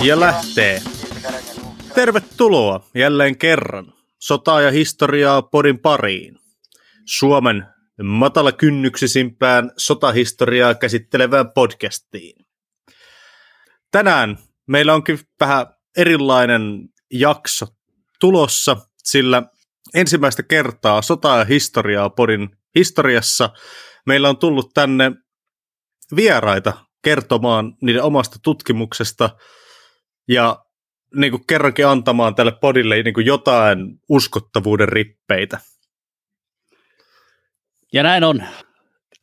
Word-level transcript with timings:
Ja 0.00 0.20
lähtee. 0.20 0.82
Tervetuloa 1.94 2.84
jälleen 2.94 3.38
kerran 3.38 3.92
sotaa 4.18 4.60
ja 4.60 4.70
historiaa 4.70 5.42
podin 5.42 5.78
pariin. 5.78 6.38
Suomen 7.04 7.66
matala 8.02 8.52
kynnyksisimpään 8.52 9.70
sotahistoriaa 9.76 10.74
käsittelevään 10.74 11.52
podcastiin. 11.52 12.46
Tänään 13.90 14.38
meillä 14.66 14.94
onkin 14.94 15.18
vähän 15.40 15.66
erilainen 15.96 16.88
jakso 17.12 17.66
tulossa, 18.20 18.76
sillä 19.02 19.42
ensimmäistä 19.94 20.42
kertaa 20.42 21.02
sota- 21.02 21.38
ja 21.38 21.44
historiaa 21.44 22.10
podin 22.10 22.48
historiassa 22.74 23.50
meillä 24.06 24.28
on 24.28 24.36
tullut 24.36 24.70
tänne 24.74 25.12
vieraita 26.16 26.85
kertomaan 27.06 27.76
niiden 27.82 28.02
omasta 28.02 28.38
tutkimuksesta 28.42 29.30
ja 30.28 30.64
niin 31.14 31.30
kuin 31.30 31.46
kerrankin 31.46 31.86
antamaan 31.86 32.34
tälle 32.34 32.52
podille 32.52 33.02
niin 33.02 33.14
kuin 33.14 33.26
jotain 33.26 33.78
uskottavuuden 34.08 34.88
rippeitä. 34.88 35.58
Ja 37.92 38.02
näin 38.02 38.24
on. 38.24 38.42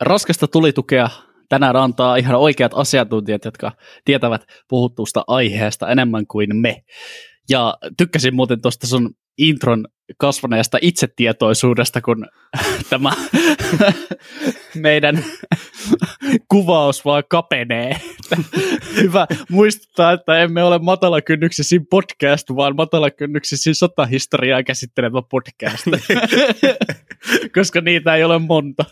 Raskasta 0.01 0.47
tulitukea 0.47 1.09
tänään 1.49 1.75
antaa 1.75 2.15
ihan 2.15 2.35
oikeat 2.35 2.71
asiantuntijat, 2.75 3.45
jotka 3.45 3.71
tietävät 4.05 4.41
puhuttuusta 4.69 5.23
aiheesta 5.27 5.89
enemmän 5.89 6.27
kuin 6.27 6.55
me. 6.55 6.83
Ja 7.49 7.77
tykkäsin 7.97 8.35
muuten 8.35 8.61
tuosta 8.61 8.87
sun 8.87 9.13
intron 9.37 9.87
kasvaneesta 10.17 10.77
itsetietoisuudesta, 10.81 12.01
kun 12.01 12.27
tämä 12.89 13.11
meidän 14.75 15.25
kuvaus 16.47 17.05
vaan 17.05 17.23
kapenee. 17.29 18.01
Hyvä 18.95 19.27
muistuttaa, 19.49 20.11
että 20.11 20.39
emme 20.39 20.63
ole 20.63 20.79
matalakynnyksesi 20.79 21.79
podcast, 21.79 22.47
vaan 22.55 22.75
matalakynnyksesi 22.75 23.73
sotahistoriaa 23.73 24.63
käsittelevä 24.63 25.21
podcast. 25.21 25.85
Koska 27.55 27.81
niitä 27.81 28.15
ei 28.15 28.23
ole 28.23 28.39
monta. 28.39 28.85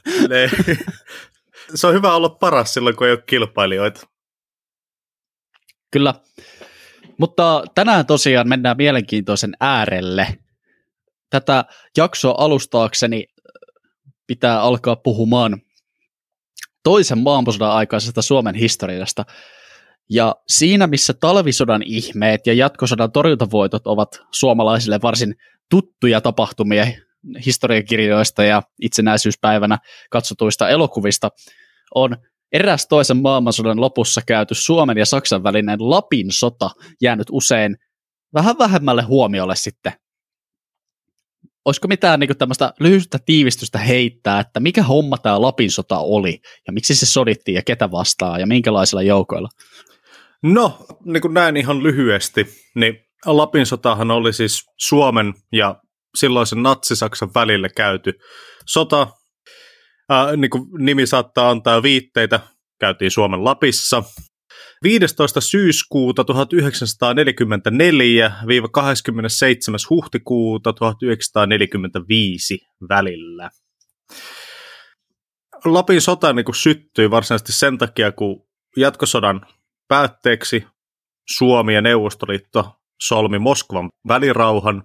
Se 1.75 1.87
on 1.87 1.93
hyvä 1.93 2.15
olla 2.15 2.29
paras 2.29 2.73
silloin, 2.73 2.95
kun 2.95 3.07
ei 3.07 3.13
ole 3.13 3.23
kilpailijoita. 3.25 4.07
Kyllä. 5.91 6.13
Mutta 7.17 7.63
tänään 7.75 8.05
tosiaan 8.05 8.49
mennään 8.49 8.77
mielenkiintoisen 8.77 9.51
äärelle. 9.59 10.27
Tätä 11.31 11.65
jaksoa 11.97 12.35
alustaakseni 12.37 13.25
pitää 14.27 14.61
alkaa 14.61 14.95
puhumaan 14.95 15.61
toisen 16.83 17.19
maailmansodan 17.19 17.71
aikaisesta 17.71 18.21
Suomen 18.21 18.55
historiasta. 18.55 19.25
Ja 20.09 20.35
siinä, 20.47 20.87
missä 20.87 21.13
talvisodan 21.13 21.81
ihmeet 21.85 22.47
ja 22.47 22.53
jatkosodan 22.53 23.11
torjuntavoitot 23.11 23.87
ovat 23.87 24.21
suomalaisille 24.31 24.99
varsin 25.03 25.35
tuttuja 25.69 26.21
tapahtumia 26.21 26.87
historiakirjoista 27.45 28.43
ja 28.43 28.63
itsenäisyyspäivänä 28.81 29.77
katsotuista 30.09 30.69
elokuvista, 30.69 31.29
on 31.95 32.17
eräs 32.51 32.87
toisen 32.87 33.17
maailmansodan 33.17 33.81
lopussa 33.81 34.21
käyty 34.27 34.55
Suomen 34.55 34.97
ja 34.97 35.05
Saksan 35.05 35.43
välinen 35.43 35.89
Lapin 35.89 36.31
sota 36.31 36.69
jäänyt 37.01 37.27
usein 37.31 37.77
vähän 38.33 38.55
vähemmälle 38.59 39.01
huomiolle 39.01 39.55
sitten. 39.55 39.93
Olisiko 41.65 41.87
mitään 41.87 42.19
niin 42.19 42.37
tämmöistä 42.37 42.73
lyhyttä 42.79 43.19
tiivistystä 43.25 43.79
heittää, 43.79 44.39
että 44.39 44.59
mikä 44.59 44.83
homma 44.83 45.17
tämä 45.17 45.41
Lapin 45.41 45.71
sota 45.71 45.99
oli 45.99 46.39
ja 46.67 46.73
miksi 46.73 46.95
se 46.95 47.05
sodittiin 47.05 47.55
ja 47.55 47.61
ketä 47.61 47.91
vastaa 47.91 48.39
ja 48.39 48.47
minkälaisilla 48.47 49.01
joukoilla? 49.01 49.49
No, 50.43 50.77
niin 51.05 51.21
kuin 51.21 51.33
näin 51.33 51.57
ihan 51.57 51.83
lyhyesti, 51.83 52.47
niin 52.75 52.99
Lapin 53.25 53.65
sotahan 53.65 54.11
oli 54.11 54.33
siis 54.33 54.63
Suomen 54.77 55.33
ja 55.51 55.75
silloisen 56.17 56.63
natsi-Saksan 56.63 57.33
välillä 57.35 57.69
käyty 57.69 58.13
sota, 58.67 59.07
äh, 60.11 60.37
niin 60.37 60.51
kuin 60.51 60.63
nimi 60.77 61.07
saattaa 61.07 61.49
antaa 61.49 61.83
viitteitä, 61.83 62.39
käytiin 62.79 63.11
Suomen 63.11 63.43
Lapissa. 63.43 64.03
15. 64.83 65.41
syyskuuta 65.41 66.23
1944 66.23 68.31
27. 68.71 69.79
huhtikuuta 69.89 70.73
1945 70.73 72.59
välillä. 72.89 73.49
Lapin 75.65 76.01
sota 76.01 76.33
niin 76.33 76.45
kuin 76.45 76.55
syttyi 76.55 77.11
varsinaisesti 77.11 77.51
sen 77.51 77.77
takia, 77.77 78.11
kun 78.11 78.47
jatkosodan 78.77 79.45
päätteeksi 79.87 80.65
Suomi 81.29 81.73
ja 81.73 81.81
Neuvostoliitto 81.81 82.81
solmi 83.01 83.39
Moskovan 83.39 83.89
välirauhan. 84.07 84.83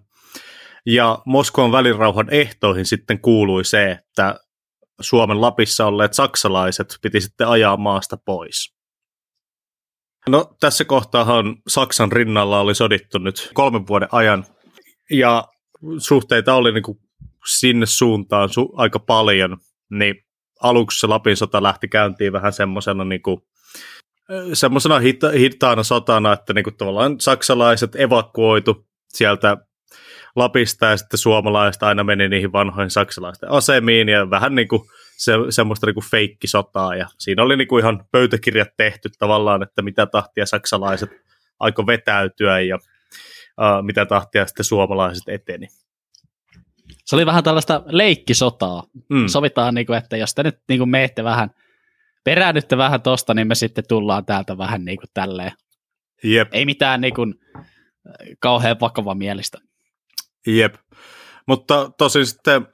Ja 0.87 1.19
Moskovan 1.27 1.73
välirauhan 1.73 2.27
ehtoihin 2.31 2.87
sitten 2.87 3.21
kuului 3.21 3.65
se, 3.65 3.91
että 3.91 4.41
Suomen 5.01 5.41
Lapissa 5.41 5.87
olleet 5.87 6.15
saksalaiset 6.15 6.99
piti 7.03 7.21
sitten 7.21 7.49
ajaa 7.49 7.77
maasta 7.77 8.17
pois. 8.17 8.76
No 10.31 10.57
tässä 10.61 10.85
kohtaahan 10.85 11.57
Saksan 11.69 12.13
rinnalla 12.13 12.61
oli 12.61 12.75
sodittu 12.75 13.19
nyt 13.19 13.51
kolmen 13.55 13.87
vuoden 13.87 14.09
ajan. 14.13 14.45
Ja 15.11 15.45
suhteita 15.99 16.55
oli 16.55 16.73
niin 16.73 16.83
kuin 16.83 16.99
sinne 17.47 17.87
suuntaan 17.87 18.49
su- 18.49 18.73
aika 18.77 18.99
paljon, 18.99 19.57
niin 19.91 20.25
aluksi 20.63 21.01
se 21.01 21.07
Lapin 21.07 21.37
sota 21.37 21.63
lähti 21.63 21.89
käyntiin 21.89 22.33
vähän 22.33 22.53
semmoisena 22.53 23.05
niin 23.05 23.23
kuin, 23.23 23.41
semmoisena 24.53 24.99
hita- 24.99 25.39
hitaana 25.39 25.83
sotana, 25.83 26.33
että 26.33 26.55
niin 26.55 26.65
kuin 26.65 26.77
tavallaan 26.77 27.21
saksalaiset 27.21 27.97
evakuoitu 27.97 28.87
sieltä 29.09 29.57
Lapista 30.37 30.87
ja 30.87 30.97
sitten 30.97 31.19
suomalaiset 31.19 31.83
aina 31.83 32.05
meni 32.05 32.29
niihin 32.29 32.53
vanhoihin 32.53 32.91
saksalaisten 32.91 33.51
asemiin 33.51 34.09
ja 34.09 34.31
vähän 34.31 34.55
niin 34.55 34.69
kuin 34.69 34.83
se, 35.17 35.33
semmoista 35.51 35.87
niin 35.87 35.95
kuin 35.95 36.11
feikkisotaa 36.11 36.95
ja 36.95 37.07
siinä 37.19 37.43
oli 37.43 37.57
niin 37.57 37.69
kuin 37.69 37.83
ihan 37.83 38.05
pöytäkirjat 38.13 38.69
tehty 38.77 39.09
tavallaan, 39.19 39.63
että 39.63 39.83
mitä 39.83 40.07
tahtia 40.07 40.47
saksalaiset 40.47 41.11
aiko 41.61 41.87
vetäytyä 41.87 42.61
ja 42.61 42.77
uh, 42.77 43.85
mitä 43.85 44.07
tahtia 44.07 44.47
sitten 44.47 44.65
suomalaiset 44.65 45.29
eteni. 45.29 45.67
Se 47.05 47.17
oli 47.17 47.27
vähän 47.27 47.45
tällaista 47.45 47.83
leikkisotaa. 47.87 48.83
Mm. 49.11 49.27
Sovitaan, 49.27 49.75
niin 49.75 49.87
kuin, 49.87 49.99
että 49.99 50.17
jos 50.17 50.35
te 50.35 50.43
nyt 50.43 50.59
niin 50.69 50.79
kuin 50.79 50.91
meette 50.91 51.25
vähän, 51.25 51.51
peräännytte 52.25 52.77
vähän 52.77 53.03
tosta, 53.03 53.35
niin 53.35 53.49
me 53.49 53.55
sitten 53.55 53.85
tullaan 53.89 54.25
täältä 54.25 54.59
vähän 54.59 54.85
niin 54.85 54.99
kuin 54.99 55.11
tälleen. 55.15 55.53
Jep. 56.25 56.49
Ei 56.53 56.65
mitään 56.65 57.01
niin 57.01 57.15
kuin, 57.15 57.35
kauhean 58.41 58.81
vakava 58.81 59.15
mielistä. 59.15 59.59
Jep. 60.47 60.75
Mutta 61.47 61.91
tosin 61.99 62.27
sitten 62.27 62.67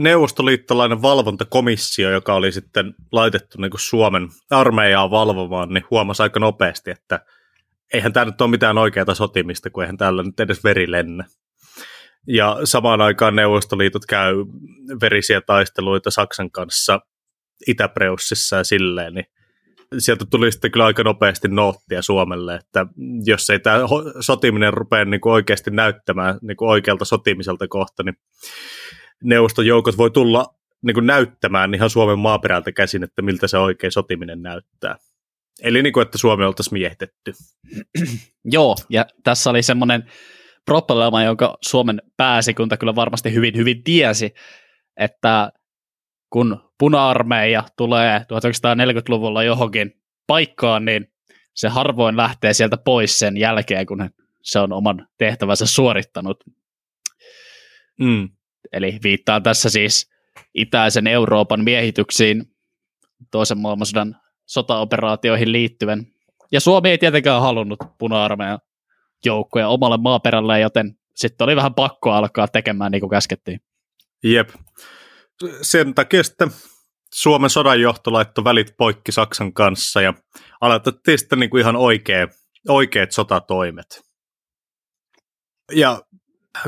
neuvostoliittolainen 0.00 1.02
valvontakomissio, 1.02 2.10
joka 2.10 2.34
oli 2.34 2.52
sitten 2.52 2.94
laitettu 3.12 3.60
niin 3.60 3.70
kuin 3.70 3.80
Suomen 3.80 4.28
armeijaa 4.50 5.10
valvomaan, 5.10 5.68
niin 5.68 5.84
huomasi 5.90 6.22
aika 6.22 6.40
nopeasti, 6.40 6.90
että 6.90 7.20
eihän 7.92 8.12
tämä 8.12 8.24
nyt 8.24 8.40
ole 8.40 8.50
mitään 8.50 8.78
oikeaa 8.78 9.14
sotimista, 9.14 9.70
kun 9.70 9.82
eihän 9.82 9.96
täällä 9.96 10.22
nyt 10.22 10.40
edes 10.40 10.64
veri 10.64 10.90
lennä. 10.90 11.24
Ja 12.28 12.58
samaan 12.64 13.00
aikaan 13.00 13.36
Neuvostoliitot 13.36 14.06
käy 14.06 14.34
verisiä 15.00 15.40
taisteluita 15.40 16.10
Saksan 16.10 16.50
kanssa 16.50 17.00
Itä-Preussissa 17.66 18.56
ja 18.56 18.64
silleen, 18.64 19.14
niin 19.14 19.26
sieltä 19.98 20.24
tuli 20.30 20.52
sitten 20.52 20.70
kyllä 20.70 20.84
aika 20.84 21.02
nopeasti 21.02 21.48
noottia 21.48 22.02
Suomelle, 22.02 22.54
että 22.54 22.86
jos 23.24 23.50
ei 23.50 23.58
tämä 23.58 23.78
sotiminen 24.20 24.74
rupea 24.74 25.04
niin 25.04 25.20
kuin 25.20 25.32
oikeasti 25.32 25.70
näyttämään 25.70 26.38
niin 26.42 26.56
kuin 26.56 26.68
oikealta 26.68 27.04
sotimiselta 27.04 27.68
kohta, 27.68 28.02
niin 28.02 28.16
neuvoston 29.24 29.66
joukot 29.66 29.98
voi 29.98 30.10
tulla 30.10 30.54
niin 30.82 30.94
kuin 30.94 31.06
näyttämään 31.06 31.74
ihan 31.74 31.90
Suomen 31.90 32.18
maaperältä 32.18 32.72
käsin, 32.72 33.02
että 33.02 33.22
miltä 33.22 33.48
se 33.48 33.58
oikein 33.58 33.92
sotiminen 33.92 34.42
näyttää. 34.42 34.96
Eli 35.62 35.82
niin 35.82 35.92
kuin, 35.92 36.02
että 36.02 36.18
Suomi 36.18 36.44
oltaisiin 36.44 36.74
miehitetty. 36.74 37.32
Joo, 38.44 38.76
ja 38.88 39.06
tässä 39.24 39.50
oli 39.50 39.62
semmoinen 39.62 40.10
propelma, 40.64 41.22
jonka 41.22 41.58
Suomen 41.62 42.02
pääsikunta 42.16 42.76
kyllä 42.76 42.94
varmasti 42.94 43.34
hyvin, 43.34 43.56
hyvin 43.56 43.84
tiesi, 43.84 44.34
että 44.96 45.52
kun 46.30 46.72
puna-armeija 46.78 47.64
tulee 47.76 48.18
1940-luvulla 48.18 49.42
johonkin 49.42 50.02
paikkaan, 50.26 50.84
niin 50.84 51.12
se 51.54 51.68
harvoin 51.68 52.16
lähtee 52.16 52.52
sieltä 52.52 52.76
pois 52.76 53.18
sen 53.18 53.36
jälkeen, 53.36 53.86
kun 53.86 54.10
se 54.42 54.58
on 54.58 54.72
oman 54.72 55.08
tehtävänsä 55.18 55.66
suorittanut. 55.66 56.44
Mm. 58.00 58.28
Eli 58.72 58.98
viittaan 59.02 59.42
tässä 59.42 59.70
siis 59.70 60.10
itäisen 60.54 61.06
Euroopan 61.06 61.64
miehityksiin 61.64 62.44
toisen 63.30 63.58
maailmansodan 63.58 64.16
sotaoperaatioihin 64.46 65.52
liittyen. 65.52 66.06
Ja 66.52 66.60
Suomi 66.60 66.90
ei 66.90 66.98
tietenkään 66.98 67.40
halunnut 67.40 67.78
puna-armeijan 67.98 68.58
joukkoja 69.24 69.68
omalle 69.68 69.96
maaperälle, 69.96 70.60
joten 70.60 70.98
sitten 71.14 71.44
oli 71.44 71.56
vähän 71.56 71.74
pakko 71.74 72.12
alkaa 72.12 72.48
tekemään 72.48 72.92
niin 72.92 73.00
kuin 73.00 73.10
käskettiin. 73.10 73.60
Jep. 74.24 74.48
Sen 75.62 75.94
takia 75.94 76.22
sitten 76.22 76.50
Suomen 77.14 77.50
sodanjohto 77.50 78.12
laittoi 78.12 78.44
välit 78.44 78.76
poikki 78.78 79.12
Saksan 79.12 79.52
kanssa 79.52 80.00
ja 80.00 80.14
aloitettiin 80.60 81.18
sitten 81.18 81.38
niin 81.40 81.50
kuin 81.50 81.60
ihan 81.60 81.76
oikea, 81.76 82.28
oikeat 82.68 83.12
sotatoimet. 83.12 84.02
Ja 85.72 86.02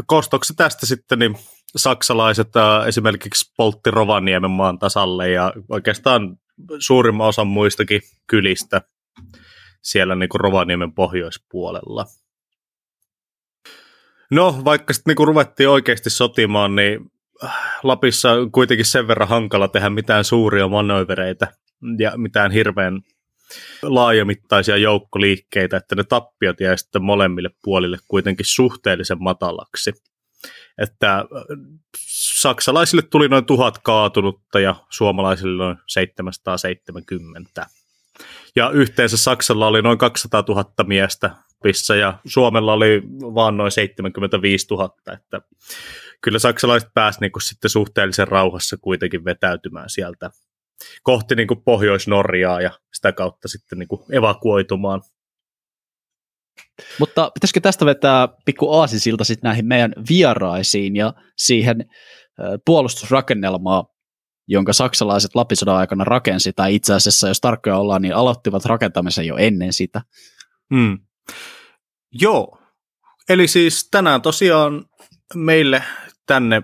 kostoksi 0.06 0.54
tästä 0.56 0.86
sitten 0.86 1.18
niin 1.18 1.36
saksalaiset 1.76 2.56
äh, 2.56 2.86
esimerkiksi 2.86 3.52
poltti 3.56 3.90
Rovaniemen 3.90 4.50
maan 4.50 4.78
tasalle 4.78 5.30
ja 5.30 5.52
oikeastaan 5.68 6.38
suurimman 6.78 7.26
osan 7.26 7.46
muistakin 7.46 8.00
kylistä 8.26 8.80
siellä 9.82 10.14
niin 10.14 10.28
kuin 10.28 10.40
Rovaniemen 10.40 10.92
pohjoispuolella. 10.92 12.06
No, 14.30 14.62
vaikka 14.64 14.92
sitten 14.92 15.14
niin 15.16 15.26
ruvettiin 15.26 15.68
oikeasti 15.68 16.10
sotimaan, 16.10 16.76
niin 16.76 17.10
Lapissa 17.82 18.32
on 18.32 18.52
kuitenkin 18.52 18.86
sen 18.86 19.08
verran 19.08 19.28
hankala 19.28 19.68
tehdä 19.68 19.90
mitään 19.90 20.24
suuria 20.24 20.68
manövereitä 20.68 21.48
ja 21.98 22.12
mitään 22.16 22.50
hirveän 22.50 23.00
laajamittaisia 23.82 24.76
joukkoliikkeitä, 24.76 25.76
että 25.76 25.94
ne 25.94 26.04
tappiot 26.04 26.60
jäi 26.60 26.78
sitten 26.78 27.04
molemmille 27.04 27.50
puolille 27.62 27.98
kuitenkin 28.08 28.46
suhteellisen 28.46 29.22
matalaksi. 29.22 29.92
Että 30.78 31.24
saksalaisille 32.40 33.02
tuli 33.02 33.28
noin 33.28 33.44
tuhat 33.44 33.78
kaatunutta 33.78 34.60
ja 34.60 34.74
suomalaisille 34.90 35.64
noin 35.64 35.78
770. 35.86 37.66
Ja 38.56 38.70
yhteensä 38.70 39.16
Saksalla 39.16 39.66
oli 39.66 39.82
noin 39.82 39.98
200 39.98 40.44
000 40.48 40.64
miestä 40.86 41.30
Lapissa 41.64 41.96
ja 41.96 42.18
Suomella 42.26 42.72
oli 42.72 43.02
vaan 43.22 43.56
noin 43.56 43.72
75 43.72 44.66
000, 44.70 44.94
että 45.12 45.40
kyllä 46.20 46.38
saksalaiset 46.38 46.88
pääsivät 46.94 47.20
niin 47.20 47.42
sitten 47.42 47.70
suhteellisen 47.70 48.28
rauhassa 48.28 48.76
kuitenkin 48.76 49.24
vetäytymään 49.24 49.90
sieltä 49.90 50.30
kohti 51.02 51.34
niin 51.34 51.48
kuin 51.48 51.62
Pohjois-Norjaa 51.62 52.60
ja 52.60 52.70
sitä 52.94 53.12
kautta 53.12 53.48
sitten 53.48 53.78
niin 53.78 53.88
kuin 53.88 54.02
evakuoitumaan. 54.10 55.02
Mutta 56.98 57.30
pitäisikö 57.34 57.60
tästä 57.60 57.86
vetää 57.86 58.28
pikku 58.44 58.72
aasisilta 58.72 59.24
sitten 59.24 59.48
näihin 59.48 59.66
meidän 59.66 59.92
vieraisiin 60.08 60.96
ja 60.96 61.14
siihen 61.36 61.84
puolustusrakennelmaa, 62.64 63.84
jonka 64.48 64.72
saksalaiset 64.72 65.34
Lapisodan 65.34 65.76
aikana 65.76 66.04
rakensi, 66.04 66.52
tai 66.52 66.74
itse 66.74 66.94
asiassa, 66.94 67.28
jos 67.28 67.40
tarkkoja 67.40 67.76
ollaan, 67.76 68.02
niin 68.02 68.14
aloittivat 68.14 68.64
rakentamisen 68.64 69.26
jo 69.26 69.36
ennen 69.36 69.72
sitä. 69.72 70.02
Hmm. 70.74 70.98
Joo, 72.12 72.58
eli 73.28 73.48
siis 73.48 73.88
tänään 73.90 74.22
tosiaan 74.22 74.84
meille 75.34 75.82
tänne 76.26 76.62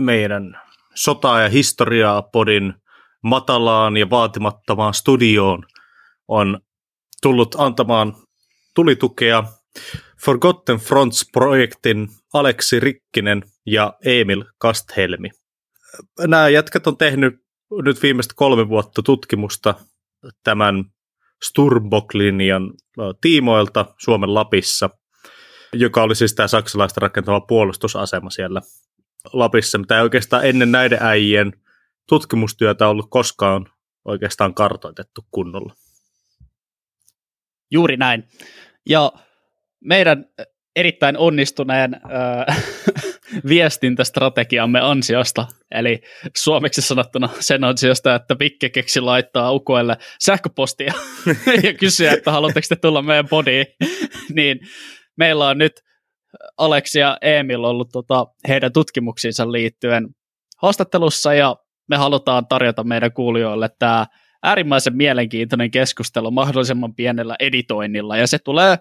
meidän 0.00 0.60
sotaa 0.94 1.40
ja 1.40 1.48
historiaa 1.48 2.22
podin 2.22 2.74
matalaan 3.24 3.96
ja 3.96 4.10
vaatimattomaan 4.10 4.94
studioon 4.94 5.62
on 6.28 6.60
tullut 7.22 7.54
antamaan 7.58 8.14
tulitukea 8.74 9.44
Forgotten 10.24 10.76
Fronts-projektin 10.76 12.08
Aleksi 12.32 12.80
Rikkinen 12.80 13.42
ja 13.66 13.94
Emil 14.04 14.44
Kasthelmi. 14.58 15.30
Nämä 16.18 16.48
jätkät 16.48 16.86
on 16.86 16.96
tehnyt 16.96 17.34
nyt 17.82 18.02
viimeistä 18.02 18.34
kolme 18.36 18.68
vuotta 18.68 19.02
tutkimusta 19.02 19.74
tämän 20.44 20.84
Sturmbok-linjan 21.44 22.72
tiimoilta 23.20 23.94
Suomen 23.98 24.34
Lapissa, 24.34 24.90
joka 25.72 26.02
oli 26.02 26.14
siis 26.14 26.34
tämä 26.34 26.48
saksalaista 26.48 27.00
rakentama 27.00 27.40
puolustusasema 27.40 28.30
siellä 28.30 28.60
Lapissa, 29.32 29.78
mitä 29.78 29.96
ei 29.96 30.02
oikeastaan 30.02 30.46
ennen 30.46 30.72
näiden 30.72 30.98
äijien 31.02 31.52
tutkimustyötä 32.08 32.88
ollut 32.88 33.06
koskaan 33.10 33.66
oikeastaan 34.04 34.54
kartoitettu 34.54 35.26
kunnolla. 35.30 35.74
Juuri 37.70 37.96
näin. 37.96 38.24
Ja 38.88 39.12
meidän 39.84 40.24
erittäin 40.76 41.16
onnistuneen 41.16 41.94
äh, 41.94 42.64
viestintästrategiamme 43.48 44.80
ansiosta, 44.80 45.46
eli 45.70 46.02
suomeksi 46.36 46.82
sanottuna 46.82 47.28
sen 47.40 47.64
ansiosta, 47.64 48.14
että 48.14 48.36
Pikke 48.36 48.68
keksi 48.68 49.00
laittaa 49.00 49.52
ukoille 49.52 49.96
sähköpostia 50.24 50.92
ja 51.64 51.74
kysyä, 51.74 52.12
että 52.12 52.32
haluatteko 52.32 52.66
te 52.68 52.76
tulla 52.76 53.02
meidän 53.02 53.28
podiin, 53.28 53.66
niin 54.36 54.60
meillä 55.16 55.48
on 55.48 55.58
nyt 55.58 55.72
Aleksi 56.58 56.98
ja 56.98 57.18
Emil 57.22 57.64
ollut 57.64 57.88
tota, 57.92 58.26
heidän 58.48 58.72
tutkimuksiinsa 58.72 59.52
liittyen 59.52 60.08
haastattelussa 60.62 61.34
ja 61.34 61.56
me 61.88 61.96
halutaan 61.96 62.46
tarjota 62.46 62.84
meidän 62.84 63.12
kuulijoille 63.12 63.68
tämä 63.78 64.06
äärimmäisen 64.44 64.96
mielenkiintoinen 64.96 65.70
keskustelu 65.70 66.30
mahdollisimman 66.30 66.94
pienellä 66.94 67.36
editoinnilla 67.40 68.16
ja 68.16 68.26
se 68.26 68.38
tulee 68.38 68.78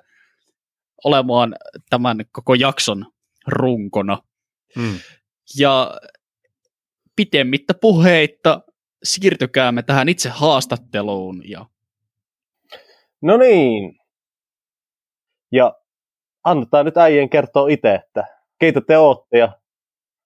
olemaan 1.04 1.56
tämän 1.90 2.26
koko 2.32 2.54
jakson 2.54 3.06
runkona. 3.48 4.18
Mm. 4.76 5.00
Ja 5.60 6.00
pitemmittä 7.16 7.74
puheitta 7.74 8.62
siirtykäämme 9.04 9.84
tähän 9.84 10.10
itse 10.10 10.30
haastatteluun. 10.30 11.50
Ja... 11.50 11.66
No 13.22 13.38
niin. 13.38 14.00
Ja 15.52 15.76
annetaan 16.44 16.86
nyt 16.86 16.98
äijien 16.98 17.30
kertoa 17.30 17.68
itse, 17.70 17.96
että 17.96 18.24
keitä 18.60 18.82
te 18.82 18.98
ootte 18.98 19.38
ja 19.38 19.58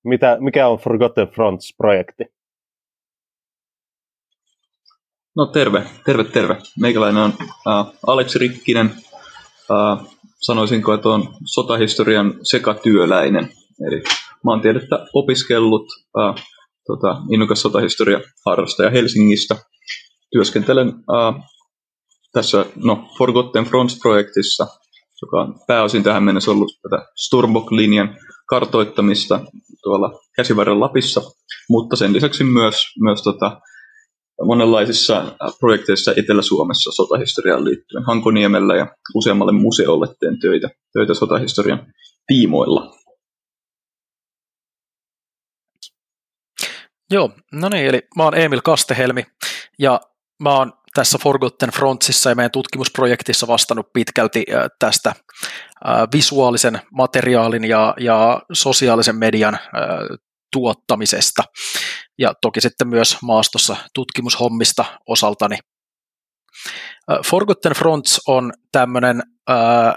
mitä, 0.03 0.37
mikä 0.39 0.67
on 0.67 0.79
Forgotten 0.79 1.27
Fronts-projekti? 1.27 2.36
No 5.37 5.45
terve, 5.45 5.85
terve, 6.05 6.23
terve. 6.23 6.57
Meikäläinen 6.79 7.23
on 7.23 7.33
uh, 7.41 7.93
Aleksi 8.07 8.39
Rikkinen. 8.39 8.95
Uh, 9.69 10.09
sanoisinko, 10.39 10.93
että 10.93 11.09
on 11.09 11.33
sotahistorian 11.45 12.33
sekatyöläinen. 12.43 13.49
Eli 13.87 14.03
maantiedettä 14.43 15.05
opiskellut, 15.13 15.85
uh, 16.17 16.35
tota, 16.87 17.21
innokas 17.31 17.61
sotahistoria 17.61 18.21
harrastaja 18.45 18.89
Helsingistä. 18.89 19.55
Työskentelen 20.31 20.87
uh, 20.87 21.43
tässä 22.33 22.65
no, 22.75 23.09
Forgotten 23.17 23.65
Fronts-projektissa, 23.65 24.67
joka 25.21 25.41
on 25.41 25.59
pääosin 25.67 26.03
tähän 26.03 26.23
mennessä 26.23 26.51
ollut 26.51 26.71
tätä 26.81 27.05
Sturmbok-linjan 27.15 28.17
kartoittamista 28.49 29.39
tuolla 29.83 30.19
käsivarren 30.35 30.79
Lapissa, 30.79 31.21
mutta 31.69 31.95
sen 31.95 32.13
lisäksi 32.13 32.43
myös, 32.43 32.75
myös 32.99 33.23
tota, 33.23 33.61
monenlaisissa 34.45 35.35
projekteissa 35.59 36.13
Etelä-Suomessa 36.17 36.91
sotahistoriaan 36.91 37.65
liittyen. 37.65 38.03
Hankoniemellä 38.05 38.75
ja 38.75 38.87
useammalle 39.15 39.51
museolle 39.51 40.07
teen 40.19 40.39
töitä, 40.39 40.69
töitä 40.93 41.13
sotahistorian 41.13 41.93
tiimoilla. 42.27 42.97
Joo, 47.11 47.31
no 47.51 47.69
niin, 47.69 47.87
eli 47.87 48.01
mä 48.15 48.23
oon 48.23 48.37
Emil 48.37 48.61
Kastehelmi 48.63 49.23
ja 49.79 50.01
mä 50.43 50.57
oon 50.57 50.73
tässä 50.93 51.17
Forgotten 51.23 51.71
Frontsissa 51.71 52.29
ja 52.29 52.35
meidän 52.35 52.51
tutkimusprojektissa 52.51 53.47
vastannut 53.47 53.93
pitkälti 53.93 54.45
tästä 54.79 55.15
visuaalisen 56.13 56.81
materiaalin 56.91 57.63
ja, 57.63 57.93
ja 57.99 58.41
sosiaalisen 58.53 59.15
median 59.15 59.59
tuottamisesta 60.51 61.43
ja 62.17 62.33
toki 62.41 62.61
sitten 62.61 62.87
myös 62.87 63.17
maastossa 63.21 63.75
tutkimushommista 63.93 64.85
osaltani. 65.07 65.57
Forgotten 67.25 67.73
Fronts 67.73 68.21
on 68.27 68.53
tämmöinen 68.71 69.23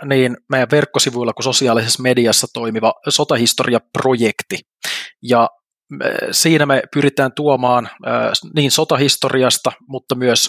niin 0.04 0.36
meidän 0.48 0.70
verkkosivuilla 0.70 1.32
kuin 1.32 1.44
sosiaalisessa 1.44 2.02
mediassa 2.02 2.46
toimiva 2.54 2.94
sotahistoriaprojekti. 3.08 4.58
Ja 5.22 5.48
siinä 6.30 6.66
me 6.66 6.82
pyritään 6.94 7.32
tuomaan 7.32 7.88
niin 8.54 8.70
sotahistoriasta, 8.70 9.72
mutta 9.88 10.14
myös 10.14 10.48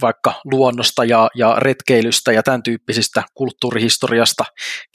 vaikka 0.00 0.40
luonnosta 0.44 1.04
ja, 1.04 1.28
ja 1.34 1.56
retkeilystä 1.58 2.32
ja 2.32 2.42
tämän 2.42 2.62
tyyppisistä 2.62 3.22
kulttuurihistoriasta 3.34 4.44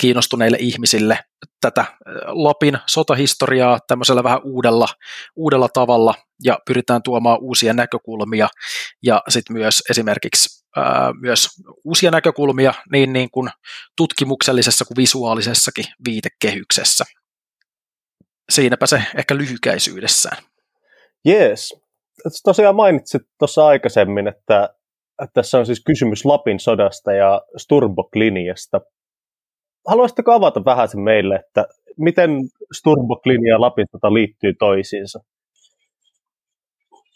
kiinnostuneille 0.02 0.58
ihmisille 0.60 1.20
tätä 1.62 1.86
Lapin 2.28 2.78
sotahistoriaa 2.88 3.80
tämmöisellä 3.88 4.24
vähän 4.24 4.42
uudella, 4.44 4.88
uudella 5.36 5.70
tavalla 5.74 6.16
ja 6.44 6.60
pyritään 6.68 7.04
tuomaan 7.04 7.38
uusia 7.42 7.74
näkökulmia 7.74 8.48
ja 9.04 9.22
sitten 9.30 9.58
myös 9.58 9.84
esimerkiksi 9.90 10.66
ää, 10.76 11.14
myös 11.22 11.48
uusia 11.84 12.12
näkökulmia 12.12 12.74
niin, 12.92 13.14
niin 13.14 13.32
kuin 13.32 13.50
tutkimuksellisessa 13.98 14.86
kuin 14.86 14.98
visuaalisessakin 14.98 15.86
viitekehyksessä 16.06 17.06
siinäpä 18.50 18.86
se 18.86 19.04
ehkä 19.18 19.38
lyhykäisyydessään. 19.38 20.44
Jees. 21.26 21.82
Tosiaan 22.44 22.76
mainitsit 22.76 23.22
tuossa 23.40 23.68
aikaisemmin, 23.68 24.28
että, 24.28 24.70
että 25.24 25.34
tässä 25.34 25.60
on 25.60 25.66
siis 25.66 25.84
kysymys 25.86 26.26
Lapin 26.26 26.60
sodasta 26.60 27.14
ja 27.14 27.42
Sturbok-linjasta. 27.58 28.82
Haluaisitteko 29.88 30.32
avata 30.32 30.66
vähän 30.66 30.90
sen 30.90 31.00
meille, 31.00 31.36
että 31.36 31.66
miten 31.98 32.32
Sturbok-linja 32.76 33.54
ja 33.54 33.62
Lapin 33.62 33.86
sota 33.92 34.14
liittyy 34.14 34.54
toisiinsa? 34.60 35.20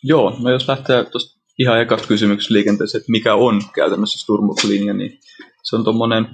Joo, 0.03 0.35
no 0.43 0.49
jos 0.49 0.67
lähtee 0.67 1.05
tuosta 1.05 1.39
ihan 1.59 1.81
ekasta 1.81 2.07
kysymyksestä 2.07 2.53
liikenteeseen, 2.53 2.99
että 2.99 3.11
mikä 3.11 3.35
on 3.35 3.61
käytännössä 3.75 4.19
Sturmbok-linja, 4.19 4.93
niin 4.93 5.19
se 5.63 5.75
on 5.75 5.83
tuommoinen 5.83 6.27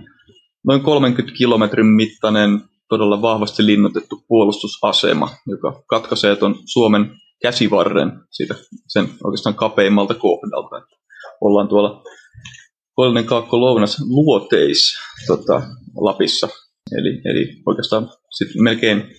noin 0.67 0.81
30 0.81 1.37
kilometrin 1.37 1.85
mittainen 1.85 2.61
todella 2.89 3.21
vahvasti 3.21 3.65
linnoitettu 3.65 4.23
puolustusasema, 4.27 5.29
joka 5.47 5.83
katkaisee 5.87 6.35
tuon 6.35 6.55
Suomen 6.65 7.15
käsivarren 7.41 8.11
siitä 8.31 8.55
sen 8.87 9.09
oikeastaan 9.23 9.55
kapeimmalta 9.55 10.13
kohdalta. 10.13 10.85
Ollaan 11.41 11.67
tuolla 11.67 12.03
Koillinen 12.99 13.25
kaakko 13.25 13.59
lounas 13.59 13.97
luoteis 14.09 14.97
tota, 15.27 15.61
Lapissa, 15.95 16.49
eli, 16.91 17.21
eli 17.25 17.61
oikeastaan 17.65 18.09
sit 18.29 18.47
melkein 18.55 19.15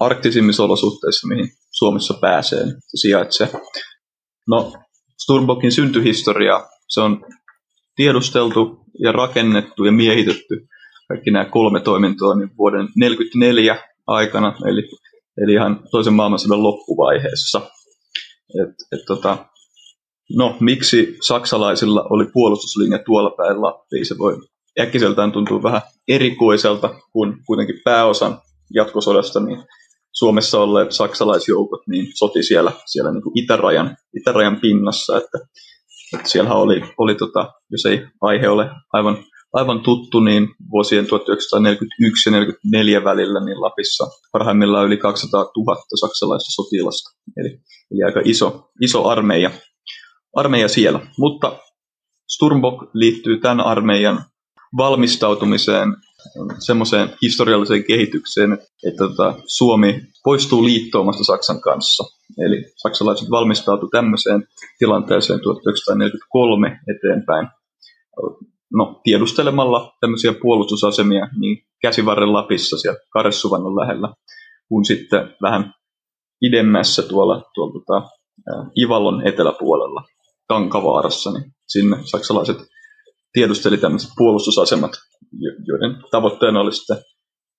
arktisimmissa 0.00 0.64
olosuhteissa, 0.64 1.28
mihin 1.28 1.48
Suomessa 1.70 2.14
pääsee, 2.20 2.66
se 2.66 2.96
sijaitsee. 2.96 3.48
No, 4.48 4.72
Sturbokin 5.22 5.72
syntyhistoria, 5.72 6.66
se 6.88 7.00
on 7.00 7.26
tiedusteltu 7.96 8.84
ja 8.98 9.12
rakennettu 9.12 9.84
ja 9.84 9.92
miehitetty 9.92 10.66
kaikki 11.08 11.30
nämä 11.30 11.44
kolme 11.44 11.80
toimintoa 11.80 12.34
niin 12.34 12.56
vuoden 12.58 12.86
1944 12.86 13.76
aikana, 14.06 14.56
eli, 14.64 14.82
eli 15.44 15.52
ihan 15.52 15.80
toisen 15.90 16.14
maailmansodan 16.14 16.62
loppuvaiheessa. 16.62 17.60
Et, 18.62 18.74
et 18.92 19.04
tota, 19.06 19.46
no, 20.36 20.56
miksi 20.60 21.16
saksalaisilla 21.26 22.06
oli 22.10 22.26
puolustuslinja 22.32 22.98
tuolla 22.98 23.30
päin 23.30 23.62
Lappiin? 23.62 24.06
Se 24.06 24.18
voi 24.18 24.36
äkkiseltään 24.80 25.32
tuntua 25.32 25.62
vähän 25.62 25.82
erikoiselta, 26.08 26.94
kun 27.12 27.36
kuitenkin 27.46 27.80
pääosan 27.84 28.38
jatkosodasta 28.74 29.40
niin 29.40 29.64
Suomessa 30.12 30.60
olleet 30.60 30.92
saksalaisjoukot 30.92 31.80
niin 31.86 32.06
soti 32.14 32.42
siellä, 32.42 32.72
siellä 32.86 33.12
niin 33.12 33.22
kuin 33.22 33.38
itärajan, 33.38 33.96
itärajan 34.20 34.60
pinnassa, 34.60 35.16
että, 35.16 35.38
että 36.14 36.28
siellä 36.28 36.54
oli, 36.54 36.82
oli 36.98 37.14
tota, 37.14 37.52
jos 37.70 37.86
ei 37.86 38.06
aihe 38.20 38.48
ole 38.48 38.70
aivan, 38.92 39.24
aivan 39.54 39.80
tuttu, 39.80 40.20
niin 40.20 40.48
vuosien 40.70 41.06
1941 41.06 42.28
ja 42.28 42.32
1944 42.32 43.04
välillä 43.04 43.44
niin 43.44 43.60
Lapissa 43.60 44.04
parhaimmillaan 44.32 44.86
yli 44.86 44.96
200 44.96 45.40
000 45.40 45.76
saksalaista 46.00 46.52
sotilasta, 46.52 47.10
eli, 47.36 47.48
eli 47.90 48.02
aika 48.06 48.20
iso, 48.24 48.70
iso 48.80 49.08
armeija, 49.08 49.50
armeija 50.36 50.68
siellä. 50.68 51.00
Mutta 51.18 51.58
Sturmbok 52.34 52.82
liittyy 52.94 53.40
tämän 53.40 53.60
armeijan 53.60 54.24
valmistautumiseen 54.76 55.96
semmoiseen 56.58 57.08
historialliseen 57.22 57.84
kehitykseen, 57.84 58.52
että 58.88 59.08
tota, 59.08 59.34
Suomi 59.46 60.00
poistuu 60.24 60.64
liittoumasta 60.64 61.24
Saksan 61.24 61.60
kanssa. 61.60 62.04
Eli 62.38 62.64
saksalaiset 62.76 63.30
valmistautuivat 63.30 63.90
tämmöiseen 63.90 64.48
tilanteeseen 64.78 65.40
1943 65.40 66.80
eteenpäin. 66.96 67.48
No, 68.74 69.00
tiedustelemalla 69.04 69.92
tämmöisiä 70.00 70.34
puolustusasemia 70.42 71.28
niin 71.40 71.66
käsivarren 71.82 72.32
Lapissa 72.32 72.78
siellä 72.78 73.00
Karessuvannon 73.12 73.76
lähellä, 73.76 74.08
kun 74.68 74.84
sitten 74.84 75.34
vähän 75.42 75.74
idemmässä 76.42 77.02
tuolla, 77.02 77.42
tuolla 77.54 77.72
tota, 77.72 78.08
Ivallon 78.78 79.26
eteläpuolella 79.26 80.02
Tankavaarassa, 80.48 81.32
niin 81.32 81.52
sinne 81.68 81.96
saksalaiset 82.04 82.56
tiedusteli 83.32 83.78
tämmöiset 83.78 84.10
puolustusasemat, 84.16 84.92
joiden 85.66 86.02
tavoitteena 86.10 86.60
oli 86.60 86.72
sitten 86.72 86.96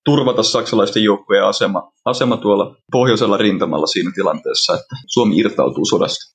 turvata 0.05 0.43
saksalaisten 0.43 1.03
joukkojen 1.03 1.45
asema, 1.45 1.91
asema 2.05 2.37
tuolla 2.37 2.75
pohjoisella 2.91 3.37
rintamalla 3.37 3.87
siinä 3.87 4.11
tilanteessa, 4.15 4.73
että 4.73 4.95
Suomi 5.07 5.37
irtautuu 5.37 5.85
sodasta. 5.85 6.34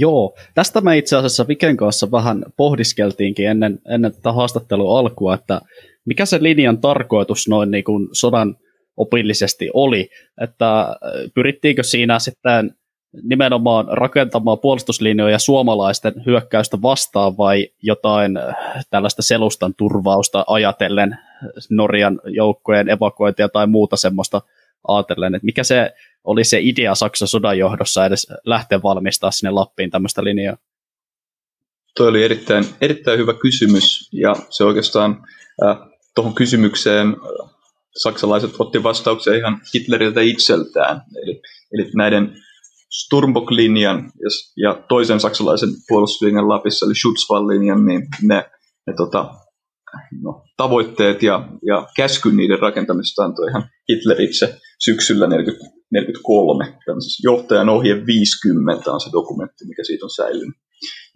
Joo, 0.00 0.36
tästä 0.54 0.80
me 0.80 0.98
itse 0.98 1.16
asiassa 1.16 1.48
Viken 1.48 1.76
kanssa 1.76 2.10
vähän 2.10 2.44
pohdiskeltiinkin 2.56 3.48
ennen, 3.48 3.78
ennen 3.88 4.12
tätä 4.12 4.32
haastattelua 4.32 4.98
alkua, 4.98 5.34
että 5.34 5.60
mikä 6.04 6.26
se 6.26 6.42
linjan 6.42 6.78
tarkoitus 6.78 7.48
noin 7.48 7.70
niin 7.70 7.84
kuin 7.84 8.08
sodan 8.12 8.56
opillisesti 8.96 9.70
oli, 9.74 10.10
että 10.40 10.96
pyrittiinkö 11.34 11.82
siinä 11.82 12.18
sitten 12.18 12.74
nimenomaan 13.22 13.86
rakentamaan 13.90 14.58
puolustuslinjoja 14.58 15.38
suomalaisten 15.38 16.14
hyökkäystä 16.26 16.82
vastaan 16.82 17.36
vai 17.36 17.68
jotain 17.82 18.36
äh, 18.36 18.54
tällaista 18.90 19.22
selustan 19.22 19.74
turvausta 19.74 20.44
ajatellen 20.46 21.18
Norjan 21.70 22.20
joukkojen 22.24 22.88
evakuointia 22.88 23.48
tai 23.48 23.66
muuta 23.66 23.96
semmoista 23.96 24.42
ajatellen, 24.88 25.34
että 25.34 25.46
mikä 25.46 25.64
se 25.64 25.92
oli 26.24 26.44
se 26.44 26.58
idea 26.60 26.94
Saksan 26.94 27.28
sodan 27.28 27.58
johdossa 27.58 28.06
edes 28.06 28.26
lähteä 28.44 28.82
valmistaa 28.82 29.30
sinne 29.30 29.50
Lappiin 29.50 29.90
tämmöistä 29.90 30.24
linjaa? 30.24 30.56
Tuo 31.96 32.06
oli 32.06 32.24
erittäin, 32.24 32.64
erittäin 32.80 33.18
hyvä 33.18 33.34
kysymys 33.34 34.08
ja 34.12 34.34
se 34.50 34.64
oikeastaan 34.64 35.26
äh, 35.66 35.76
tuohon 36.14 36.34
kysymykseen 36.34 37.08
äh, 37.08 37.50
saksalaiset 37.96 38.50
otti 38.58 38.82
vastauksia 38.82 39.34
ihan 39.34 39.60
Hitleriltä 39.74 40.20
itseltään. 40.20 41.02
Eli, 41.22 41.42
eli 41.72 41.90
näiden 41.94 42.36
Sturmbok-linjan 42.90 44.10
ja, 44.20 44.30
ja 44.56 44.82
toisen 44.88 45.20
saksalaisen 45.20 45.68
puolustuslinjan 45.88 46.48
Lapissa, 46.48 46.86
eli 46.86 46.94
Schutzwall-linjan, 46.94 47.86
niin 47.86 48.06
ne, 48.22 48.50
ne 48.86 48.94
tota, 48.96 49.34
no, 50.22 50.44
tavoitteet 50.56 51.22
ja, 51.22 51.48
ja 51.66 51.88
käsky 51.96 52.32
niiden 52.32 52.58
rakentamista 52.58 53.24
antoi 53.24 53.48
ihan 53.48 53.70
Hitler 53.88 54.20
itse 54.20 54.58
syksyllä 54.84 55.26
1943. 55.26 56.78
Johtajan 57.24 57.68
ohje 57.68 58.06
50 58.06 58.92
on 58.92 59.00
se 59.00 59.10
dokumentti, 59.12 59.64
mikä 59.66 59.84
siitä 59.84 60.06
on 60.06 60.10
säilynyt. 60.10 60.56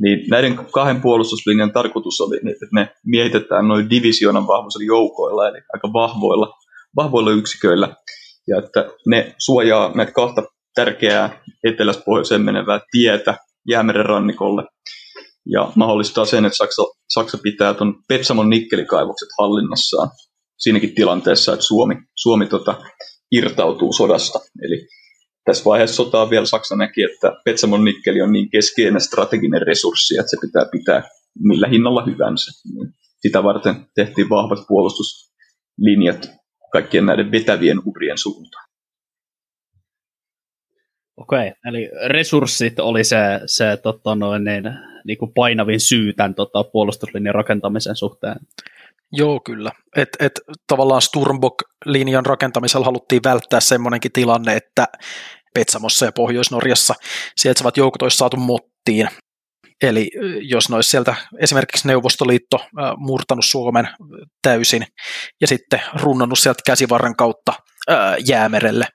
Niin 0.03 0.31
näiden 0.31 0.57
kahden 0.57 1.01
puolustuslinjan 1.01 1.73
tarkoitus 1.73 2.21
oli, 2.21 2.37
että 2.37 2.67
ne 2.73 2.89
miehitetään 3.07 3.69
noin 3.69 3.91
divisioonan 3.91 4.47
vahvuisilla 4.47 4.87
joukoilla, 4.87 5.49
eli 5.49 5.59
aika 5.75 5.93
vahvoilla, 5.93 6.55
vahvoilla 6.97 7.31
yksiköillä, 7.31 7.97
ja 8.49 8.59
että 8.59 8.91
ne 9.07 9.35
suojaa 9.39 9.93
näitä 9.95 10.13
kahta 10.13 10.43
tärkeää 10.75 11.43
etelästä 11.65 12.03
pohjoiseen 12.07 12.43
menevää 12.43 12.81
tietä 12.91 13.37
Jäämeren 13.69 14.07
rannikolle 14.07 14.63
ja 15.47 15.73
mahdollistaa 15.77 16.25
sen, 16.25 16.45
että 16.45 16.57
Saksa, 16.57 16.83
Saksa 17.09 17.39
pitää 17.43 17.75
tuon 17.75 17.95
Petsamon 18.09 18.51
nikkelikaivokset 18.51 19.29
hallinnassaan 19.39 20.11
siinäkin 20.59 20.95
tilanteessa, 20.95 21.53
että 21.53 21.65
Suomi, 21.65 21.95
Suomi 22.15 22.47
tota, 22.47 22.75
irtautuu 23.33 23.93
sodasta. 23.93 24.39
Eli 24.63 24.87
tässä 25.45 25.65
vaiheessa 25.65 25.97
sotaa 25.97 26.31
vielä 26.31 26.47
Saksa 26.47 26.77
näki, 26.77 27.03
että 27.03 27.33
Petsamon 27.45 27.85
nikkeli 27.85 28.23
on 28.23 28.33
niin 28.33 28.51
keskeinen 28.51 29.01
strateginen 29.01 29.63
resurssi, 29.63 30.19
että 30.19 30.31
se 30.31 30.37
pitää 30.41 30.65
pitää 30.73 31.03
millä 31.39 31.69
hinnalla 31.69 32.05
hyvänsä. 32.05 32.63
Sitä 33.21 33.43
varten 33.43 33.75
tehtiin 33.95 34.29
vahvat 34.29 34.59
puolustuslinjat 34.69 36.31
kaikkien 36.73 37.07
näiden 37.07 37.31
vetävien 37.33 37.79
uhrien 37.87 38.19
suuntaan. 38.19 38.69
Okei, 41.17 41.53
eli 41.69 41.91
resurssit 42.09 42.81
oli 42.81 43.05
se, 43.05 43.17
se 43.47 43.79
tota 43.83 44.15
noin, 44.15 44.45
niin, 44.45 44.65
niin 45.05 45.19
kuin 45.19 45.33
painavin 45.35 45.81
syy 45.81 46.13
tämän 46.13 46.35
tota, 46.35 46.65
puolustuslinjan 46.65 47.35
rakentamisen 47.35 47.97
suhteen. 47.97 48.37
Joo, 49.13 49.41
kyllä. 49.41 49.73
Et, 49.97 50.09
et, 50.21 50.33
tavallaan 50.67 51.03
Sturmbok-linjan 51.03 52.27
rakentamisella 52.27 52.85
haluttiin 52.85 53.23
välttää 53.25 53.61
semmoinenkin 53.61 54.13
tilanne, 54.13 54.57
että 54.57 54.87
Petsamossa 55.55 56.07
ja 56.07 56.13
Pohjois-Norjassa 56.13 56.95
sijaitsevat 57.37 57.77
joukot 57.77 58.03
olisi 58.03 58.17
saatu 58.17 58.37
mottiin. 58.37 59.09
Eli 59.83 60.11
jos 60.41 60.69
ne 60.69 60.77
olisi 60.77 60.91
sieltä 60.91 61.15
esimerkiksi 61.41 61.89
Neuvostoliitto 61.89 62.57
äh, 62.57 62.93
murtanut 62.97 63.45
Suomen 63.45 63.89
täysin 64.43 64.87
ja 65.41 65.47
sitten 65.47 65.83
runnannut 66.01 66.39
sieltä 66.39 66.63
käsivarren 66.67 67.17
kautta 67.17 67.53
äh, 67.91 68.15
jäämerelle, 68.27 68.87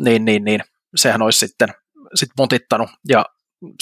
niin, 0.00 0.24
niin, 0.24 0.44
niin 0.44 0.60
sehän 0.96 1.22
olisi 1.22 1.38
sitten 1.38 1.68
sit 2.14 2.28
montittanut, 2.38 2.90
ja 3.08 3.24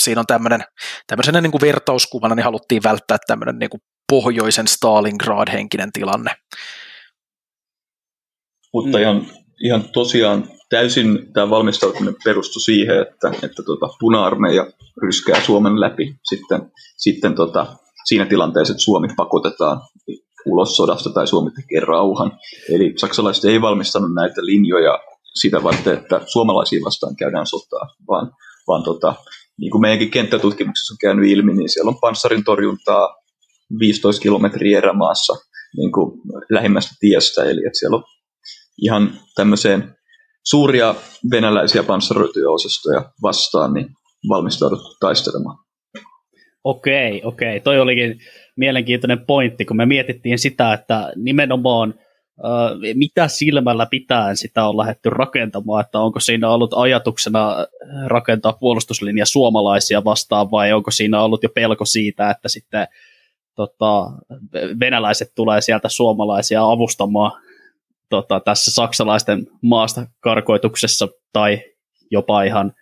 siinä 0.01 0.21
on 0.21 0.27
tämmöinen, 0.27 0.65
tämmöisenä 1.07 1.41
niin 1.41 1.51
kuin 1.51 1.61
vertauskuvana, 1.61 2.35
niin 2.35 2.45
haluttiin 2.45 2.83
välttää 2.83 3.19
tämmöinen 3.27 3.59
niin 3.59 3.71
kuin 3.71 3.81
pohjoisen 4.11 4.69
Stalingrad-henkinen 4.69 5.93
tilanne. 5.93 6.31
Mutta 8.75 8.99
ihan, 8.99 9.27
ihan 9.65 9.85
tosiaan 9.93 10.49
täysin 10.71 11.33
tämä 11.33 11.51
valmistautuminen 11.51 12.17
perustui 12.25 12.63
siihen, 12.63 13.01
että, 13.01 13.29
että 13.43 13.63
tota, 13.63 13.89
puna-armeija 14.01 14.67
ryskää 15.03 15.41
Suomen 15.41 15.81
läpi 15.81 16.15
sitten, 16.23 16.73
sitten 16.97 17.35
tota, 17.35 17.77
siinä 18.05 18.27
tilanteessa, 18.27 18.73
että 18.73 18.85
Suomi 18.85 19.09
pakotetaan 19.17 19.81
ulos 20.47 20.77
sodasta 20.77 21.11
tai 21.11 21.27
Suomi 21.27 21.51
tekee 21.51 21.81
rauhan. 21.81 22.39
Eli 22.69 22.93
saksalaiset 22.97 23.45
ei 23.45 23.61
valmistanut 23.61 24.15
näitä 24.15 24.45
linjoja 24.45 24.99
sitä 25.35 25.63
varten, 25.63 25.99
että 25.99 26.21
suomalaisia 26.27 26.81
vastaan 26.85 27.17
käydään 27.17 27.47
sotaa, 27.47 27.95
vaan, 28.09 28.33
vaan 28.69 28.83
tota, 28.83 29.15
niin 29.59 29.71
kuin 29.71 29.81
meidänkin 29.81 30.11
kenttätutkimuksessa 30.11 30.95
on 30.95 30.99
käynyt 31.01 31.31
ilmi, 31.31 31.55
niin 31.55 31.69
siellä 31.69 31.89
on 31.89 32.01
panssarin 32.01 32.45
torjuntaa 32.45 33.24
15 33.79 34.23
kilometriä 34.23 34.79
erämaassa 34.79 35.33
niin 35.77 35.93
kuin 35.93 36.21
lähimmästä 36.51 36.95
tiestä, 37.01 37.45
eli 37.45 37.67
että 37.67 37.79
siellä 37.79 37.97
on 37.97 38.05
ihan 38.83 39.19
tämmöiseen 39.35 39.95
suuria 40.45 40.95
venäläisiä 41.31 41.83
panssaroituja 41.83 42.51
osastoja 42.51 43.13
vastaan, 43.23 43.75
niin 43.75 43.87
valmistauduttu 44.29 44.97
taistelemaan. 45.01 45.59
Okei, 46.65 47.23
okei. 47.25 47.61
Toi 47.61 47.81
olikin 47.81 48.19
mielenkiintoinen 48.57 49.27
pointti, 49.27 49.65
kun 49.65 49.77
me 49.77 49.87
mietittiin 49.87 50.39
sitä, 50.39 50.73
että 50.73 51.13
nimenomaan 51.17 51.95
mitä 52.95 53.29
silmällä 53.29 53.87
pitää 53.87 54.35
sitä 54.35 54.69
on 54.69 54.77
lähdetty 54.77 55.11
rakentamaan, 55.11 55.85
että 55.85 55.99
onko 55.99 56.21
siinä 56.21 56.51
ollut 56.51 56.75
ajatuksena 56.77 57.67
rakentaa 58.07 58.53
puolustuslinja 58.53 59.27
suomalaisia 59.27 60.05
vastaan 60.05 60.51
vai 60.51 60.73
onko 60.73 60.91
siinä 60.91 61.23
ollut 61.23 61.43
jo 61.43 61.49
pelko 61.49 61.85
siitä, 61.85 62.31
että 62.31 62.49
sitten 62.49 62.87
tota, 63.55 64.11
venäläiset 64.81 65.33
tulee 65.35 65.61
sieltä 65.61 65.89
suomalaisia 65.89 66.65
avustamaan 66.65 67.43
tota, 68.09 68.41
tässä 68.41 68.71
saksalaisten 68.71 69.47
maasta 69.63 70.07
karkoituksessa 70.21 71.09
tai 71.33 71.63
jopa 72.11 72.43
ihan 72.43 72.73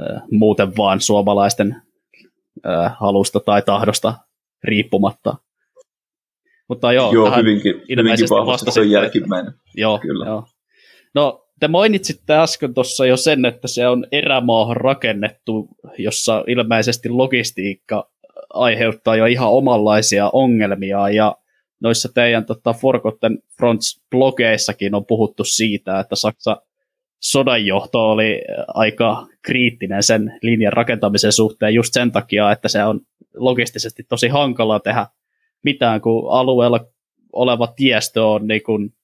äh, 0.00 0.22
muuten 0.30 0.76
vaan 0.76 1.00
suomalaisten 1.00 1.82
äh, 2.66 2.96
halusta 3.00 3.40
tai 3.40 3.62
tahdosta 3.62 4.14
riippumatta. 4.64 5.36
Mutta 6.68 6.92
joo, 6.92 7.12
joo 7.12 7.36
hyvinkin, 7.36 7.74
hyvinkin 7.96 8.28
vahvasti 8.30 8.70
se 8.70 8.80
on 8.80 8.90
jälkimmäinen. 8.90 9.52
Joo, 9.74 9.98
Kyllä. 9.98 10.26
joo. 10.26 10.46
No, 11.14 11.46
te 11.60 11.68
mainitsitte 11.68 12.34
äsken 12.34 12.74
tuossa 12.74 13.06
jo 13.06 13.16
sen, 13.16 13.44
että 13.44 13.68
se 13.68 13.88
on 13.88 14.06
erämaahan 14.12 14.76
rakennettu, 14.76 15.68
jossa 15.98 16.44
ilmeisesti 16.46 17.08
logistiikka 17.08 18.10
aiheuttaa 18.54 19.16
jo 19.16 19.26
ihan 19.26 19.50
omanlaisia 19.50 20.30
ongelmia, 20.32 21.08
ja 21.08 21.36
noissa 21.80 22.08
teidän 22.14 22.44
tota, 22.44 22.72
Forgotten 22.72 23.38
Fronts-blogeissakin 23.38 24.94
on 24.94 25.06
puhuttu 25.06 25.44
siitä, 25.44 26.00
että 26.00 26.16
Saksa 26.16 26.62
sodanjohto 27.20 28.10
oli 28.10 28.42
aika 28.68 29.26
kriittinen 29.42 30.02
sen 30.02 30.38
linjan 30.42 30.72
rakentamisen 30.72 31.32
suhteen 31.32 31.74
just 31.74 31.92
sen 31.92 32.12
takia, 32.12 32.52
että 32.52 32.68
se 32.68 32.84
on 32.84 33.00
logistisesti 33.34 34.02
tosi 34.08 34.28
hankala 34.28 34.80
tehdä 34.80 35.06
mitään, 35.62 36.00
kun 36.00 36.32
alueella 36.32 36.80
oleva 37.32 37.66
tiestö 37.66 38.26
on 38.26 38.46
niin 38.46 38.62
kuin 38.62 38.94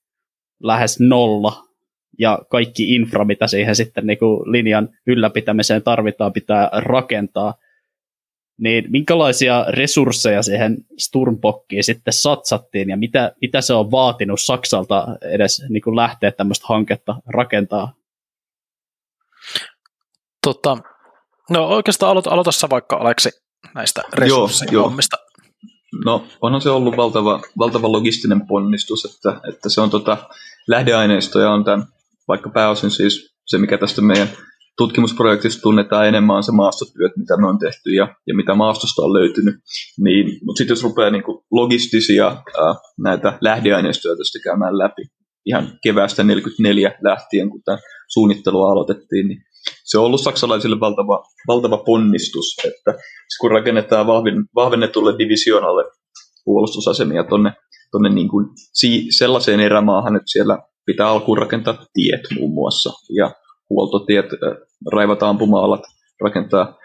lähes 0.62 1.00
nolla, 1.00 1.70
ja 2.18 2.38
kaikki 2.50 2.94
infra, 2.94 3.24
mitä 3.24 3.46
siihen 3.46 3.76
sitten 3.76 4.06
niin 4.06 4.18
kuin 4.18 4.52
linjan 4.52 4.88
ylläpitämiseen 5.06 5.82
tarvitaan, 5.82 6.32
pitää 6.32 6.70
rakentaa. 6.72 7.54
Niin 8.60 8.84
minkälaisia 8.88 9.64
resursseja 9.68 10.42
siihen 10.42 10.76
Sturmbokkiin 10.98 11.84
sitten 11.84 12.12
satsattiin, 12.12 12.88
ja 12.88 12.96
mitä, 12.96 13.32
mitä 13.40 13.60
se 13.60 13.74
on 13.74 13.90
vaatinut 13.90 14.40
Saksalta 14.40 15.06
edes 15.22 15.62
niin 15.68 15.82
kuin 15.82 15.96
lähteä 15.96 16.32
tämmöistä 16.32 16.66
hanketta 16.68 17.16
rakentaa? 17.26 17.94
Tota, 20.46 20.78
no 21.50 21.66
oikeastaan 21.66 22.10
aloita, 22.10 22.30
aloita 22.30 22.52
sä 22.52 22.70
vaikka 22.70 22.96
Aleksi 22.96 23.30
näistä 23.74 24.02
resursseista. 24.12 25.16
No 26.04 26.26
onhan 26.42 26.60
se 26.60 26.70
ollut 26.70 26.96
valtava, 26.96 27.40
valtava 27.58 27.92
logistinen 27.92 28.46
ponnistus, 28.46 29.04
että, 29.04 29.40
että 29.48 29.68
se 29.68 29.80
on 29.80 29.90
tota, 29.90 30.16
lähdeaineistoja 30.66 31.50
on 31.50 31.64
tämän, 31.64 31.86
vaikka 32.28 32.50
pääosin 32.50 32.90
siis 32.90 33.34
se, 33.46 33.58
mikä 33.58 33.78
tästä 33.78 34.02
meidän 34.02 34.28
tutkimusprojektista 34.80 35.62
tunnetaan 35.62 36.08
enemmän 36.08 36.42
se 36.42 36.52
maastotyöt, 36.52 37.16
mitä 37.16 37.36
me 37.36 37.46
on 37.48 37.58
tehty 37.58 37.90
ja, 37.90 38.14
ja 38.26 38.34
mitä 38.34 38.54
maastosta 38.54 39.02
on 39.02 39.12
löytynyt. 39.12 39.54
Niin, 40.04 40.26
mutta 40.44 40.58
sitten 40.58 40.72
jos 40.72 40.82
rupeaa 40.82 41.10
niin 41.10 41.22
logistisia 41.50 42.26
ää, 42.26 42.74
näitä 42.98 43.38
lähdeaineistoja 43.40 44.16
tästä 44.16 44.38
käymään 44.44 44.78
läpi, 44.78 45.02
ihan 45.46 45.78
keväästä 45.82 46.24
44 46.24 46.98
lähtien, 47.02 47.50
kun 47.50 47.62
tämä 47.64 47.78
suunnittelu 48.08 48.62
aloitettiin, 48.62 49.28
niin 49.28 49.38
se 49.84 49.98
on 49.98 50.04
ollut 50.04 50.20
saksalaisille 50.20 50.80
valtava, 50.80 51.22
valtava 51.48 51.76
ponnistus, 51.76 52.56
että 52.64 52.94
kun 53.40 53.50
rakennetaan 53.50 54.06
vahvennetulle 54.54 55.18
divisionalle 55.18 55.84
puolustusasemia 56.44 57.24
tuonne 57.24 57.52
tonne 57.90 58.08
niin 58.08 58.28
kuin 58.28 58.46
sellaiseen 59.18 59.60
erämaahan, 59.60 60.16
että 60.16 60.32
siellä 60.32 60.58
pitää 60.86 61.08
alkuun 61.08 61.38
rakentaa 61.38 61.86
tiet 61.92 62.20
muun 62.38 62.54
muassa, 62.54 62.90
ja 63.16 63.30
huoltotiet, 63.70 64.26
raivata 64.92 65.28
ampuma-alat, 65.28 65.82
rakentaa 66.20 66.80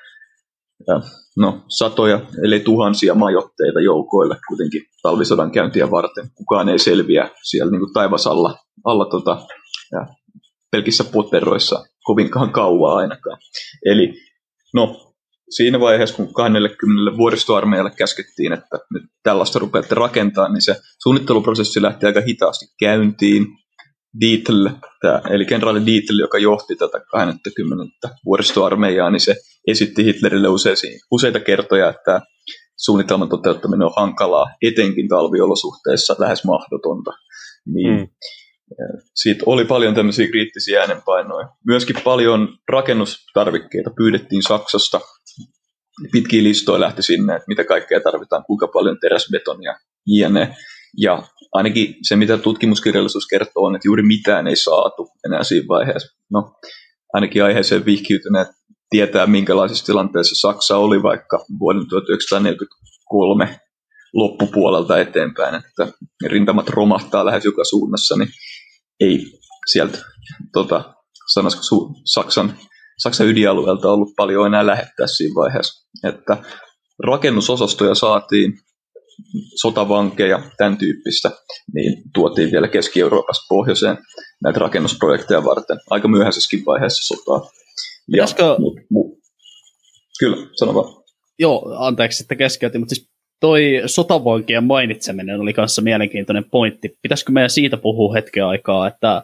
no, 1.37 1.63
satoja, 1.67 2.19
eli 2.43 2.59
tuhansia 2.59 3.15
majoitteita 3.15 3.79
joukoille 3.79 4.37
kuitenkin 4.47 4.81
talvisodan 5.03 5.51
käyntiä 5.51 5.91
varten. 5.91 6.29
Kukaan 6.35 6.69
ei 6.69 6.79
selviä 6.79 7.29
siellä 7.43 7.71
niin 7.71 7.79
kuin 7.79 7.93
taivasalla 7.93 8.57
alla 8.83 9.05
tota, 9.05 9.47
ja 9.91 10.07
pelkissä 10.71 11.03
poteroissa 11.03 11.85
kovinkaan 12.03 12.51
kauaa 12.51 12.95
ainakaan. 12.97 13.37
Eli 13.85 14.13
no, 14.73 15.13
siinä 15.49 15.79
vaiheessa, 15.79 16.15
kun 16.15 16.33
20 16.33 17.17
vuoristoarmeijalle 17.17 17.91
käskettiin, 17.97 18.53
että 18.53 18.77
nyt 18.93 19.03
tällaista 19.23 19.59
rupeatte 19.59 19.95
rakentaa, 19.95 20.49
niin 20.49 20.61
se 20.61 20.75
suunnitteluprosessi 21.03 21.81
lähti 21.81 22.05
aika 22.05 22.21
hitaasti 22.21 22.65
käyntiin. 22.79 23.47
Dietl, 24.19 24.67
tämä, 25.01 25.21
eli 25.29 25.45
kenraali 25.45 25.85
Dietl, 25.85 26.19
joka 26.19 26.37
johti 26.37 26.75
tätä 26.75 26.99
20 27.11 28.09
vuoristoarmeijaa, 28.25 29.09
niin 29.09 29.21
se 29.21 29.35
esitti 29.67 30.05
Hitlerille 30.05 30.47
useita, 30.47 30.81
useita 31.11 31.39
kertoja, 31.39 31.89
että 31.89 32.21
suunnitelman 32.77 33.29
toteuttaminen 33.29 33.85
on 33.85 33.93
hankalaa, 33.95 34.45
etenkin 34.61 35.07
talviolosuhteissa 35.07 36.15
lähes 36.19 36.43
mahdotonta. 36.43 37.11
Niin 37.65 37.97
mm 37.97 38.07
siitä 39.15 39.43
oli 39.45 39.65
paljon 39.65 39.95
tämmöisiä 39.95 40.27
kriittisiä 40.27 40.81
äänenpainoja. 40.81 41.47
Myöskin 41.67 41.95
paljon 42.03 42.57
rakennustarvikkeita 42.69 43.89
pyydettiin 43.97 44.43
Saksasta. 44.47 45.01
Pitkiä 46.11 46.43
listoja 46.43 46.79
lähti 46.79 47.03
sinne, 47.03 47.35
että 47.35 47.45
mitä 47.47 47.63
kaikkea 47.63 47.99
tarvitaan, 47.99 48.45
kuinka 48.45 48.67
paljon 48.67 48.97
teräsbetonia, 49.01 49.75
jne. 50.05 50.55
Ja 50.97 51.23
ainakin 51.55 51.95
se, 52.01 52.15
mitä 52.15 52.37
tutkimuskirjallisuus 52.37 53.27
kertoo, 53.27 53.63
on, 53.63 53.75
että 53.75 53.87
juuri 53.87 54.03
mitään 54.03 54.47
ei 54.47 54.55
saatu 54.55 55.07
enää 55.25 55.43
siinä 55.43 55.67
vaiheessa. 55.67 56.17
No, 56.31 56.51
ainakin 57.13 57.43
aiheeseen 57.43 57.85
vihkiytyneet 57.85 58.47
tietää, 58.89 59.27
minkälaisessa 59.27 59.85
tilanteessa 59.85 60.47
Saksa 60.47 60.77
oli 60.77 61.03
vaikka 61.03 61.45
vuoden 61.59 61.87
1943 61.87 63.59
loppupuolelta 64.13 64.99
eteenpäin, 64.99 65.55
että 65.55 65.87
rintamat 66.25 66.69
romahtaa 66.69 67.25
lähes 67.25 67.45
joka 67.45 67.63
suunnassa, 67.63 68.15
niin 68.15 68.29
ei 68.99 69.25
sieltä 69.71 69.97
tota, 70.53 70.93
sanoisiko 71.33 71.63
su- 71.63 72.01
Saksan, 72.05 72.57
Saksan 72.97 73.27
ydinalueelta 73.27 73.91
ollut 73.91 74.13
paljon 74.17 74.47
enää 74.47 74.65
lähettää 74.65 75.07
siinä 75.07 75.35
vaiheessa. 75.35 75.89
Että 76.03 76.37
rakennusosastoja 77.07 77.95
saatiin, 77.95 78.53
sotavankeja, 79.61 80.41
tämän 80.57 80.77
tyyppistä, 80.77 81.31
niin 81.73 82.03
tuotiin 82.13 82.51
vielä 82.51 82.67
Keski-Euroopasta 82.67 83.45
pohjoiseen 83.49 83.97
näitä 84.43 84.59
rakennusprojekteja 84.59 85.43
varten 85.43 85.77
aika 85.89 86.07
myöhäisessäkin 86.07 86.65
vaiheessa 86.65 87.15
sotaa. 87.15 87.49
Pitäisikö... 88.11 88.43
Ja, 88.43 88.55
mu, 88.59 88.75
mu, 88.89 89.17
kyllä, 90.19 90.47
sano 90.59 90.73
vaan. 90.73 91.03
Joo, 91.39 91.75
anteeksi, 91.77 92.23
että 92.23 92.35
keskeytin, 92.35 92.81
mutta 92.81 92.95
siis 92.95 93.09
toi 93.39 93.81
sotavankien 93.85 94.63
mainitseminen 94.63 95.39
oli 95.39 95.53
kanssa 95.53 95.81
mielenkiintoinen 95.81 96.45
pointti. 96.49 96.97
Pitäisikö 97.01 97.31
meidän 97.31 97.49
siitä 97.49 97.77
puhua 97.77 98.13
hetken 98.13 98.45
aikaa, 98.45 98.87
että 98.87 99.23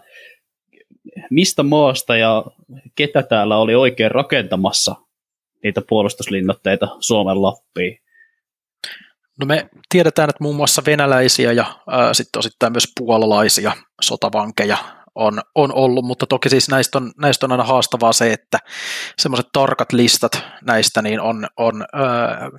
mistä 1.32 1.64
maasta 1.64 2.18
ja 2.18 2.46
ketä 2.96 3.24
täällä 3.24 3.58
oli 3.58 3.76
oikein 3.76 4.12
rakentamassa 4.12 4.96
niitä 5.64 5.82
puolustuslinnotteita 5.90 6.88
Suomen 7.00 7.42
Lappiin? 7.42 7.98
No 9.40 9.46
me 9.46 9.70
tiedetään, 9.90 10.30
että 10.30 10.44
muun 10.44 10.56
muassa 10.56 10.82
venäläisiä 10.86 11.52
ja 11.52 11.66
sitten 12.14 12.40
osittain 12.40 12.74
myös 12.74 12.88
puolalaisia 13.00 13.72
sotavankeja 14.02 14.78
on, 15.16 15.42
on 15.56 15.74
ollut, 15.74 16.06
mutta 16.06 16.28
toki 16.28 16.50
siis 16.50 16.70
näistä 16.70 16.98
on, 16.98 17.12
näistä 17.22 17.46
on 17.46 17.52
aina 17.52 17.64
haastavaa 17.64 18.14
se, 18.14 18.34
että 18.34 18.58
semmoiset 19.20 19.48
tarkat 19.54 19.94
listat 19.94 20.44
näistä 20.66 21.02
niin 21.02 21.22
on, 21.22 21.48
on 21.58 21.86
ää, 21.94 22.50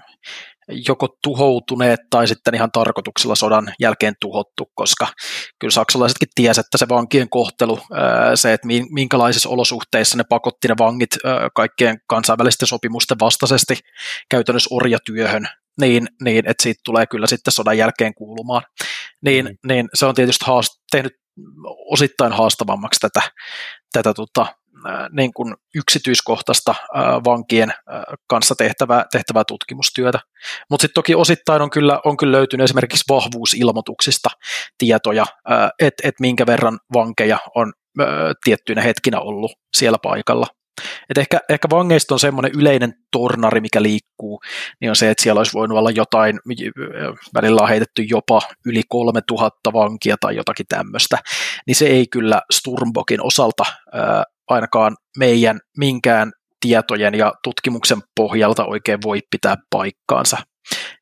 joko 0.89 1.09
tuhoutuneet 1.23 2.01
tai 2.11 2.29
sitten 2.29 2.55
ihan 2.55 2.73
tarkoituksella 2.73 3.35
sodan 3.35 3.75
jälkeen 3.81 4.15
tuhottu, 4.21 4.71
koska 4.75 5.07
kyllä 5.59 5.73
saksalaisetkin 5.73 6.29
tiesivät, 6.35 6.67
että 6.67 6.79
se 6.79 6.89
vankien 6.89 7.29
kohtelu, 7.29 7.79
se, 8.35 8.53
että 8.53 8.69
minkälaisissa 8.91 9.49
olosuhteissa 9.49 10.17
ne 10.17 10.25
pakotti 10.29 10.69
ne 10.69 10.75
vangit 10.79 11.11
kaikkien 11.55 11.99
kansainvälisten 12.09 12.69
sopimusten 12.69 13.19
vastaisesti 13.21 13.79
käytännössä 14.31 14.75
orjatyöhön, 14.75 15.49
niin, 15.81 16.07
niin 16.25 16.51
että 16.51 16.63
siitä 16.63 16.81
tulee 16.85 17.07
kyllä 17.07 17.27
sitten 17.27 17.53
sodan 17.53 17.79
jälkeen 17.79 18.15
kuulumaan. 18.15 18.63
Niin, 19.25 19.45
mm. 19.45 19.57
niin 19.69 19.89
se 19.95 20.07
on 20.07 20.15
tietysti 20.15 20.45
haast- 20.45 20.83
tehnyt 20.91 21.13
osittain 21.91 22.33
haastavammaksi 22.33 23.01
tätä, 23.01 23.31
tätä 23.93 24.15
tota, 24.15 24.47
niin 25.13 25.33
kuin 25.35 25.55
yksityiskohtaista 25.75 26.75
vankien 27.25 27.75
kanssa 28.27 28.55
tehtävää, 28.55 29.05
tehtävää 29.13 29.45
tutkimustyötä. 29.45 30.19
Mutta 30.71 30.83
sitten 30.83 30.95
toki 30.95 31.15
osittain 31.15 31.63
on 31.63 31.71
kyllä, 31.71 32.01
on 32.05 32.17
kyllä 32.17 32.37
löytynyt 32.37 32.65
esimerkiksi 32.65 33.05
vahvuusilmoituksista 33.09 34.29
tietoja, 34.79 35.27
että 35.81 36.09
et 36.09 36.15
minkä 36.21 36.47
verran 36.47 36.79
vankeja 36.95 37.39
on 37.55 37.73
tiettyinä 38.45 38.83
hetkinä 38.83 39.21
ollut 39.21 39.53
siellä 39.77 39.99
paikalla. 40.03 40.47
Et 41.11 41.19
ehkä, 41.19 41.39
ehkä 41.49 41.69
vangeista 41.71 42.15
on 42.15 42.21
semmoinen 42.21 42.53
yleinen 42.55 42.95
tornari, 43.13 43.61
mikä 43.61 43.83
liikkuu, 43.83 44.41
niin 44.81 44.91
on 44.91 44.97
se, 44.97 45.11
että 45.11 45.23
siellä 45.23 45.39
olisi 45.39 45.53
voinut 45.53 45.79
olla 45.79 45.91
jotain, 45.91 46.41
välillä 47.35 47.63
on 47.63 47.69
heitetty 47.69 48.03
jopa 48.03 48.43
yli 48.67 48.83
3000 48.89 49.73
vankia 49.73 50.17
tai 50.21 50.37
jotakin 50.37 50.67
tämmöistä, 50.69 51.19
niin 51.67 51.75
se 51.75 51.87
ei 51.87 52.07
kyllä 52.07 52.43
Sturmbokin 52.53 53.27
osalta 53.27 53.65
ää, 53.93 54.25
ainakaan 54.49 54.97
meidän 55.19 55.61
minkään 55.79 56.33
tietojen 56.61 57.15
ja 57.15 57.33
tutkimuksen 57.45 57.99
pohjalta 58.17 58.65
oikein 58.65 58.99
voi 59.05 59.21
pitää 59.31 59.57
paikkaansa. 59.71 60.39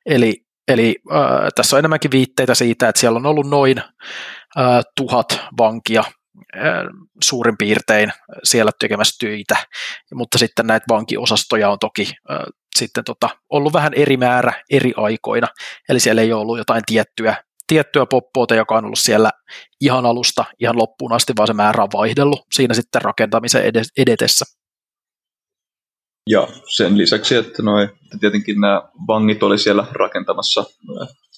Eli, 0.07 0.37
eli 0.69 0.97
äh, 1.13 1.21
tässä 1.55 1.77
on 1.77 1.79
enemmänkin 1.79 2.11
viitteitä 2.11 2.55
siitä, 2.55 2.89
että 2.89 3.01
siellä 3.01 3.17
on 3.17 3.27
ollut 3.27 3.47
noin 3.47 3.79
äh, 3.79 4.81
tuhat 4.97 5.41
vankia 5.59 6.05
suurin 7.25 7.57
piirtein 7.59 8.13
siellä 8.45 8.71
tekemässä 8.81 9.17
töitä, 9.27 9.57
mutta 10.15 10.39
sitten 10.39 10.67
näitä 10.67 10.85
vankiosastoja 10.89 11.71
on 11.71 11.79
toki 11.79 12.13
äh, 12.31 12.39
sitten 12.77 13.05
tota, 13.05 13.29
ollut 13.51 13.73
vähän 13.73 13.95
eri 13.95 14.17
määrä 14.17 14.63
eri 14.71 14.93
aikoina, 14.97 15.47
eli 15.89 16.01
siellä 16.01 16.23
ei 16.23 16.33
ole 16.33 16.41
ollut 16.41 16.59
jotain 16.59 16.83
tiettyä, 16.87 17.45
tiettyä 17.67 18.07
poppoota, 18.07 18.55
joka 18.55 18.75
on 18.75 18.85
ollut 18.85 18.99
siellä 18.99 19.31
ihan 19.81 20.07
alusta 20.07 20.45
ihan 20.61 20.79
loppuun 20.79 21.13
asti, 21.13 21.33
vaan 21.37 21.47
se 21.47 21.53
määrä 21.53 21.83
on 21.83 21.89
vaihdellut 21.93 22.47
siinä 22.53 22.75
sitten 22.75 23.03
rakentamisen 23.03 23.63
edetessä. 23.97 24.45
Ja 26.31 26.49
sen 26.77 26.99
lisäksi, 26.99 27.35
että, 27.37 27.63
noi, 27.63 27.85
että 27.85 28.19
tietenkin 28.21 28.61
nämä 28.61 28.83
vangit 29.09 29.43
oli 29.43 29.59
siellä 29.59 29.87
rakentamassa 29.93 30.65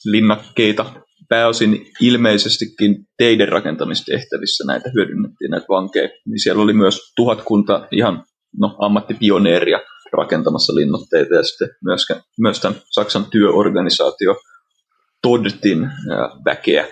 linnakkeita 0.05 0.93
pääosin 1.33 1.87
ilmeisestikin 2.01 3.07
teiden 3.19 3.49
rakentamistehtävissä 3.49 4.65
näitä 4.67 4.91
hyödynnettiin 4.95 5.51
näitä 5.51 5.67
vankeja, 5.69 6.09
niin 6.27 6.43
siellä 6.43 6.63
oli 6.63 6.73
myös 6.73 6.99
tuhatkunta 7.17 7.89
ihan 7.93 8.25
no, 8.59 8.77
ammattipioneeria 8.79 9.79
rakentamassa 10.13 10.75
linnotteita 10.75 11.35
ja 11.35 11.43
sitten 11.43 11.69
myöskään, 11.85 12.21
myös 12.41 12.61
tämän 12.61 12.81
Saksan 12.91 13.25
työorganisaatio 13.25 14.35
Toddtin 15.23 15.91
väkeä, 16.45 16.89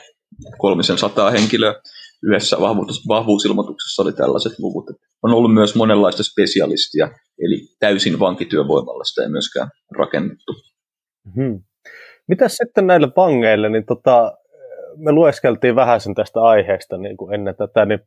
kolmisen 0.58 0.98
sataa 0.98 1.30
henkilöä, 1.30 1.74
yhdessä 2.22 2.60
vahvuus, 2.60 3.08
vahvuusilmoituksessa 3.08 4.02
oli 4.02 4.12
tällaiset 4.12 4.52
luvut. 4.58 4.86
On 5.22 5.34
ollut 5.34 5.54
myös 5.54 5.74
monenlaista 5.74 6.22
spesialistia, 6.22 7.10
eli 7.38 7.68
täysin 7.80 8.18
vankityövoimalla 8.18 9.04
sitä 9.04 9.22
ei 9.22 9.28
myöskään 9.28 9.68
rakennettu. 9.98 10.52
Hmm. 11.36 11.62
Mitäs 12.30 12.56
sitten 12.56 12.86
näille 12.86 13.08
vangeille, 13.16 13.68
niin 13.68 13.86
tota, 13.86 14.32
me 14.96 15.12
lueskeltiin 15.12 15.76
vähän 15.76 16.00
sen 16.00 16.14
tästä 16.14 16.40
aiheesta 16.40 16.96
niin 16.96 17.16
kuin 17.16 17.34
ennen 17.34 17.56
tätä, 17.56 17.86
niin 17.86 18.00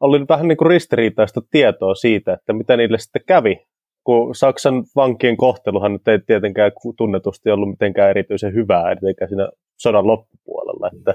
oli 0.00 0.28
vähän 0.28 0.48
niin 0.48 0.56
kuin 0.56 0.68
ristiriitaista 0.68 1.40
tietoa 1.50 1.94
siitä, 1.94 2.32
että 2.32 2.52
mitä 2.52 2.76
niille 2.76 2.98
sitten 2.98 3.22
kävi, 3.26 3.66
kun 4.04 4.34
Saksan 4.34 4.84
vankien 4.96 5.36
kohteluhan 5.36 5.92
nyt 5.92 6.08
ei 6.08 6.18
tietenkään 6.18 6.72
tunnetusti 6.96 7.50
ollut 7.50 7.70
mitenkään 7.70 8.10
erityisen 8.10 8.54
hyvää, 8.54 8.90
etenkään 8.90 9.28
siinä 9.28 9.48
sodan 9.76 10.06
loppupuolella, 10.06 10.90
että 10.96 11.14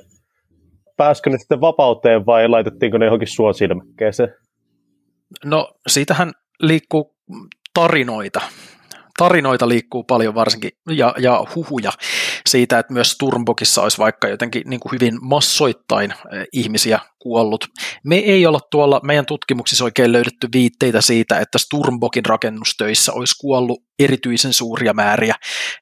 pääskö 0.97 1.29
ne 1.29 1.37
sitten 1.37 1.61
vapauteen 1.61 2.25
vai 2.25 2.47
laitettiinko 2.47 2.97
ne 2.97 3.05
johonkin 3.05 3.27
suosilmäkkeeseen? 3.27 4.33
No 5.45 5.73
siitähän 5.87 6.31
liikkuu 6.59 7.15
tarinoita. 7.73 8.41
Tarinoita 9.17 9.69
liikkuu 9.69 10.03
paljon 10.03 10.35
varsinkin 10.35 10.71
ja, 10.89 11.15
ja 11.17 11.45
huhuja 11.55 11.91
siitä, 12.45 12.79
että 12.79 12.93
myös 12.93 13.11
Sturmbokissa 13.11 13.81
olisi 13.81 13.97
vaikka 13.97 14.27
jotenkin 14.27 14.63
niin 14.65 14.79
kuin 14.79 14.91
hyvin 14.91 15.17
massoittain 15.21 16.11
eh, 16.11 16.45
ihmisiä 16.53 16.99
kuollut. 17.19 17.65
Me 18.03 18.15
ei 18.15 18.45
olla 18.45 18.59
tuolla 18.71 19.01
meidän 19.03 19.25
tutkimuksissa 19.25 19.83
oikein 19.83 20.11
löydetty 20.11 20.47
viitteitä 20.53 21.01
siitä, 21.01 21.39
että 21.39 21.57
Sturmbokin 21.57 22.25
rakennustöissä 22.25 23.13
olisi 23.13 23.35
kuollut 23.41 23.79
erityisen 23.99 24.53
suuria 24.53 24.93
määriä. 24.93 25.35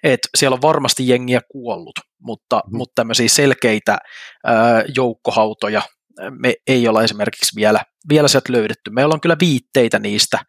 Et 0.03 0.19
siellä 0.37 0.55
on 0.55 0.61
varmasti 0.61 1.07
jengiä 1.07 1.41
kuollut, 1.51 1.99
mutta, 2.21 2.63
mm. 2.67 2.77
mutta 2.77 2.93
tämmöisiä 2.95 3.29
selkeitä 3.29 3.97
ää, 4.45 4.83
joukkohautoja 4.95 5.81
me 6.29 6.53
ei 6.67 6.87
olla 6.87 7.03
esimerkiksi 7.03 7.55
vielä, 7.55 7.79
vielä 8.09 8.27
sieltä 8.27 8.53
löydetty. 8.53 8.91
Meillä 8.91 9.13
on 9.13 9.21
kyllä 9.21 9.35
viitteitä 9.39 9.99
niistä 9.99 10.39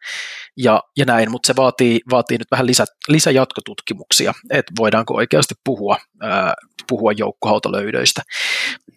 ja, 0.57 0.83
ja 0.97 1.05
näin, 1.05 1.31
mutta 1.31 1.47
se 1.47 1.55
vaatii, 1.55 1.99
vaatii 2.11 2.37
nyt 2.37 2.51
vähän 2.51 2.67
lisä, 2.67 2.85
lisäjatkotutkimuksia, 3.07 4.33
että 4.49 4.73
voidaanko 4.79 5.15
oikeasti 5.15 5.55
puhua, 5.65 5.97
ää, 6.21 6.53
puhua 6.87 7.11
joukkohautalöydöistä. 7.11 8.21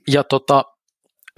Ja 0.08 0.24
tota, 0.24 0.64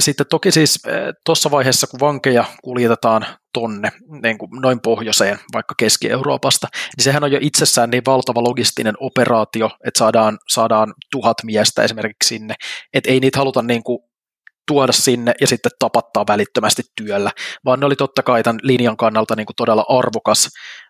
sitten 0.03 0.27
toki 0.31 0.53
siis 0.53 0.83
tuossa 1.25 1.51
vaiheessa, 1.51 1.87
kun 1.87 2.01
vankeja 2.01 2.45
kuljetetaan 2.63 3.27
tonne 3.53 3.93
niin 4.23 4.39
kuin 4.39 4.51
noin 4.61 4.81
pohjoiseen, 4.81 5.39
vaikka 5.53 5.75
Keski-Euroopasta, 5.79 6.69
niin 6.97 7.05
sehän 7.05 7.25
on 7.25 7.33
jo 7.33 7.39
itsessään 7.43 7.91
niin 7.91 8.03
valtava 8.07 8.43
logistinen 8.43 8.95
operaatio, 9.01 9.71
että 9.85 9.99
saadaan, 9.99 10.39
saadaan 10.49 10.95
tuhat 11.11 11.37
miestä 11.45 11.83
esimerkiksi 11.83 12.29
sinne, 12.29 12.55
että 12.95 13.11
ei 13.11 13.21
niitä 13.21 13.39
haluta 13.39 13.63
niin 13.63 13.83
kuin 13.83 13.99
tuoda 14.69 14.93
sinne 14.93 15.35
ja 15.41 15.47
sitten 15.47 15.73
tapattaa 15.79 16.25
välittömästi 16.29 16.83
työllä, 16.97 17.31
vaan 17.65 17.81
ne 17.81 17.87
oli 17.87 17.97
totta 17.97 18.23
kai 18.23 18.43
tämän 18.43 18.61
linjan 18.63 18.97
kannalta 18.97 19.37
niin 19.37 19.47
kuin 19.47 19.57
todella 19.57 19.85
arvokas, 19.89 20.49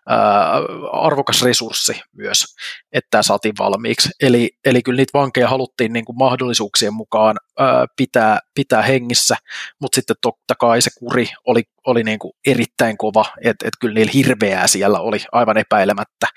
ää, 0.09 0.51
arvokas 0.91 1.41
resurssi 1.41 2.01
myös, 2.13 2.45
että 2.91 3.07
tämä 3.11 3.23
saatiin 3.23 3.55
valmiiksi. 3.59 4.09
Eli, 4.21 4.49
eli 4.65 4.81
kyllä 4.81 4.97
niitä 4.97 5.19
vankeja 5.19 5.47
haluttiin 5.47 5.93
niin 5.93 6.05
kuin 6.05 6.17
mahdollisuuksien 6.17 6.93
mukaan 6.93 7.37
ää, 7.59 7.85
pitää, 7.95 8.39
pitää 8.55 8.81
hengissä, 8.81 9.35
mutta 9.81 9.95
sitten 9.95 10.15
totta 10.21 10.55
kai 10.55 10.81
se 10.81 10.89
kuri 10.99 11.27
oli, 11.45 11.63
oli 11.87 12.03
niin 12.03 12.19
kuin 12.19 12.33
erittäin 12.47 12.97
kova, 12.97 13.25
että 13.43 13.67
et 13.67 13.73
kyllä 13.81 13.93
niillä 13.93 14.11
hirveää 14.13 14.67
siellä 14.67 14.99
oli 14.99 15.17
aivan 15.31 15.57
epäilemättä. 15.57 16.27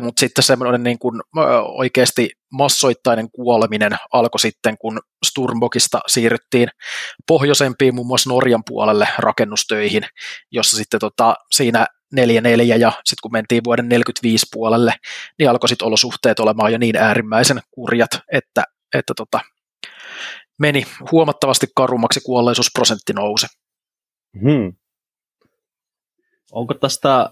Mutta 0.00 0.20
sitten 0.20 0.44
semmoinen 0.44 0.82
niin 0.82 0.98
kuin, 0.98 1.20
oikeasti 1.64 2.30
massoittainen 2.52 3.30
kuoleminen 3.30 3.92
alkoi 4.12 4.40
sitten, 4.40 4.78
kun 4.78 5.00
Sturmbokista 5.26 6.00
siirryttiin 6.06 6.68
pohjoisempiin, 7.28 7.94
muun 7.94 8.06
muassa 8.06 8.30
Norjan 8.30 8.62
puolelle 8.66 9.08
rakennustöihin, 9.18 10.02
jossa 10.52 10.76
sitten 10.76 11.00
tota, 11.00 11.36
siinä 11.52 11.86
4-4 12.16 12.18
ja 12.78 12.90
sitten 12.90 13.22
kun 13.22 13.32
mentiin 13.32 13.64
vuoden 13.64 13.88
45 13.88 14.46
puolelle, 14.52 14.94
niin 15.38 15.50
alkoi 15.50 15.68
sitten 15.68 15.88
olosuhteet 15.88 16.40
olemaan 16.40 16.72
jo 16.72 16.78
niin 16.78 16.96
äärimmäisen 16.96 17.60
kurjat, 17.70 18.10
että, 18.32 18.64
että 18.94 19.12
tota, 19.16 19.40
meni 20.58 20.86
huomattavasti 21.12 21.66
karummaksi 21.76 22.20
kuolleisuusprosentti 22.20 23.12
nousi. 23.12 23.46
Hmm. 24.42 24.72
Onko 26.52 26.74
tästä 26.74 27.30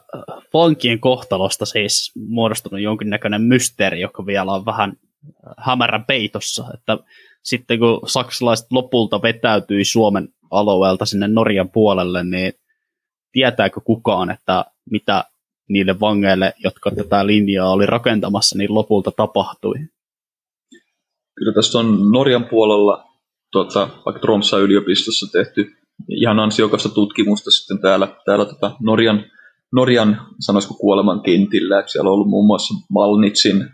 vankien 0.53 1.01
kohtalosta 1.01 1.67
siis 1.67 2.13
muodostunut 2.17 2.81
jonkinnäköinen 2.81 3.43
mysteeri, 3.43 4.01
joka 4.01 4.27
vielä 4.27 4.53
on 4.53 4.67
vähän 4.67 4.93
hämärän 5.59 6.05
peitossa, 6.05 6.65
että 6.75 6.99
sitten 7.43 7.79
kun 7.79 8.01
saksalaiset 8.07 8.67
lopulta 8.71 9.23
vetäytyi 9.23 9.85
Suomen 9.85 10.29
alueelta 10.51 11.07
sinne 11.07 11.29
Norjan 11.29 11.71
puolelle, 11.71 12.25
niin 12.25 12.53
tietääkö 13.33 13.81
kukaan, 13.81 14.31
että 14.31 14.65
mitä 14.91 15.25
niille 15.69 16.01
vangeille, 16.01 16.53
jotka 16.65 16.91
tätä 16.91 17.27
linjaa 17.27 17.71
oli 17.71 17.87
rakentamassa, 17.87 18.59
niin 18.59 18.75
lopulta 18.75 19.11
tapahtui? 19.11 19.75
Kyllä 21.35 21.53
tästä 21.55 21.79
on 21.79 22.13
Norjan 22.13 22.45
puolella 22.45 23.05
tuota, 23.53 23.89
vaikka 24.07 24.21
Tromsa 24.21 24.59
yliopistossa 24.59 25.27
tehty 25.33 25.77
ihan 26.11 26.41
ansiokasta 26.41 26.89
tutkimusta 26.89 27.51
sitten 27.51 27.81
täällä, 27.81 28.09
täällä 28.25 28.45
tota 28.45 28.77
Norjan, 28.81 29.25
Norjan 29.73 30.21
sanoisiko 30.41 30.75
kuoleman 30.75 31.23
kentillä. 31.23 31.83
Siellä 31.87 32.09
on 32.09 32.15
ollut 32.15 32.29
muun 32.29 32.47
muassa 32.47 32.75
Malnitsin 32.93 33.69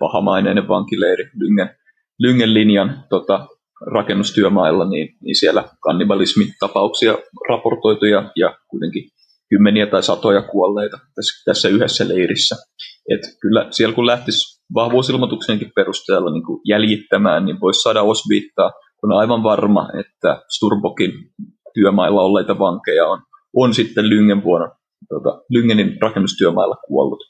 pahamaineinen 0.00 0.68
vankileiri 0.68 1.30
Lyngen, 1.34 1.70
Lyngen 2.18 2.54
linjan 2.54 3.04
tota, 3.10 3.46
rakennustyömailla, 3.86 4.88
niin, 4.88 5.16
niin 5.20 5.36
siellä 5.36 5.64
kannibalismitapauksia 5.80 7.18
raportoitu 7.48 8.04
ja, 8.04 8.32
ja 8.36 8.58
kuitenkin 8.70 9.04
kymmeniä 9.50 9.86
tai 9.86 10.02
satoja 10.02 10.42
kuolleita 10.42 10.98
tässä, 11.14 11.44
tässä 11.44 11.68
yhdessä 11.68 12.08
leirissä. 12.08 12.56
Et 13.10 13.20
kyllä 13.40 13.66
siellä 13.70 13.94
kun 13.94 14.06
lähtisi 14.06 14.62
vahvuusilmoituksenkin 14.74 15.72
perusteella 15.74 16.32
niin 16.32 16.44
kuin 16.46 16.60
jäljittämään, 16.68 17.44
niin 17.44 17.60
voisi 17.60 17.80
saada 17.80 18.02
osviittaa. 18.02 18.72
On 19.02 19.12
aivan 19.12 19.42
varma, 19.42 19.88
että 20.00 20.42
Sturbokin 20.56 21.12
työmailla 21.74 22.22
olleita 22.22 22.58
vankeja 22.58 23.06
on, 23.06 23.22
on 23.56 23.74
sitten 23.74 24.08
Lyngen 24.10 24.44
vuonna, 24.44 24.68
tota, 25.08 25.42
Lyngenin 25.50 25.96
rakennustyömailla 26.02 26.76
kuollut. 26.86 27.20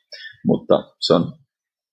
Mutta 0.47 0.85
se 1.01 1.15
on, 1.15 1.33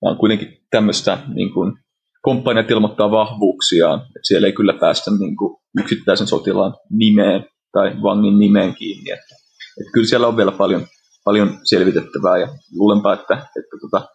on 0.02 0.18
kuitenkin 0.18 0.58
tämmöistä 0.72 1.18
niin 1.34 1.54
kuin, 1.54 1.74
komppaniat 2.22 2.72
ilmoittaa 2.72 3.12
vahvuuksiaan, 3.12 4.00
että 4.00 4.28
siellä 4.28 4.48
ei 4.48 4.54
kyllä 4.54 4.74
päästä 4.74 5.12
niin 5.20 5.38
kuin, 5.38 5.58
yksittäisen 5.80 6.28
sotilaan 6.28 6.74
nimeen 6.90 7.46
tai 7.72 8.02
vangin 8.04 8.40
nimeen 8.40 8.76
kiinni. 8.76 9.12
Että, 9.12 9.36
että 9.80 9.92
kyllä 9.94 10.08
siellä 10.08 10.28
on 10.28 10.38
vielä 10.38 10.52
paljon, 10.52 10.88
paljon 11.26 11.58
selvitettävää 11.64 12.38
ja 12.38 12.48
luulenpa, 12.78 13.14
että, 13.14 13.34
että 13.34 13.78
tota, 13.82 14.08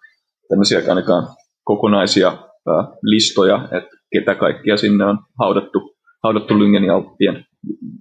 tämmöisiä 0.48 0.82
ainakaan 0.88 1.28
kokonaisia 1.64 2.28
ää, 2.28 2.84
listoja, 3.02 3.68
että 3.72 3.96
ketä 4.12 4.34
kaikkia 4.34 4.76
sinne 4.76 5.04
on 5.04 5.18
haudattu, 5.38 5.96
haudattu 6.22 6.58
Lyngenin 6.58 6.90
Alppien 6.90 7.44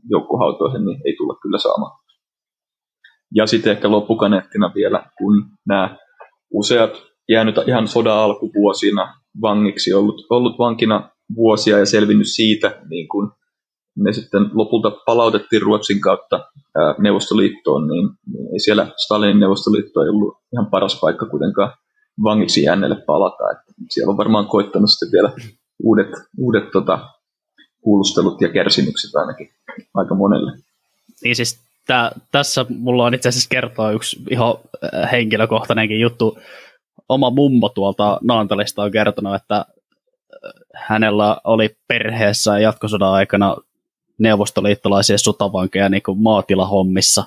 joukkohautoihin, 0.10 0.86
niin 0.86 1.02
ei 1.06 1.16
tulla 1.18 1.38
kyllä 1.42 1.58
saamaan. 1.58 2.00
Ja 3.36 3.48
sitten 3.48 3.72
ehkä 3.72 3.92
loppukaneettina 3.92 4.72
vielä, 4.76 5.06
kun 5.18 5.46
nämä 5.68 5.98
useat 6.54 6.92
jäänyt 7.30 7.56
ihan 7.68 7.88
sodan 7.88 8.18
alkuvuosina 8.18 9.14
vangiksi, 9.42 9.94
ollut, 9.94 10.26
ollut 10.30 10.60
vankina 10.60 11.10
vuosia 11.36 11.80
ja 11.80 11.86
selvinnyt 11.86 12.28
siitä, 12.28 12.82
niin 12.90 13.08
kun 13.08 13.32
ne 13.98 14.14
sitten 14.14 14.50
lopulta 14.54 14.92
palautettiin 15.06 15.62
Ruotsin 15.62 16.02
kautta 16.02 16.40
ää, 16.76 16.96
Neuvostoliittoon, 17.00 17.88
niin, 17.88 18.10
niin 18.34 18.54
ei 18.54 18.60
siellä 18.60 18.88
Stalinin 18.98 19.40
Neuvostoliitto 19.40 20.02
ei 20.02 20.10
ollut 20.10 20.38
ihan 20.54 20.70
paras 20.72 21.00
paikka 21.02 21.26
kuitenkaan 21.26 21.74
vangiksi 22.24 22.64
jääneelle 22.64 23.04
palata. 23.08 23.52
Että 23.52 23.74
siellä 23.90 24.12
on 24.12 24.18
varmaan 24.18 24.48
koittanut 24.48 24.90
sitten 24.90 25.12
vielä 25.12 25.32
uudet, 25.84 26.08
uudet 26.38 26.72
tota, 26.72 27.00
kuulustelut 27.84 28.42
ja 28.42 28.50
kärsimykset 28.50 29.16
ainakin 29.16 29.50
aika 29.94 30.16
monelle. 30.16 30.52
Niin 31.24 31.36
siis 31.36 31.60
tää, 31.88 32.12
tässä 32.32 32.66
mulla 32.70 33.06
on 33.06 33.14
itse 33.14 33.30
asiassa 33.30 33.50
kertoa 33.50 33.92
yksi 33.92 34.20
ihan 34.30 34.56
henkilökohtainenkin 35.12 36.00
juttu. 36.00 36.38
Oma 37.10 37.30
mummo 37.30 37.70
tuolta 37.70 38.20
Naantalista 38.24 38.84
on 38.84 38.92
kertonut, 38.92 39.36
että 39.36 39.66
hänellä 40.74 41.38
oli 41.44 41.76
perheessä 41.88 42.60
jatkosodan 42.60 43.14
aikana 43.14 43.56
neuvostoliittolaisia 44.18 45.18
sotavankeja 45.18 45.90
niin 45.90 46.04
kuin 46.04 46.22
maatilahommissa. 46.22 47.24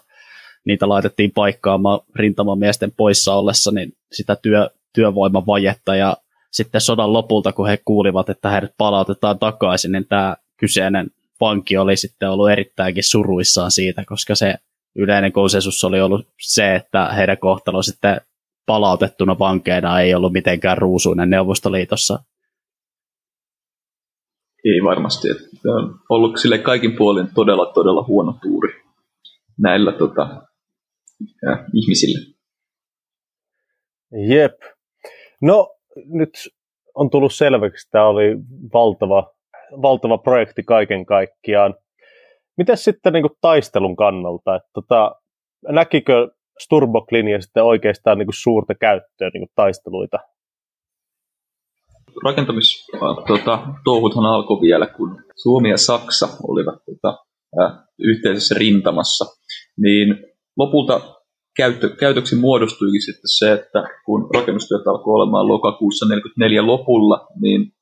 Niitä 0.65 0.89
laitettiin 0.89 1.33
paikkaamaan 1.35 2.01
rintamamiesten 2.15 2.93
poissa 2.97 3.35
ollessa 3.35 3.71
niin 3.71 3.93
sitä 4.13 4.37
työ, 4.37 4.71
työvoimavajetta 4.93 5.97
ja 5.97 6.17
sitten 6.51 6.81
sodan 6.81 7.13
lopulta, 7.13 7.53
kun 7.53 7.69
he 7.69 7.79
kuulivat, 7.85 8.29
että 8.29 8.51
heidät 8.51 8.73
palautetaan 8.79 9.39
takaisin, 9.39 9.93
niin 9.93 10.07
tämä 10.09 10.37
kyseinen 10.57 11.11
vanki 11.41 11.77
oli 11.77 11.97
sitten 11.97 12.31
ollut 12.31 12.51
erittäinkin 12.51 13.05
suruissaan 13.05 13.71
siitä, 13.71 14.05
koska 14.07 14.35
se 14.35 14.55
yleinen 14.97 15.33
konsensus 15.33 15.85
oli 15.85 16.01
ollut 16.01 16.29
se, 16.41 16.75
että 16.75 17.09
heidän 17.09 17.39
kohtalo 17.39 17.83
sitten 17.83 18.21
palautettuna 18.67 19.39
vankeina 19.39 20.01
ei 20.01 20.15
ollut 20.15 20.33
mitenkään 20.33 20.79
ruusuinen 20.79 21.31
Neuvostoliitossa 21.31 22.19
ei 24.75 24.85
varmasti. 24.85 25.31
Että 25.31 25.69
on 25.69 25.99
ollut 26.09 26.37
sille 26.37 26.59
kaikin 26.59 26.97
puolin 26.97 27.29
todella, 27.35 27.73
todella 27.73 28.03
huono 28.03 28.39
tuuri 28.43 28.73
näillä 29.59 29.93
tota, 29.93 30.43
ja, 31.43 31.65
ihmisille. 31.75 32.35
Jep. 34.29 34.63
No, 35.43 35.77
nyt 36.07 36.31
on 36.95 37.11
tullut 37.11 37.35
selväksi, 37.35 37.87
että 37.87 37.91
tämä 37.91 38.07
oli 38.07 38.37
valtava, 38.73 39.36
valtava 39.83 40.19
projekti 40.19 40.63
kaiken 40.63 41.07
kaikkiaan. 41.07 41.75
Miten 42.57 42.77
sitten 42.77 43.13
niin 43.13 43.23
kuin 43.23 43.39
taistelun 43.41 43.97
kannalta? 43.97 44.57
Että, 44.57 44.69
tota, 44.73 45.15
näkikö 45.69 46.29
Sturbok-linja 46.63 47.43
sitten 47.43 47.65
oikeastaan 47.65 48.19
niin 48.19 48.27
kuin 48.27 48.43
suurta 48.43 48.75
käyttöä 48.75 49.31
niin 49.35 49.41
kuin 49.41 49.53
taisteluita 49.55 50.19
rakentamistouhuthan 52.25 53.25
tuota, 53.27 54.35
alkoi 54.35 54.61
vielä, 54.61 54.87
kun 54.87 55.25
Suomi 55.43 55.71
ja 55.71 55.79
Saksa 55.79 56.29
olivat 56.49 56.75
tuota, 56.85 57.19
äh, 57.61 57.73
yhteisessä 57.99 58.55
rintamassa, 58.59 59.25
niin 59.77 60.17
lopulta 60.57 61.01
käyttö, 61.57 61.97
käytöksi 61.97 62.37
muodostuikin 62.37 63.03
sitten 63.03 63.31
se, 63.39 63.53
että 63.53 63.85
kun 64.07 64.31
rakennustyöt 64.35 64.87
alkoi 64.87 65.15
olemaan 65.15 65.49
lokakuussa 65.49 66.07
1944 66.07 66.67
lopulla, 66.67 67.27
niin 67.41 67.73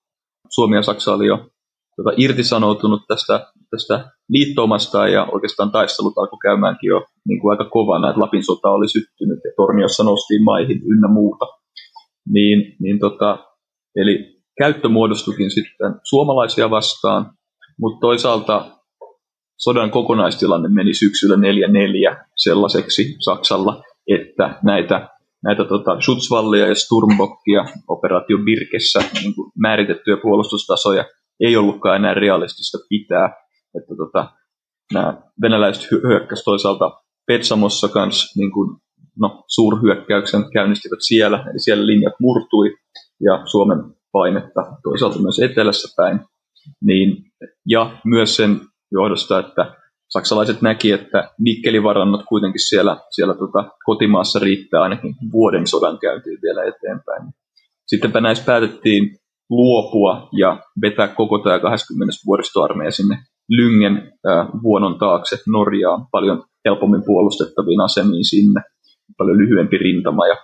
Suomi 0.51 0.77
ja 0.77 0.83
Saksa 0.83 1.15
oli 1.15 1.27
jo 1.27 1.51
tuota, 1.97 2.11
irtisanoutunut 2.17 3.03
tästä, 3.09 3.47
tästä 3.71 4.11
liittoumasta 4.29 5.09
ja 5.09 5.27
oikeastaan 5.33 5.71
taistelut 5.71 6.19
alkoi 6.19 6.39
käymäänkin 6.43 6.89
jo 6.89 7.03
niin 7.29 7.41
kuin 7.41 7.51
aika 7.51 7.71
kovana, 7.71 8.09
että 8.11 8.21
Lapin 8.21 8.45
sota 8.45 8.71
oli 8.71 8.89
syttynyt 8.89 9.39
ja 9.45 9.51
Torniossa 9.57 10.05
noustiin 10.05 10.45
maihin 10.45 10.81
ynnä 10.93 11.09
muuta. 11.09 11.45
Niin, 12.29 12.77
niin 12.81 12.99
tota, 12.99 13.39
Eli 13.97 14.41
käyttö 14.59 14.89
muodostukin 14.89 15.51
sitten 15.51 15.95
suomalaisia 16.03 16.71
vastaan, 16.71 17.31
mutta 17.81 18.01
toisaalta 18.01 18.67
sodan 19.57 19.91
kokonaistilanne 19.91 20.69
meni 20.69 20.95
syksyllä 20.95 21.37
4-4 22.15 22.25
sellaiseksi 22.37 23.17
Saksalla, 23.25 23.83
että 24.09 24.59
näitä, 24.63 25.09
näitä 25.45 25.65
tota 25.65 26.01
Schutzwallia 26.01 26.67
ja 26.67 26.75
Sturmbockia 26.75 27.65
operaatio 27.89 28.39
Birkessä 28.39 28.99
niin 28.99 29.35
määritettyjä 29.59 30.17
puolustustasoja 30.23 31.05
ei 31.41 31.57
ollutkaan 31.57 31.97
enää 31.97 32.15
realistista 32.15 32.79
pitää. 32.89 33.45
Että 33.79 33.95
tota, 33.97 34.33
nämä 34.93 35.23
venäläiset 35.43 35.91
hyökkäsivät 35.91 36.45
toisaalta 36.45 36.91
Petsamossa 37.27 37.89
kanssa 37.89 38.41
niin 38.41 38.53
kuin, 38.53 38.77
no, 39.21 39.45
suurhyökkäyksen 39.49 40.51
käynnistivät 40.53 40.99
siellä, 41.01 41.45
eli 41.51 41.59
siellä 41.59 41.87
linjat 41.87 42.15
murtui, 42.21 42.77
ja 43.21 43.47
Suomen 43.47 43.79
painetta 44.13 44.61
toisaalta 44.83 45.19
myös 45.19 45.39
etelässä 45.39 45.95
päin, 45.97 46.21
niin, 46.81 47.17
ja 47.67 47.97
myös 48.05 48.37
sen 48.37 48.61
johdosta, 48.93 49.39
että 49.39 49.75
saksalaiset 50.09 50.63
näki, 50.63 50.93
että 50.93 51.31
nikkelivarannot 51.39 52.23
kuitenkin 52.29 52.69
siellä, 52.69 52.97
siellä 53.11 53.35
tota, 53.35 53.71
kotimaassa 53.85 54.39
riittää 54.39 54.83
ainakin 54.83 55.15
vuoden 55.33 55.67
sodan 55.67 55.99
käyntiin 55.99 56.39
vielä 56.43 56.63
eteenpäin. 56.65 57.23
Sittenpä 57.87 58.21
näissä 58.21 58.45
päätettiin 58.45 59.19
luopua 59.51 60.29
ja 60.33 60.63
vetää 60.83 61.09
koko 61.09 61.39
tämä 61.39 61.59
20. 61.59 62.15
vuoristoarmeija 62.27 62.91
sinne 62.91 63.19
Lyngen 63.49 64.13
äh, 64.29 64.47
vuonon 64.63 64.99
taakse 64.99 65.37
Norjaan 65.47 66.07
paljon 66.13 66.45
helpommin 66.65 67.03
puolustettaviin 67.07 67.81
asemiin 67.81 68.25
sinne, 68.25 68.63
paljon 69.19 69.39
lyhyempi 69.39 69.79
rintama 69.79 70.27
ja 70.27 70.37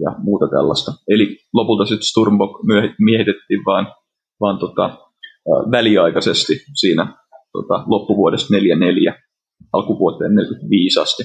ja 0.00 0.10
muuta 0.18 0.48
tällaista. 0.48 0.92
Eli 1.08 1.38
lopulta 1.52 1.86
sitten 1.86 2.02
Sturmbok 2.02 2.50
miehitettiin 2.98 3.64
vain, 3.66 3.86
vaan 4.40 4.58
tota, 4.58 4.98
väliaikaisesti 5.70 6.64
siinä 6.80 7.14
tota, 7.52 7.84
loppuvuodesta 7.86 8.54
44 8.54 9.14
alkuvuoteen 9.72 10.34
45 10.34 11.00
asti. 11.00 11.22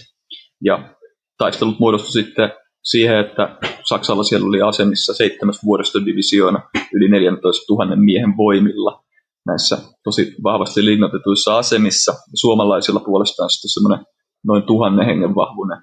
Ja 0.64 0.96
taistelut 1.38 1.80
muodostui 1.80 2.12
sitten 2.12 2.52
siihen, 2.92 3.20
että 3.20 3.58
Saksalla 3.90 4.24
siellä 4.24 4.48
oli 4.48 4.62
asemissa 4.62 5.14
seitsemäs 5.14 5.60
vuoristodivisioona 5.66 6.60
yli 6.94 7.10
14 7.10 7.74
000 7.74 7.96
miehen 7.96 8.38
voimilla 8.38 9.04
näissä 9.46 9.78
tosi 10.04 10.36
vahvasti 10.44 10.86
linnoitetuissa 10.86 11.58
asemissa. 11.58 12.14
Suomalaisilla 12.36 13.00
puolestaan 13.00 13.50
sitten 13.50 13.70
semmoinen 13.70 14.06
noin 14.48 14.64
tuhannen 14.64 15.06
hengen 15.06 15.36
vahvuinen 15.36 15.78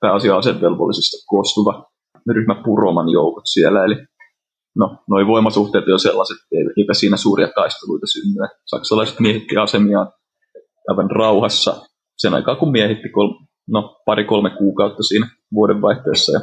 pääasia 0.00 0.36
asevelvollisista 0.36 1.26
koostuva 1.26 1.90
ryhmä 2.32 2.62
Puroman 2.64 3.08
joukot 3.08 3.44
siellä, 3.52 3.84
eli 3.84 3.94
no, 4.76 4.96
noin 5.08 5.26
voimasuhteet 5.26 5.84
jo 5.86 5.98
sellaiset, 5.98 6.36
eipä 6.78 6.94
siinä 6.94 7.16
suuria 7.16 7.48
taisteluita 7.54 8.06
synny. 8.06 8.48
Saksalaiset 8.66 9.20
miehitti 9.20 9.56
asemiaan 9.56 10.12
aivan 10.88 11.10
rauhassa 11.10 11.86
sen 12.18 12.34
aikaa, 12.34 12.56
kun 12.56 12.72
miehitti 12.72 13.08
no, 13.70 14.02
pari-kolme 14.06 14.50
kuukautta 14.50 15.02
siinä 15.02 15.28
vuodenvaihteessa 15.54 16.32
ja, 16.32 16.40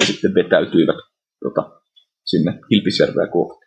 ja 0.00 0.06
sitten 0.06 0.34
vetäytyivät 0.34 0.96
tota, 1.42 1.80
sinne 2.24 2.58
Kilpisjärveä 2.68 3.26
kohti. 3.26 3.64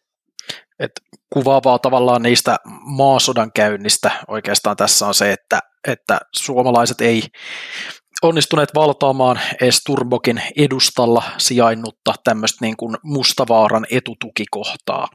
Et 0.79 0.91
kuvaavaa 1.33 1.79
tavallaan 1.79 2.21
niistä 2.21 2.57
maasodan 2.97 3.51
käynnistä 3.51 4.11
oikeastaan 4.27 4.77
tässä 4.77 5.07
on 5.07 5.13
se, 5.13 5.31
että, 5.31 5.59
että 5.87 6.19
suomalaiset 6.35 7.01
ei 7.01 7.21
onnistuneet 8.23 8.69
valtaamaan 8.75 9.39
edes 9.61 9.83
Turbokin 9.85 10.41
edustalla 10.57 11.23
sijainnutta 11.37 12.13
tämmöistä 12.23 12.65
niin 12.65 12.77
kuin 12.77 12.97
Mustavaaran 13.03 13.85
etutukikohtaa. 13.91 15.07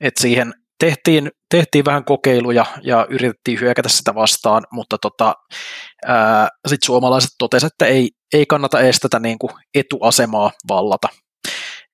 Et 0.00 0.16
siihen 0.16 0.54
tehtiin, 0.84 1.30
tehtiin 1.50 1.84
vähän 1.84 2.04
kokeiluja 2.04 2.66
ja 2.82 3.06
yritettiin 3.10 3.60
hyökätä 3.60 3.88
sitä 3.88 4.14
vastaan, 4.14 4.62
mutta 4.72 4.98
tota, 4.98 5.34
sitten 6.66 6.86
suomalaiset 6.86 7.30
totesivat, 7.38 7.72
että 7.72 7.86
ei, 7.86 8.10
ei 8.32 8.46
kannata 8.46 8.80
edes 8.80 9.00
tätä 9.00 9.18
niin 9.18 9.38
kuin 9.38 9.50
etuasemaa 9.74 10.50
vallata. 10.68 11.08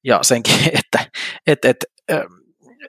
Ja 0.05 0.19
senkin, 0.23 0.55
että 0.79 1.11
et, 1.47 1.65
et, 1.65 1.77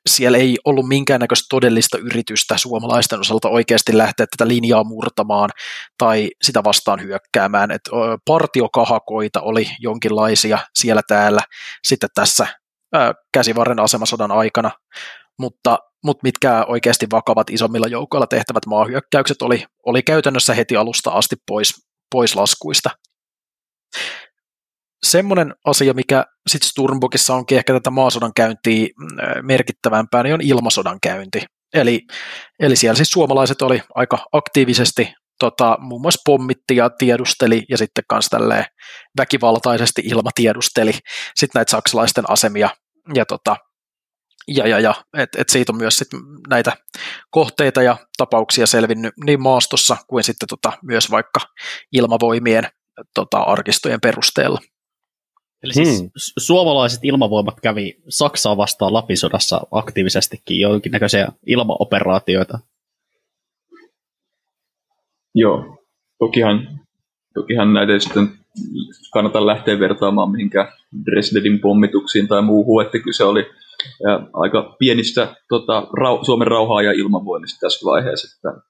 siellä 0.09 0.37
ei 0.37 0.57
ollut 0.65 0.87
minkäännäköistä 0.87 1.45
todellista 1.49 1.97
yritystä 1.97 2.57
suomalaisten 2.57 3.19
osalta 3.19 3.49
oikeasti 3.49 3.97
lähteä 3.97 4.25
tätä 4.37 4.47
linjaa 4.47 4.83
murtamaan 4.83 5.49
tai 5.97 6.29
sitä 6.41 6.63
vastaan 6.63 7.01
hyökkäämään. 7.01 7.71
Et 7.71 7.81
partiokahakoita 8.25 9.41
oli 9.41 9.67
jonkinlaisia 9.79 10.59
siellä 10.75 11.01
täällä 11.07 11.41
sitten 11.87 12.09
tässä 12.15 12.47
käsivarren 13.33 13.79
asemasodan 13.79 14.31
aikana, 14.31 14.71
mutta, 15.39 15.79
mutta 16.03 16.23
mitkä 16.23 16.65
oikeasti 16.67 17.07
vakavat 17.11 17.49
isommilla 17.49 17.87
joukoilla 17.87 18.27
tehtävät 18.27 18.65
maahyökkäykset 18.65 19.41
oli, 19.41 19.65
oli 19.85 20.03
käytännössä 20.03 20.53
heti 20.53 20.77
alusta 20.77 21.11
asti 21.11 21.35
pois, 21.47 21.73
pois 22.11 22.35
laskuista 22.35 22.89
semmoinen 25.05 25.55
asia, 25.65 25.93
mikä 25.93 26.25
sitten 26.49 26.69
Sturmbokissa 26.69 27.35
onkin 27.35 27.57
ehkä 27.57 27.73
tätä 27.73 27.89
maasodan 27.89 28.31
käyntiä 28.35 28.87
merkittävämpää, 29.41 30.23
niin 30.23 30.33
on 30.33 30.41
ilmasodan 30.41 30.97
käynti. 31.03 31.45
Eli, 31.73 32.01
eli 32.59 32.75
siellä 32.75 32.95
siis 32.95 33.09
suomalaiset 33.09 33.61
oli 33.61 33.81
aika 33.95 34.17
aktiivisesti 34.31 35.13
tota, 35.39 35.77
muun 35.79 36.01
muassa 36.01 36.21
pommitti 36.25 36.75
ja 36.75 36.89
tiedusteli 36.89 37.63
ja 37.69 37.77
sitten 37.77 38.03
kanssa 38.07 38.37
väkivaltaisesti 39.17 40.01
ilmatiedusteli 40.05 40.91
sitten 41.35 41.59
näitä 41.59 41.71
saksalaisten 41.71 42.29
asemia 42.29 42.69
ja 43.15 43.25
tota, 43.25 43.55
ja, 44.47 44.67
ja, 44.67 44.79
ja 44.79 44.93
et, 45.17 45.29
et 45.37 45.49
siitä 45.49 45.71
on 45.71 45.77
myös 45.77 45.97
sit 45.97 46.07
näitä 46.49 46.77
kohteita 47.29 47.81
ja 47.83 47.97
tapauksia 48.17 48.67
selvinnyt 48.67 49.13
niin 49.25 49.41
maastossa 49.41 49.97
kuin 50.07 50.23
sitten 50.23 50.47
tota, 50.49 50.71
myös 50.83 51.11
vaikka 51.11 51.39
ilmavoimien 51.91 52.67
tota, 53.15 53.37
arkistojen 53.37 54.01
perusteella. 54.01 54.59
Eli 55.63 55.73
siis 55.73 55.99
hmm. 55.99 56.09
suomalaiset 56.37 56.99
ilmavoimat 57.03 57.61
kävi 57.61 57.95
Saksaa 58.09 58.57
vastaan 58.57 58.93
Lapisodassa 58.93 59.61
aktiivisestikin 59.71 60.59
jonkinnäköisiä 60.59 61.27
ilmaoperaatioita. 61.45 62.59
Joo, 65.35 65.77
tokihan, 66.19 66.79
tokihan 67.33 67.73
näitä 67.73 67.99
sitten 67.99 68.40
kannata 69.13 69.45
lähteä 69.45 69.79
vertaamaan 69.79 70.31
mihinkään 70.31 70.67
Dresdenin 71.05 71.59
pommituksiin 71.59 72.27
tai 72.27 72.41
muuhun, 72.41 72.81
että 72.85 72.99
kyse 72.99 73.23
oli 73.23 73.45
aika 74.33 74.75
pienistä 74.79 75.35
tota, 75.49 75.87
rau, 75.93 76.25
Suomen 76.25 76.47
rauhaa 76.47 76.81
ja 76.81 76.91
ilmavoimista 76.91 77.59
tässä 77.59 77.85
vaiheessa, 77.85 78.37
että 78.37 78.61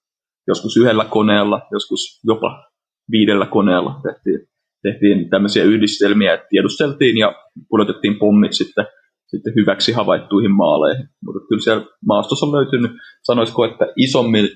joskus 0.47 0.77
yhdellä 0.77 1.05
koneella, 1.05 1.61
joskus 1.71 2.21
jopa 2.23 2.63
viidellä 3.11 3.45
koneella 3.45 4.01
tehtiin, 4.03 4.47
tehtiin 4.83 5.29
tämmöisiä 5.29 5.63
yhdistelmiä, 5.63 6.33
että 6.33 6.47
tiedusteltiin 6.49 7.17
ja 7.17 7.35
pudotettiin 7.69 8.19
pommit 8.19 8.53
sitten, 8.53 8.85
sitten 9.27 9.53
hyväksi 9.55 9.91
havaittuihin 9.91 10.51
maaleihin. 10.51 11.07
Mutta 11.25 11.47
kyllä 11.49 11.61
siellä 11.61 11.85
maastossa 12.05 12.45
on 12.45 12.51
löytynyt, 12.51 12.91
sanoisiko, 13.23 13.65
että 13.65 13.85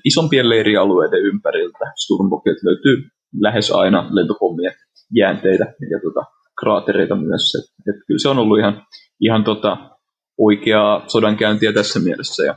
isompien, 0.04 0.48
leirialueiden 0.48 1.20
ympäriltä 1.20 1.92
Sturmbokilta 1.96 2.60
löytyy 2.64 3.08
lähes 3.40 3.70
aina 3.70 4.08
lentopommien 4.10 4.72
jäänteitä 5.14 5.64
ja 5.64 6.00
tota, 6.04 6.26
kraatereita 6.60 7.16
myös. 7.16 7.54
Et, 7.54 7.94
et 7.94 8.00
kyllä 8.06 8.18
se 8.18 8.28
on 8.28 8.38
ollut 8.38 8.58
ihan, 8.58 8.82
ihan 9.20 9.44
tota, 9.44 9.76
oikeaa 10.38 11.04
sodankäyntiä 11.06 11.72
tässä 11.72 12.00
mielessä. 12.00 12.44
Ja 12.44 12.54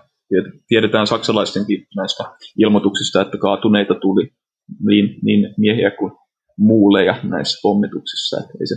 tiedetään 0.67 1.07
saksalaistenkin 1.07 1.87
näistä 1.95 2.23
ilmoituksista, 2.57 3.21
että 3.21 3.37
kaatuneita 3.37 3.95
tuli 3.95 4.29
niin, 4.87 5.19
niin 5.23 5.53
miehiä 5.57 5.91
kuin 5.91 6.11
muuleja 6.57 7.15
näissä 7.23 7.59
pommituksissa. 7.61 8.37
Että 8.39 8.53
ei 8.59 8.67
se 8.67 8.75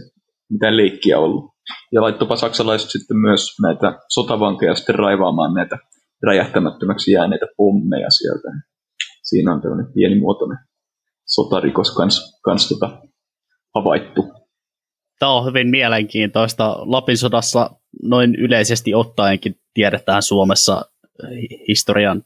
mitään 0.51 0.77
leikkiä 0.77 1.19
ollut. 1.19 1.53
Ja 1.93 2.03
laittopa 2.03 2.37
saksalaiset 2.37 2.91
sitten 2.91 3.17
myös 3.17 3.47
näitä 3.63 3.99
sotavankeja 4.09 4.75
sitten 4.75 4.95
raivaamaan 4.95 5.55
näitä 5.55 5.79
räjähtämättömäksi 6.23 7.13
jääneitä 7.13 7.47
pommeja 7.57 8.11
sieltä. 8.11 8.49
Siinä 9.23 9.55
on 9.55 9.61
tämmöinen 9.61 9.93
pienimuotoinen 9.95 10.59
sotarikos 11.27 11.95
kans, 11.95 12.41
kans 12.45 12.69
tota, 12.69 13.03
havaittu. 13.75 14.33
Tämä 15.19 15.33
on 15.33 15.47
hyvin 15.47 15.71
mielenkiintoista. 15.71 16.77
Lapin 16.79 17.19
sodassa 17.19 17.71
noin 18.03 18.35
yleisesti 18.35 18.95
ottaenkin 18.95 19.57
tiedetään 19.75 20.23
Suomessa 20.23 20.85
historian 21.69 22.23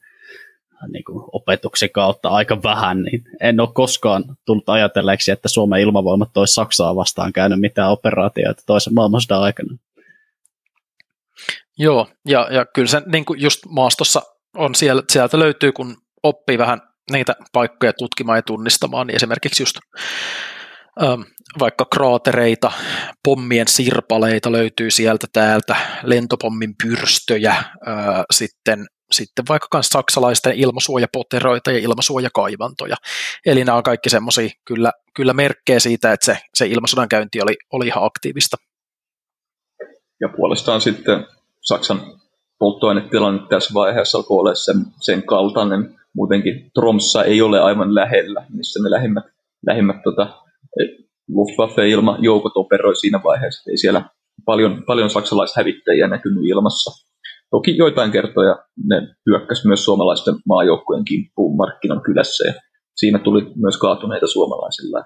niin 0.92 1.04
kuin 1.04 1.24
opetuksen 1.32 1.90
kautta 1.90 2.28
aika 2.28 2.62
vähän, 2.62 3.02
niin 3.02 3.24
en 3.40 3.61
ole 3.61 3.68
koskaan 3.74 4.24
tullut 4.44 4.68
ajatelleeksi, 4.68 5.30
että 5.30 5.48
Suomen 5.48 5.80
ilmavoimat 5.80 6.37
olisi 6.37 6.54
Saksaa 6.54 6.96
vastaan 6.96 7.32
käynyt 7.32 7.61
mitään 7.61 7.90
operaatioita 7.90 8.62
toisen 8.66 8.94
maailmansodan 8.94 9.42
aikana. 9.42 9.76
Joo, 11.78 12.09
ja, 12.24 12.48
ja 12.50 12.66
kyllä 12.66 12.88
se 12.88 13.02
niin 13.06 13.24
kuin 13.24 13.40
just 13.40 13.66
maastossa 13.68 14.22
on 14.56 14.74
siellä, 14.74 15.02
sieltä 15.11 15.38
löytyy, 15.38 15.72
kun 15.72 15.96
oppii 16.22 16.59
vähän 16.59 16.80
niitä 17.12 17.37
paikkoja 17.52 17.92
tutkimaan 17.92 18.38
ja 18.38 18.42
tunnistamaan, 18.42 19.06
niin 19.06 19.16
esimerkiksi 19.16 19.62
just 19.62 19.76
vaikka 21.59 21.85
kraatereita, 21.85 22.72
pommien 23.24 23.68
sirpaleita 23.68 24.52
löytyy 24.52 24.90
sieltä 24.90 25.26
täältä, 25.32 25.76
lentopommin 26.02 26.74
pyrstöjä, 26.82 27.54
sitten 28.30 28.87
sitten 29.12 29.44
vaikka 29.48 29.68
myös 29.74 29.87
saksalaisten 29.87 30.54
ilmasuojapoteroita 30.54 31.72
ja 31.72 31.78
ilmasuojakaivantoja. 31.78 32.96
Eli 33.46 33.64
nämä 33.64 33.76
on 33.76 33.82
kaikki 33.82 34.11
semmoisia 34.11 34.48
kyllä, 34.64 34.92
kyllä 35.14 35.32
merkkejä 35.32 35.80
siitä, 35.80 36.12
että 36.12 36.26
se, 36.26 36.38
se 36.54 36.66
ilmasodan 36.66 37.09
käynti 37.09 37.42
oli, 37.42 37.56
oli 37.72 37.87
ihan 37.87 38.04
aktiivista. 38.04 38.56
Ja 40.20 40.28
puolestaan 40.37 40.80
sitten 40.80 41.26
Saksan 41.62 42.00
polttoainetilanne 42.59 43.42
tässä 43.48 43.74
vaiheessa 43.74 44.18
alkoi 44.18 44.38
olla 44.38 44.54
sen, 44.54 44.76
sen 45.00 45.22
kaltainen. 45.22 46.00
Muutenkin 46.14 46.70
Tromssa 46.74 47.24
ei 47.24 47.42
ole 47.42 47.61
aivan 47.61 47.94
lähellä, 47.94 48.46
missä 48.48 48.82
ne 48.82 48.90
lähimmät, 48.90 49.24
lähimmät 49.66 49.96
tota, 50.04 50.42
Luftwaffe-ilmajoukot 51.29 52.52
operoi 52.55 52.96
siinä 52.96 53.20
vaiheessa. 53.24 53.70
Ei 53.70 53.76
siellä 53.76 54.11
paljon, 54.44 54.83
paljon 54.87 55.11
saksalaishävittäjiä 55.11 56.09
näkynyt 56.09 56.44
ilmassa. 56.44 57.07
Toki 57.50 57.76
joitain 57.76 58.11
kertoja 58.11 58.57
ne 58.85 58.96
hyökkäsi 59.26 59.66
myös 59.66 59.85
suomalaisten 59.85 60.35
maajoukkojen 60.48 61.05
kimppuun 61.05 61.57
markkinan 61.57 62.02
kylässä 62.02 62.48
ja 62.48 62.55
siinä 62.96 63.18
tuli 63.18 63.52
myös 63.57 63.76
kaatuneita 63.76 64.26
suomalaisilla. 64.26 65.05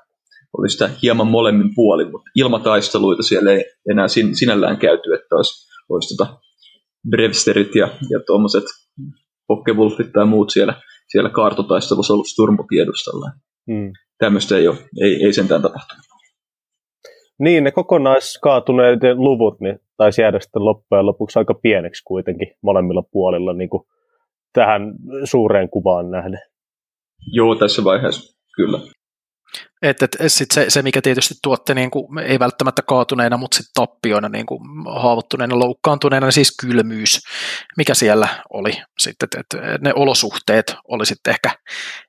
Oli 0.59 0.68
sitä 0.68 0.90
hieman 1.03 1.27
molemmin 1.27 1.75
puolin, 1.75 2.11
mutta 2.11 2.31
ilmataisteluita 2.35 3.23
siellä 3.23 3.51
ei 3.53 3.64
enää 3.90 4.09
sin, 4.09 4.37
sinällään 4.37 4.77
käyty, 4.77 5.14
että 5.14 5.37
olisi, 5.37 5.68
olisi 5.88 6.16
tota 6.16 6.38
Brevsterit 7.11 7.75
ja, 7.75 7.88
ja 8.11 8.20
tuommoiset 8.27 8.64
Pokkewulfit 9.46 10.12
tai 10.12 10.27
muut 10.27 10.51
siellä, 10.51 10.75
siellä 11.09 11.31
kaartotaistelussa 11.31 12.12
ollut 12.14 12.27
Sturmbokiedustalla. 12.27 13.31
Hmm. 13.73 13.92
Tämmöistä 14.21 14.57
ei, 14.57 14.69
ole, 14.69 14.77
ei, 15.03 15.25
ei 15.25 15.33
sentään 15.33 15.63
tapahtunut. 15.63 16.05
Niin, 17.39 17.65
ne 17.65 17.71
kokonaiskaatuneiden 17.71 19.17
luvut 19.21 19.61
niin 19.61 19.79
taisi 19.97 20.23
jäädä 20.23 20.41
sitten 20.41 20.65
loppujen 20.65 21.07
lopuksi 21.07 21.39
aika 21.39 21.55
pieneksi 21.55 22.03
kuitenkin 22.05 22.55
molemmilla 22.63 23.03
puolilla 23.13 23.53
niin 23.53 23.71
kuin 23.71 23.83
tähän 24.53 24.83
suureen 25.25 25.71
kuvaan 25.71 26.11
nähden. 26.11 26.41
Joo, 27.33 27.55
tässä 27.55 27.85
vaiheessa 27.85 28.39
kyllä. 28.57 28.79
Et, 29.83 30.03
et, 30.03 30.17
sit 30.27 30.51
se, 30.51 30.71
se, 30.71 30.83
mikä 30.83 31.03
tietysti 31.03 31.35
tuotte 31.43 31.75
niin 31.75 31.91
kuin, 31.91 32.19
ei 32.19 32.39
välttämättä 32.39 32.83
kaatuneena, 32.83 33.37
mutta 33.37 33.57
sitten 33.57 33.73
tappioina, 33.75 34.29
niin 34.29 34.47
kuin, 34.47 34.61
haavoittuneena, 34.87 35.59
loukkaantuneena, 35.59 36.27
niin 36.27 36.33
siis 36.33 36.57
kylmyys, 36.61 37.21
mikä 37.77 37.95
siellä 37.95 38.29
oli. 38.53 38.73
Sitten, 38.99 39.29
et, 39.39 39.55
et, 39.55 39.81
ne 39.81 39.93
olosuhteet 39.95 40.75
oli 40.89 41.07
sitten 41.07 41.31
ehkä, 41.31 41.51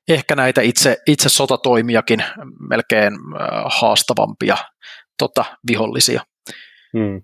ehkä 0.08 0.36
näitä 0.36 0.60
itse, 0.60 0.96
itse 1.06 1.28
sotatoimiakin 1.28 2.24
melkein 2.68 3.12
äh, 3.12 3.48
haastavampia 3.80 4.56
tota, 5.18 5.44
vihollisia. 5.68 6.22
Hmm. 6.98 7.22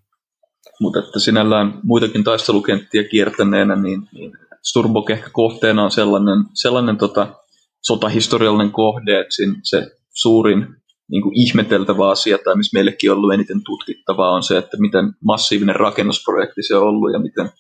Mutta 0.81 0.99
että 0.99 1.21
sinällään 1.21 1.81
muitakin 1.83 2.25
taistelukenttiä 2.25 3.05
kiertäneenä, 3.05 3.77
niin, 3.77 4.09
niin 4.13 4.33
Sturbok 4.63 5.11
ehkä 5.11 5.31
kohteena 5.33 5.85
on 5.85 5.91
sellainen, 5.91 6.39
sellainen 6.55 6.97
tota, 6.97 7.35
sotahistoriallinen 7.81 8.73
kohde, 8.73 9.21
että 9.21 9.35
se 9.63 9.98
suurin 10.21 10.67
niin 11.11 11.23
kuin 11.23 11.41
ihmeteltävä 11.41 12.09
asia, 12.09 12.39
tai 12.39 12.57
missä 12.57 12.77
meillekin 12.77 13.11
on 13.11 13.17
ollut 13.17 13.35
eniten 13.35 13.61
tutkittavaa, 13.65 14.35
on 14.35 14.43
se, 14.43 14.59
että 14.59 14.77
miten 14.81 15.13
massiivinen 15.25 15.77
rakennusprojekti 15.77 16.63
se 16.63 16.77
on 16.77 16.83
ollut 16.83 17.13
ja 17.13 17.19
miten 17.19 17.51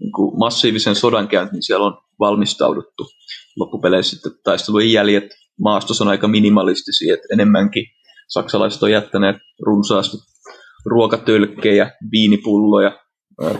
niin 0.00 0.12
kuin 0.12 0.38
massiivisen 0.38 0.94
sodankäyntiin 0.94 1.62
siellä 1.62 1.86
on 1.86 1.98
valmistauduttu. 2.20 3.06
Loppupeleissä 3.56 4.16
sitten 4.16 4.32
taistelujen 4.44 4.92
jäljet 4.92 5.24
maastossa 5.60 6.04
on 6.04 6.10
aika 6.10 6.28
minimalistisia, 6.28 7.14
että 7.14 7.28
enemmänkin 7.32 7.86
saksalaiset 8.28 8.82
on 8.82 8.90
jättäneet 8.90 9.36
runsaasti 9.66 10.16
ruokatölkkejä, 10.86 11.90
viinipulloja, 12.12 12.98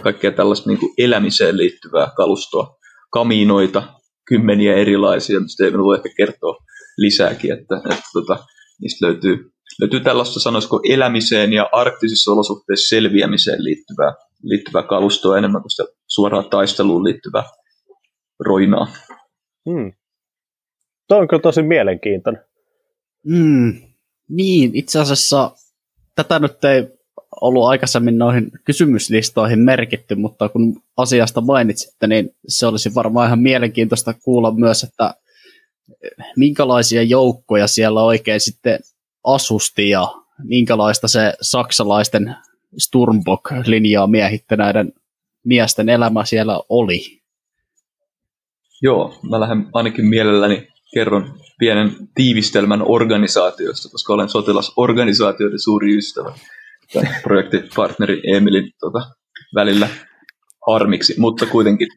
kaikkea 0.01 0.31
tällaista 0.31 0.69
niin 0.69 0.79
kuin 0.79 0.93
elämiseen 0.97 1.57
liittyvää 1.57 2.11
kalustoa, 2.17 2.77
kaminoita, 3.11 3.83
kymmeniä 4.27 4.75
erilaisia, 4.75 5.39
mistä 5.39 5.65
ei 5.65 5.73
voi 5.73 5.95
ehkä 5.95 6.09
kertoa 6.17 6.57
lisääkin, 6.97 7.53
että, 7.53 7.75
että 7.75 8.09
tota, 8.13 8.45
niistä 8.81 9.05
löytyy, 9.05 9.51
löytyy 9.81 9.99
tällaista, 9.99 10.39
sanoisiko, 10.39 10.81
elämiseen 10.89 11.53
ja 11.53 11.69
arktisissa 11.71 12.31
olosuhteissa 12.31 12.95
selviämiseen 12.95 13.63
liittyvää, 13.63 14.13
liittyvää 14.43 14.83
kalustoa 14.83 15.37
enemmän 15.37 15.61
kuin 15.61 15.71
sitä 15.71 15.83
suoraan 16.07 16.49
taisteluun 16.49 17.03
liittyvää 17.03 17.43
roinaa. 18.39 18.87
Hmm. 19.69 19.93
Tuo 21.07 21.17
on 21.17 21.27
kyllä 21.27 21.41
tosi 21.41 21.61
mielenkiintoinen. 21.61 22.41
Mm, 23.25 23.73
niin, 24.29 24.75
itse 24.75 24.99
asiassa 24.99 25.51
tätä 26.15 26.39
nyt 26.39 26.63
ei 26.63 26.87
ollut 27.41 27.65
aikaisemmin 27.65 28.17
noihin 28.17 28.51
kysymyslistoihin 28.65 29.59
merkitty, 29.59 30.15
mutta 30.15 30.49
kun 30.49 30.81
asiasta 30.97 31.41
mainitsitte, 31.41 32.07
niin 32.07 32.29
se 32.47 32.67
olisi 32.67 32.95
varmaan 32.95 33.27
ihan 33.27 33.39
mielenkiintoista 33.39 34.13
kuulla 34.13 34.51
myös, 34.51 34.83
että 34.83 35.13
minkälaisia 36.35 37.03
joukkoja 37.03 37.67
siellä 37.67 38.03
oikein 38.03 38.39
sitten 38.39 38.79
asusti 39.23 39.89
ja 39.89 40.07
minkälaista 40.43 41.07
se 41.07 41.33
saksalaisten 41.41 42.35
Sturmbok-linjaa 42.77 44.07
miehittäneiden 44.07 44.93
miesten 45.43 45.89
elämä 45.89 46.25
siellä 46.25 46.59
oli. 46.69 47.21
Joo, 48.81 49.19
mä 49.29 49.39
lähden 49.39 49.67
ainakin 49.73 50.05
mielelläni 50.05 50.67
kerron 50.93 51.39
pienen 51.59 51.91
tiivistelmän 52.15 52.81
organisaatiosta, 52.85 53.89
koska 53.89 54.13
olen 54.13 54.29
sotilasorganisaatioiden 54.29 55.59
suuri 55.59 55.97
ystävä. 55.97 56.33
Tai 56.93 57.03
projektipartneri 57.23 58.21
Emilin 58.35 58.71
tota, 58.79 58.99
välillä 59.55 59.87
harmiksi, 60.67 61.15
mutta 61.17 61.45
kuitenkin 61.45 61.87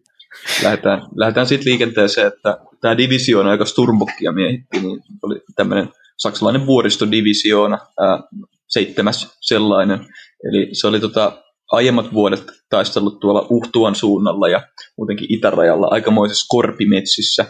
lähdetään, 0.62 1.02
lähdetään 1.16 1.46
sitten 1.46 1.70
liikenteeseen, 1.70 2.26
että 2.26 2.58
tämä 2.80 2.96
divisioona, 2.96 3.52
joka 3.52 3.64
Sturmbokkia 3.64 4.32
miehitti, 4.32 4.80
niin 4.80 5.00
oli 5.22 5.40
tämmöinen 5.56 5.88
saksalainen 6.16 6.66
vuoristodivisioona, 6.66 7.78
ää, 8.00 8.20
seitsemäs 8.68 9.36
sellainen. 9.40 9.98
Eli 10.44 10.68
se 10.72 10.86
oli 10.86 11.00
tota, 11.00 11.42
aiemmat 11.72 12.12
vuodet 12.12 12.44
taistellut 12.70 13.20
tuolla 13.20 13.46
Uhtuan 13.50 13.94
suunnalla 13.94 14.48
ja 14.48 14.66
muutenkin 14.98 15.34
itärajalla 15.34 15.88
aikamoisessa 15.90 16.46
korpimetsissä. 16.48 17.46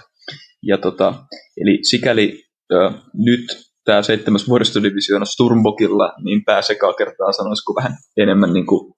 Ja 0.62 0.78
tota, 0.78 1.14
eli 1.57 1.78
sikäli 1.82 2.45
ö, 2.72 2.91
nyt 3.14 3.68
tämä 3.84 4.03
seitsemäs 4.03 4.49
vuoristodivisioona 4.49 5.24
Sturmbokilla, 5.24 6.12
niin 6.24 6.45
pääsekaa 6.45 6.93
kertaa 6.93 7.32
sanoisiko 7.32 7.74
vähän 7.74 7.93
enemmän 8.16 8.53
niin 8.53 8.66
kuin, 8.66 8.95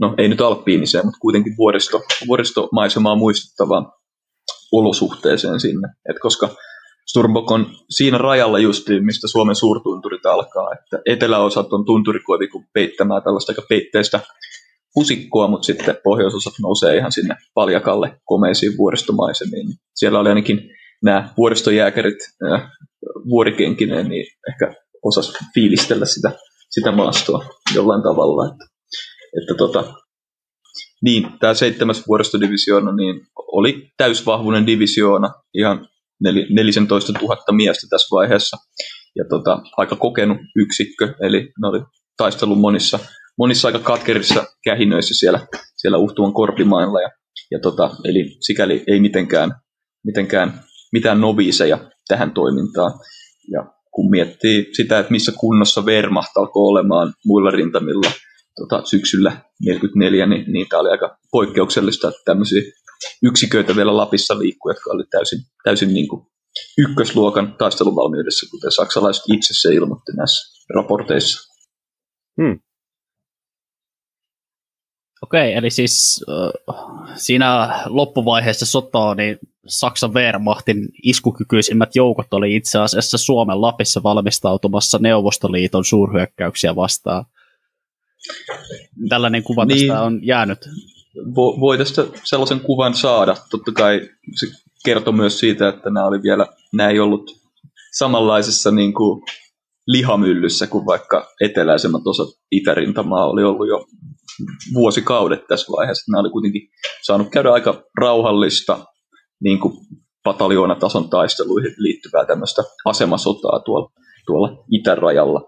no 0.00 0.14
ei 0.18 0.28
nyt 0.28 0.40
alppiiniseen, 0.40 1.06
mutta 1.06 1.18
kuitenkin 1.20 1.54
vuoristo, 1.58 2.02
vuoristomaisemaa 2.26 3.16
muistuttavaan 3.16 3.92
olosuhteeseen 4.72 5.60
sinne. 5.60 5.88
Et 6.10 6.16
koska 6.22 6.48
Sturmbok 7.06 7.50
on 7.50 7.66
siinä 7.90 8.18
rajalla 8.18 8.58
justiin, 8.58 9.04
mistä 9.04 9.28
Suomen 9.28 9.56
suurtunturit 9.56 10.26
alkaa, 10.26 10.68
että 10.72 11.02
eteläosat 11.06 11.72
on 11.72 11.84
tunturikoivikun 11.84 12.64
peittämään 12.74 13.22
tällaista 13.22 13.52
aika 13.52 13.62
peitteistä 13.68 14.20
pusikkoa, 14.94 15.48
mutta 15.48 15.66
sitten 15.66 15.96
pohjoisosat 16.04 16.52
nousee 16.62 16.96
ihan 16.96 17.12
sinne 17.12 17.36
paljakalle 17.54 18.20
komeisiin 18.24 18.76
vuoristomaisemiin. 18.78 19.68
Siellä 19.94 20.18
oli 20.18 20.28
ainakin 20.28 20.70
nämä 21.04 21.28
vuoristojääkärit 21.36 22.18
äh, 22.52 22.70
vuorikenkineen, 23.28 24.08
niin 24.08 24.26
ehkä 24.48 24.74
osas 25.04 25.32
fiilistellä 25.54 26.06
sitä, 26.06 26.30
sitä 26.70 26.92
maastoa 26.92 27.46
jollain 27.74 28.02
tavalla. 28.02 28.46
Että, 28.46 28.73
että 29.40 29.54
tota, 29.58 29.94
niin, 31.02 31.26
tämä 31.40 31.54
seitsemäs 31.54 32.02
vuoristodivisioona 32.08 32.92
niin 32.96 33.20
oli 33.52 33.88
täysvahvuinen 33.96 34.66
divisioona, 34.66 35.30
ihan 35.54 35.88
14 36.50 37.12
000 37.12 37.36
miestä 37.52 37.86
tässä 37.90 38.16
vaiheessa, 38.16 38.56
ja 39.16 39.24
tota, 39.30 39.62
aika 39.76 39.96
kokenut 39.96 40.38
yksikkö, 40.56 41.14
eli 41.20 41.40
ne 41.40 41.68
oli 41.68 41.80
taistellut 42.16 42.60
monissa, 42.60 42.98
monissa 43.38 43.68
aika 43.68 43.78
katkerissa 43.78 44.44
kähinöissä 44.64 45.14
siellä, 45.18 45.46
siellä 45.76 45.98
Uhtuan 45.98 46.32
korpimailla, 46.32 47.00
ja, 47.00 47.10
ja 47.50 47.58
tota, 47.62 47.90
eli 48.04 48.36
sikäli 48.40 48.84
ei 48.86 49.00
mitenkään, 49.00 49.50
mitenkään 50.04 50.60
mitään 50.92 51.20
noviiseja 51.20 51.78
tähän 52.08 52.32
toimintaan. 52.32 52.92
Ja 53.52 53.66
kun 53.94 54.10
miettii 54.10 54.68
sitä, 54.72 54.98
että 54.98 55.12
missä 55.12 55.32
kunnossa 55.38 55.80
Wehrmacht 55.80 56.36
alkoi 56.36 56.62
olemaan 56.68 57.12
muilla 57.26 57.50
rintamilla 57.50 58.10
tota, 58.56 58.84
syksyllä 58.84 59.30
1944, 59.30 60.26
niin, 60.26 60.52
niin 60.52 60.68
tämä 60.68 60.80
oli 60.80 60.90
aika 60.90 61.18
poikkeuksellista, 61.30 62.08
että 62.08 62.20
tämmöisiä 62.24 62.62
yksiköitä 63.22 63.76
vielä 63.76 63.96
Lapissa 63.96 64.38
liikkuu, 64.38 64.70
jotka 64.70 64.90
oli 64.90 65.04
täysin, 65.10 65.38
täysin 65.64 65.94
niin 65.94 66.08
kuin 66.08 66.26
ykkösluokan 66.78 67.54
taisteluvalmiudessa, 67.58 68.50
kuten 68.50 68.72
saksalaiset 68.72 69.24
itse 69.32 69.54
se 69.60 69.74
ilmoitti 69.74 70.12
näissä 70.16 70.66
raporteissa. 70.74 71.54
Hmm. 72.42 72.60
Okei, 75.22 75.52
eli 75.52 75.70
siis 75.70 76.24
äh, 76.28 76.74
siinä 77.14 77.80
loppuvaiheessa 77.86 78.66
sotaa 78.66 79.14
niin 79.14 79.38
Saksan 79.66 80.14
Wehrmachtin 80.14 80.88
iskukykyisimmät 81.02 81.96
joukot 81.96 82.34
oli 82.34 82.56
itse 82.56 82.78
asiassa 82.78 83.18
Suomen 83.18 83.60
Lapissa 83.60 84.02
valmistautumassa 84.02 84.98
Neuvostoliiton 84.98 85.84
suurhyökkäyksiä 85.84 86.76
vastaan. 86.76 87.24
Tällainen 89.08 89.42
kuva 89.42 89.64
niin, 89.64 89.88
tästä 89.88 90.02
on 90.02 90.20
jäänyt. 90.26 90.58
Vo, 91.36 91.60
voi 91.60 91.78
tästä 91.78 92.06
sellaisen 92.24 92.60
kuvan 92.60 92.94
saada. 92.94 93.36
Totta 93.50 93.72
kai 93.72 94.00
se 94.40 94.46
kertoo 94.84 95.12
myös 95.12 95.38
siitä, 95.38 95.68
että 95.68 95.90
nämä, 95.90 96.06
oli 96.06 96.22
vielä, 96.22 96.46
nämä 96.72 96.90
ei 96.90 97.00
ollut 97.00 97.30
samanlaisessa 97.92 98.70
niin 98.70 98.94
kuin 98.94 99.22
lihamyllyssä 99.86 100.66
kuin 100.66 100.86
vaikka 100.86 101.28
eteläisemmät 101.40 102.06
osat 102.06 102.28
itärintamaa 102.50 103.30
oli 103.30 103.44
ollut 103.44 103.68
jo 103.68 103.86
vuosikaudet 104.74 105.46
tässä 105.48 105.72
vaiheessa. 105.72 106.12
Nämä 106.12 106.20
oli 106.20 106.30
kuitenkin 106.30 106.68
saanut 107.02 107.28
käydä 107.30 107.52
aika 107.52 107.82
rauhallista 108.00 108.86
niin 109.40 109.60
kuin 109.60 109.74
pataljoonatason 110.24 111.10
taisteluihin 111.10 111.74
liittyvää 111.78 112.26
tämmöistä 112.26 112.62
asemasotaa 112.84 113.60
tuolla, 113.60 113.90
tuolla 114.26 114.64
itärajalla. 114.70 115.40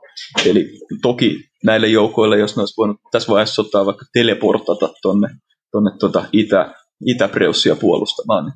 Eli 0.47 0.69
toki 1.03 1.41
näille 1.67 1.89
joukoille, 1.89 2.39
jos 2.39 2.57
ne 2.57 2.63
olisi 2.63 2.77
voinut 2.77 2.97
tässä 3.11 3.33
vaiheessa 3.33 3.63
sotaa 3.63 3.87
vaikka 3.87 4.05
teleportata 4.13 4.89
tuonne 5.03 5.29
tonne 5.77 5.91
tuota 6.01 6.25
itä, 6.33 6.75
Itäpreussia 7.07 7.77
puolustamaan, 7.77 8.45
niin 8.45 8.55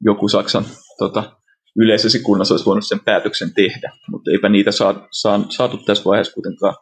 joku 0.00 0.28
Saksan 0.28 0.66
tota, 0.98 1.36
yleisessä 1.76 2.18
kunnassa 2.18 2.54
olisi 2.54 2.66
voinut 2.66 2.86
sen 2.86 3.00
päätöksen 3.00 3.54
tehdä, 3.54 3.92
mutta 4.10 4.30
eipä 4.30 4.48
niitä 4.48 4.72
saa, 4.72 5.08
saa, 5.12 5.44
saatu 5.48 5.76
tässä 5.76 6.04
vaiheessa 6.04 6.34
kuitenkaan 6.34 6.74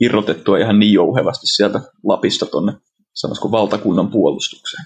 irrotettua 0.00 0.58
ihan 0.58 0.78
niin 0.78 0.92
jouhevasti 0.92 1.46
sieltä 1.46 1.80
Lapista 2.04 2.46
tuonne, 2.46 2.72
sanoisiko 3.14 3.50
valtakunnan 3.50 4.10
puolustukseen. 4.10 4.84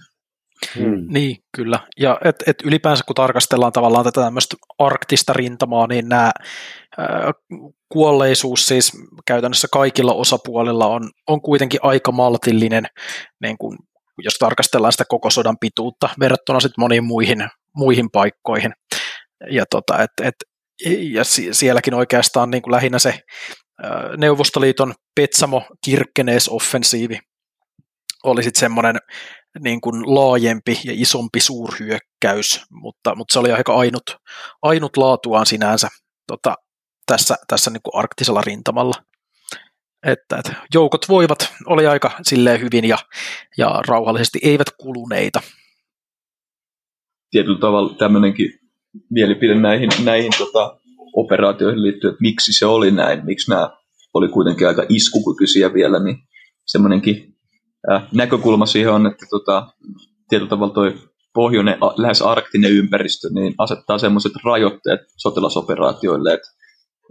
Hmm. 0.78 1.04
Niin, 1.09 1.36
kyllä. 1.56 1.80
Ja 2.00 2.18
et, 2.24 2.36
et 2.46 2.56
ylipäänsä 2.64 3.04
kun 3.06 3.14
tarkastellaan 3.14 3.72
tavallaan 3.72 4.04
tätä 4.04 4.20
tämmöistä 4.20 4.56
arktista 4.78 5.32
rintamaa, 5.32 5.86
niin 5.86 6.09
nämä 6.09 6.30
ää, 6.98 7.32
kuolleisuus 7.88 8.66
siis 8.66 8.92
käytännössä 9.26 9.68
kaikilla 9.72 10.12
osapuolilla 10.12 10.86
on, 10.86 11.11
on 11.26 11.42
kuitenkin 11.42 11.80
aika 11.82 12.12
maltillinen, 12.12 12.86
niin 13.42 13.59
kun, 13.59 13.78
jos 14.18 14.34
tarkastellaan 14.34 14.92
sitä 14.92 15.04
koko 15.09 15.30
sodan 15.30 15.59
pituutta 15.59 16.09
verrattuna 16.20 16.61
sitten 16.61 16.82
moniin 16.82 17.04
muihin, 17.04 17.48
muihin 17.76 18.11
paikkoihin. 18.11 18.72
Ja, 19.50 19.64
tota, 19.70 20.02
et, 20.02 20.11
et, 20.22 20.34
ja 21.12 21.24
sielläkin 21.52 21.94
oikeastaan 21.94 22.50
niin 22.50 22.62
kuin 22.62 22.72
lähinnä 22.72 22.98
se 22.98 23.20
ää, 23.82 24.16
Neuvostoliiton 24.16 24.94
Petsamo 25.14 25.62
Kirkkenees 25.84 26.48
offensiivi 26.48 27.18
oli 28.24 28.42
sitten 28.42 28.61
semmoinen 28.61 28.96
niin 29.61 29.80
kuin 29.80 30.14
laajempi 30.14 30.80
ja 30.84 30.92
isompi 30.94 31.40
suurhyökkäys, 31.40 32.61
mutta, 32.70 33.14
mutta 33.14 33.32
se 33.32 33.38
oli 33.38 33.53
aika 33.53 33.74
ainut, 33.74 34.16
ainut 34.62 34.96
laatuaan 34.96 35.46
sinänsä 35.46 35.88
tota, 36.26 36.55
tässä, 37.07 37.36
tässä 37.49 37.70
niin 37.70 37.82
kuin 37.82 37.96
arktisella 37.96 38.40
rintamalla. 38.40 38.94
Että, 40.07 40.36
että 40.36 40.55
joukot 40.74 41.09
voivat, 41.09 41.53
oli 41.66 41.86
aika 41.86 42.11
silleen 42.22 42.61
hyvin 42.61 42.84
ja, 42.84 42.99
ja 43.59 43.82
rauhallisesti, 43.86 44.38
eivät 44.42 44.70
kuluneita. 44.78 45.40
Tietyllä 47.30 47.59
tavalla 47.59 47.94
tämmöinenkin 47.94 48.61
mielipide 49.11 49.55
näihin, 49.55 49.90
näihin 50.05 50.32
tota, 50.38 50.78
operaatioihin 51.12 51.82
liittyen, 51.82 52.12
että 52.12 52.22
miksi 52.22 52.53
se 52.53 52.66
oli 52.66 52.90
näin, 52.90 53.24
miksi 53.24 53.51
nämä 53.51 53.70
oli 54.14 54.28
kuitenkin 54.28 54.68
aika 54.68 54.86
iskukykyisiä 54.88 55.74
vielä, 55.74 56.05
niin 56.05 56.16
semmoinenkin 56.66 57.38
näkökulma 58.12 58.66
siihen 58.66 58.93
on, 58.93 59.07
että 59.07 59.26
tota, 59.30 59.66
tietyllä 60.28 60.51
tavalla 60.51 60.74
toi 60.74 60.95
pohjoinen, 61.34 61.78
lähes 61.97 62.22
arktinen 62.22 62.72
ympäristö, 62.72 63.28
niin 63.34 63.55
asettaa 63.59 63.99
semmoiset 63.99 64.32
rajoitteet 64.45 65.01
sotilasoperaatioille, 65.16 66.34
että 66.34 66.49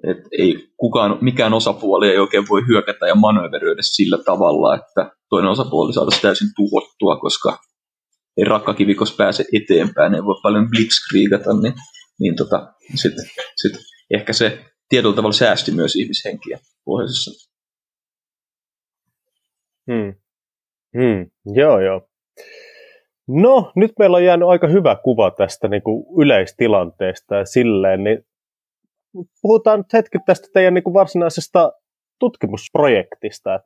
et 0.04 0.18
ei 0.40 0.70
kukaan, 0.78 1.18
mikään 1.22 1.54
osapuoli 1.54 2.10
ei 2.10 2.20
oikein 2.20 2.50
voi 2.50 2.62
hyökätä 2.68 3.08
ja 3.08 3.16
manöveröidä 3.16 3.82
sillä 3.82 4.18
tavalla, 4.18 4.76
että 4.76 5.12
toinen 5.30 5.52
osapuoli 5.52 5.94
saataisiin 5.94 6.22
täysin 6.22 6.50
tuhottua, 6.56 7.18
koska 7.18 7.58
ei 8.38 8.44
rakkakivikos 8.44 9.16
pääse 9.16 9.46
eteenpäin, 9.54 10.14
ei 10.14 10.24
voi 10.24 10.40
paljon 10.44 10.70
blitzkriegata, 10.70 11.54
niin, 11.62 11.74
niin 12.20 12.36
tota, 12.36 12.74
sitten 12.96 13.26
sit 13.56 13.74
ehkä 14.14 14.34
se 14.34 14.66
tietyllä 14.90 15.16
tavalla 15.16 15.34
säästi 15.34 15.72
myös 15.72 15.96
ihmishenkiä 15.96 16.60
pohjoisessa. 16.86 17.48
Hmm. 19.92 20.27
Hmm, 20.94 21.30
joo, 21.56 21.80
joo. 21.80 22.10
No, 23.28 23.72
nyt 23.76 23.92
meillä 24.00 24.18
on 24.18 24.24
jäänyt 24.24 24.48
aika 24.48 24.68
hyvä 24.68 24.96
kuva 25.04 25.32
tästä 25.32 25.68
niin 25.68 25.82
kuin 25.82 26.06
yleistilanteesta 26.22 27.36
ja 27.36 27.46
silleen, 27.46 28.04
niin 28.04 28.26
puhutaan 29.42 29.80
nyt 29.80 29.94
hetki 29.94 30.18
tästä 30.26 30.48
teidän 30.54 30.74
niin 30.74 30.84
kuin 30.84 30.94
varsinaisesta 30.94 31.72
tutkimusprojektista. 32.20 33.60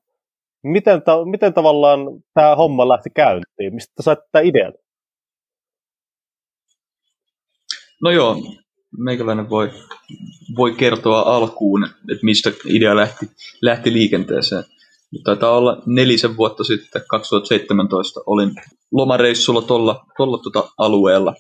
Miten, 0.63 1.01
ta- 1.01 1.26
miten 1.26 1.53
tavallaan 1.53 1.99
tämä 2.34 2.55
homma 2.55 2.88
lähti 2.89 3.09
käyntiin? 3.09 3.76
Mistä 3.76 4.03
sait 4.03 4.19
tätä 4.19 4.39
idean? 4.39 4.74
No 8.01 8.11
joo, 8.11 8.38
meikäläinen 8.97 9.49
voi, 9.49 9.72
voi 10.57 10.72
kertoa 10.72 11.19
alkuun, 11.22 11.86
että 11.86 12.24
mistä 12.26 12.51
idea 12.65 12.95
lähti, 12.95 13.26
lähti 13.61 13.93
liikenteeseen 13.93 14.63
taitaa 15.24 15.57
olla 15.57 15.84
nelisen 15.86 16.38
vuotta 16.38 16.64
sitten, 16.64 17.01
2017, 17.09 18.20
olin 18.26 18.51
lomareissulla 18.91 19.62
tuolla 19.62 20.05
tuolla 20.18 20.38
tuota 20.38 20.70
alueella, 20.78 21.34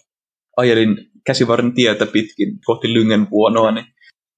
ajelin 0.57 1.11
käsivarren 1.25 1.73
tietä 1.73 2.05
pitkin 2.05 2.59
kohti 2.65 2.93
Lyngenvuonoa, 2.93 3.71
niin 3.71 3.85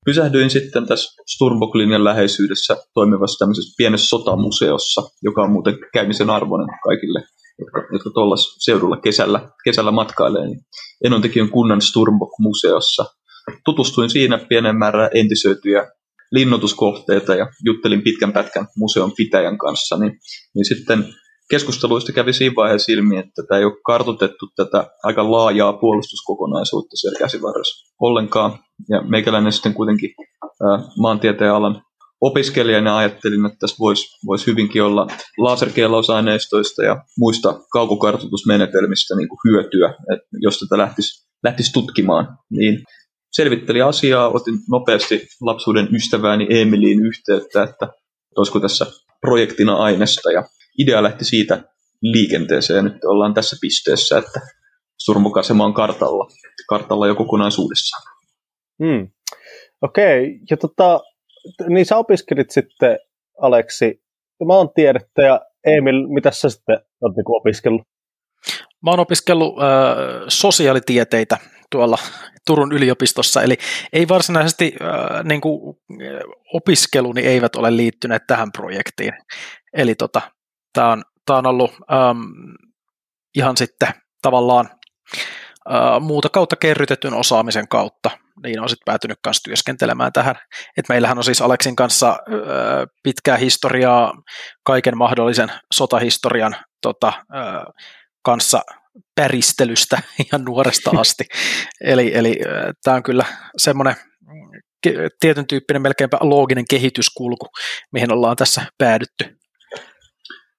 pysähdyin 0.05 0.49
sitten 0.49 0.87
tässä 0.87 1.23
Sturmboklinjan 1.35 2.03
läheisyydessä 2.03 2.77
toimivassa 2.93 3.39
tämmöisessä 3.39 3.75
pienessä 3.77 4.07
sotamuseossa, 4.07 5.01
joka 5.21 5.41
on 5.43 5.51
muuten 5.51 5.77
käymisen 5.93 6.29
arvoinen 6.29 6.77
kaikille, 6.83 7.23
jotka, 7.59 7.93
jotka 7.93 8.09
tuolla 8.13 8.35
seudulla 8.37 8.97
kesällä, 8.97 9.49
kesällä 9.63 9.91
matkailee. 9.91 10.45
Niin 10.47 10.61
Enontekiön 11.03 11.49
kunnan 11.49 11.81
Sturmbok-museossa. 11.81 13.05
Tutustuin 13.65 14.09
siinä 14.09 14.37
pienen 14.49 14.77
määrän 14.77 15.09
entisöityjä 15.13 15.91
linnoituskohteita 16.31 17.35
ja 17.35 17.47
juttelin 17.65 18.01
pitkän 18.01 18.33
pätkän 18.33 18.67
museon 18.77 19.11
pitäjän 19.17 19.57
kanssa, 19.57 19.97
niin, 19.97 20.19
niin 20.55 20.65
sitten 20.65 21.13
keskusteluista 21.49 22.11
kävi 22.11 22.33
siinä 22.33 22.55
vaiheessa 22.55 22.91
ilmi, 22.91 23.17
että 23.17 23.43
tämä 23.47 23.59
ei 23.59 23.65
ole 23.65 23.81
kartotettu 23.85 24.45
tätä 24.55 24.87
aika 25.03 25.31
laajaa 25.31 25.73
puolustuskokonaisuutta 25.73 26.97
siellä 26.97 27.19
käsivarressa 27.19 27.93
ollenkaan. 28.01 28.59
Ja 28.89 29.01
meikäläinen 29.01 29.51
sitten 29.51 29.73
kuitenkin 29.73 30.09
ää, 30.41 30.83
maantieteen 30.97 31.51
alan 31.51 31.81
opiskelijana 32.21 32.97
ajattelin, 32.97 33.45
että 33.45 33.57
tässä 33.59 33.75
voisi 33.79 34.05
vois 34.25 34.47
hyvinkin 34.47 34.83
olla 34.83 35.07
laserkeilausaineistoista 35.37 36.83
ja 36.83 37.03
muista 37.17 37.59
kaukokartoitusmenetelmistä 37.71 39.15
niin 39.15 39.29
kuin 39.29 39.39
hyötyä, 39.47 39.89
että 40.13 40.27
jos 40.41 40.59
tätä 40.59 40.77
lähtisi, 40.77 41.27
lähtisi 41.43 41.73
tutkimaan. 41.73 42.37
Niin 42.49 42.83
selvitteli 43.33 43.81
asiaa, 43.81 44.29
otin 44.29 44.55
nopeasti 44.71 45.27
lapsuuden 45.41 45.87
ystävääni 45.95 46.47
Emiliin 46.49 47.05
yhteyttä, 47.05 47.63
että 47.63 47.87
olisiko 48.37 48.59
tässä 48.59 48.85
projektina 49.21 49.75
aineesta 49.75 50.31
ja 50.31 50.43
idea 50.79 51.03
lähti 51.03 51.25
siitä 51.25 51.63
liikenteeseen 52.01 52.77
ja 52.77 52.83
nyt 52.83 53.03
ollaan 53.05 53.33
tässä 53.33 53.57
pisteessä, 53.61 54.17
että 54.17 54.41
surmukasema 54.97 55.65
on 55.65 55.73
kartalla, 55.73 56.27
kartalla 56.69 57.07
jo 57.07 57.15
kokonaisuudessaan. 57.15 58.03
Hmm. 58.83 59.09
Okei, 59.81 60.23
okay. 60.23 60.39
ja 60.49 60.57
tota, 60.57 61.01
niin 61.67 61.85
sä 61.85 61.97
opiskelit 61.97 62.51
sitten, 62.51 62.99
Aleksi, 63.41 64.03
mä 64.47 64.53
oon 64.53 64.69
tiedettä 64.75 65.21
ja 65.21 65.41
Emil, 65.65 66.07
mitä 66.07 66.31
sä 66.31 66.49
sitten 66.49 66.79
oot 67.01 67.15
niin 67.15 67.25
opiskellut? 67.27 67.81
Mä 68.83 68.89
oon 68.89 68.99
opiskellut 68.99 69.55
äh, 69.59 69.67
sosiaalitieteitä 70.27 71.37
tuolla 71.71 71.97
Turun 72.45 72.71
yliopistossa, 72.71 73.41
eli 73.41 73.57
ei 73.93 74.07
varsinaisesti 74.07 74.73
äh, 74.81 75.23
niin 75.23 75.41
kuin, 75.41 75.75
opiskeluni 76.53 77.21
eivät 77.21 77.55
ole 77.55 77.77
liittyneet 77.77 78.23
tähän 78.27 78.51
projektiin. 78.51 79.13
Eli 79.73 79.95
tota, 79.95 80.21
tämä 80.73 80.91
on, 80.91 81.03
tää 81.25 81.37
on 81.37 81.45
ollut 81.45 81.71
ähm, 81.71 82.19
ihan 83.35 83.57
sitten 83.57 83.89
tavallaan 84.21 84.69
äh, 85.71 86.01
muuta 86.01 86.29
kautta 86.29 86.55
kerrytetyn 86.55 87.13
osaamisen 87.13 87.67
kautta, 87.67 88.09
niin 88.43 88.59
on 88.59 88.69
sitten 88.69 88.85
päätynyt 88.85 89.17
myös 89.25 89.41
työskentelemään 89.43 90.13
tähän. 90.13 90.35
Et 90.77 90.89
meillähän 90.89 91.17
on 91.17 91.23
siis 91.23 91.41
Aleksin 91.41 91.75
kanssa 91.75 92.09
äh, 92.09 92.15
pitkää 93.03 93.37
historiaa 93.37 94.13
kaiken 94.65 94.97
mahdollisen 94.97 95.51
sotahistorian 95.73 96.55
tota, 96.81 97.07
äh, 97.07 97.63
kanssa 98.23 98.61
päristelystä 99.15 100.01
ihan 100.25 100.45
nuoresta 100.45 100.91
asti. 100.97 101.25
eli 101.81 102.11
eli 102.15 102.39
tämä 102.83 102.97
on 102.97 103.03
kyllä 103.03 103.25
semmoinen 103.57 103.95
tietyn 105.19 105.47
tyyppinen 105.47 105.81
melkeinpä 105.81 106.17
looginen 106.21 106.65
kehityskulku, 106.69 107.45
mihin 107.91 108.13
ollaan 108.13 108.35
tässä 108.35 108.65
päädytty. 108.77 109.37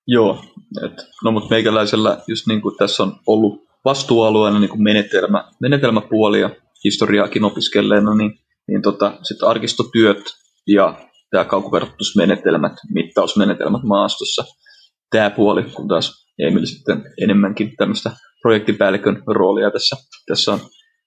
Joo, 0.07 0.45
et, 0.85 0.93
no 1.25 1.31
mutta 1.31 1.51
meikäläisellä 1.51 2.23
just 2.29 2.47
niin 2.47 2.63
kuin 2.63 2.77
tässä 2.77 3.03
on 3.03 3.17
ollut 3.27 3.65
vastuualueena 3.85 4.61
niin 4.61 4.69
kuin 4.71 4.83
menetelmä, 4.83 5.45
menetelmäpuoli 5.61 6.41
ja 6.41 6.51
historiaakin 6.85 7.45
opiskelleena, 7.45 8.15
niin, 8.15 8.39
niin 8.69 8.83
tota, 8.83 9.19
sitten 9.23 9.49
arkistotyöt 9.49 10.25
ja 10.67 10.95
tämä 11.31 11.45
kaukokartoitusmenetelmät, 11.45 12.73
mittausmenetelmät 12.95 13.83
maastossa, 13.83 14.45
tämä 15.11 15.31
puoli, 15.31 15.63
kun 15.63 15.89
taas 15.89 16.24
Emil 16.39 16.67
sitten 16.67 17.03
enemmänkin 17.23 17.77
tämmöistä 17.77 18.11
projektipäällikön 18.43 19.23
roolia 19.27 19.71
tässä, 19.71 19.97
tässä 20.27 20.53
on, 20.53 20.61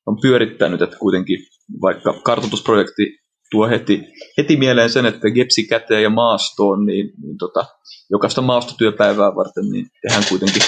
on 0.05 0.17
pyörittänyt, 0.21 0.81
että 0.81 0.97
kuitenkin 0.97 1.39
vaikka 1.81 2.13
kartoitusprojekti 2.23 3.19
tuo 3.51 3.67
heti, 3.67 4.03
heti 4.37 4.57
mieleen 4.57 4.89
sen, 4.89 5.05
että 5.05 5.31
gepsi 5.31 5.67
käteen 5.67 6.03
ja 6.03 6.09
maastoon, 6.09 6.85
niin, 6.85 7.13
niin 7.21 7.37
tota, 7.37 7.65
jokaista 8.09 8.41
maastotyöpäivää 8.41 9.35
varten 9.35 9.69
niin 9.71 9.87
tehdään 10.01 10.23
kuitenkin 10.29 10.61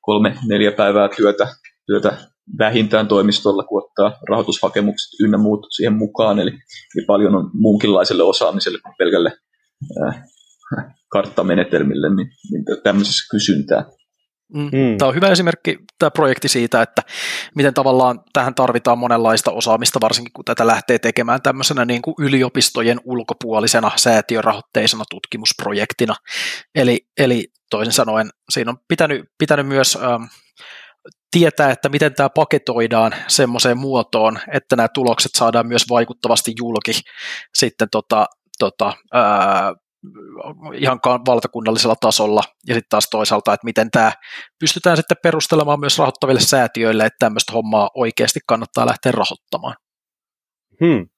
kolme, 0.00 0.36
neljä 0.48 0.72
päivää 0.72 1.08
työtä, 1.16 1.48
työtä 1.86 2.18
vähintään 2.58 3.08
toimistolla, 3.08 3.64
kun 3.64 3.82
ottaa 3.84 4.20
rahoitushakemukset 4.28 5.20
ynnä 5.20 5.38
muut 5.38 5.66
siihen 5.70 5.92
mukaan. 5.92 6.38
Eli, 6.38 6.50
eli 6.96 7.04
paljon 7.06 7.34
on 7.34 7.50
muunkinlaiselle 7.54 8.22
osaamiselle 8.22 8.78
kuin 8.82 8.94
pelkälle 8.98 9.32
äh, 10.06 10.22
karttamenetelmille, 11.08 12.14
niin, 12.14 12.28
niin 12.50 12.64
tämmöisessä 12.82 13.28
kysyntää. 13.30 13.84
Mm. 14.54 14.62
mm. 14.62 14.98
Tämä 14.98 15.08
on 15.08 15.14
hyvä 15.14 15.28
esimerkki, 15.28 15.78
tämä 15.98 16.10
projekti 16.10 16.48
siitä, 16.48 16.82
että 16.82 17.02
miten 17.54 17.74
tavallaan 17.74 18.20
tähän 18.32 18.54
tarvitaan 18.54 18.98
monenlaista 18.98 19.50
osaamista, 19.50 20.00
varsinkin 20.00 20.32
kun 20.32 20.44
tätä 20.44 20.66
lähtee 20.66 20.98
tekemään 20.98 21.42
tämmöisenä 21.42 21.84
niin 21.84 22.02
kuin 22.02 22.14
yliopistojen 22.18 23.00
ulkopuolisena 23.04 23.90
säätiörahoitteisena 23.96 25.04
tutkimusprojektina. 25.10 26.14
Eli, 26.74 27.06
eli 27.18 27.48
toisin 27.70 27.92
sanoen 27.92 28.30
siinä 28.50 28.70
on 28.70 28.78
pitänyt, 28.88 29.24
pitänyt 29.38 29.66
myös 29.66 29.98
ähm, 30.02 30.22
tietää, 31.30 31.70
että 31.70 31.88
miten 31.88 32.14
tämä 32.14 32.28
paketoidaan 32.28 33.14
semmoiseen 33.28 33.78
muotoon, 33.78 34.38
että 34.52 34.76
nämä 34.76 34.88
tulokset 34.94 35.32
saadaan 35.34 35.66
myös 35.66 35.84
vaikuttavasti 35.90 36.52
julki 36.58 36.92
sitten 37.54 37.88
tota, 37.90 38.26
tota, 38.58 38.92
ää, 39.12 39.74
ihan 40.74 41.00
valtakunnallisella 41.26 41.96
tasolla, 42.00 42.42
ja 42.66 42.74
sitten 42.74 42.88
taas 42.88 43.08
toisaalta, 43.10 43.52
että 43.54 43.64
miten 43.64 43.90
tämä 43.90 44.12
pystytään 44.60 44.96
sitten 44.96 45.16
perustelemaan 45.22 45.80
myös 45.80 45.98
rahoittaville 45.98 46.40
säätiöille, 46.40 47.06
että 47.06 47.16
tämmöistä 47.18 47.52
hommaa 47.52 47.90
oikeasti 47.94 48.40
kannattaa 48.46 48.86
lähteä 48.86 49.12
rahoittamaan. 49.12 49.74
Hmm. 50.84 51.08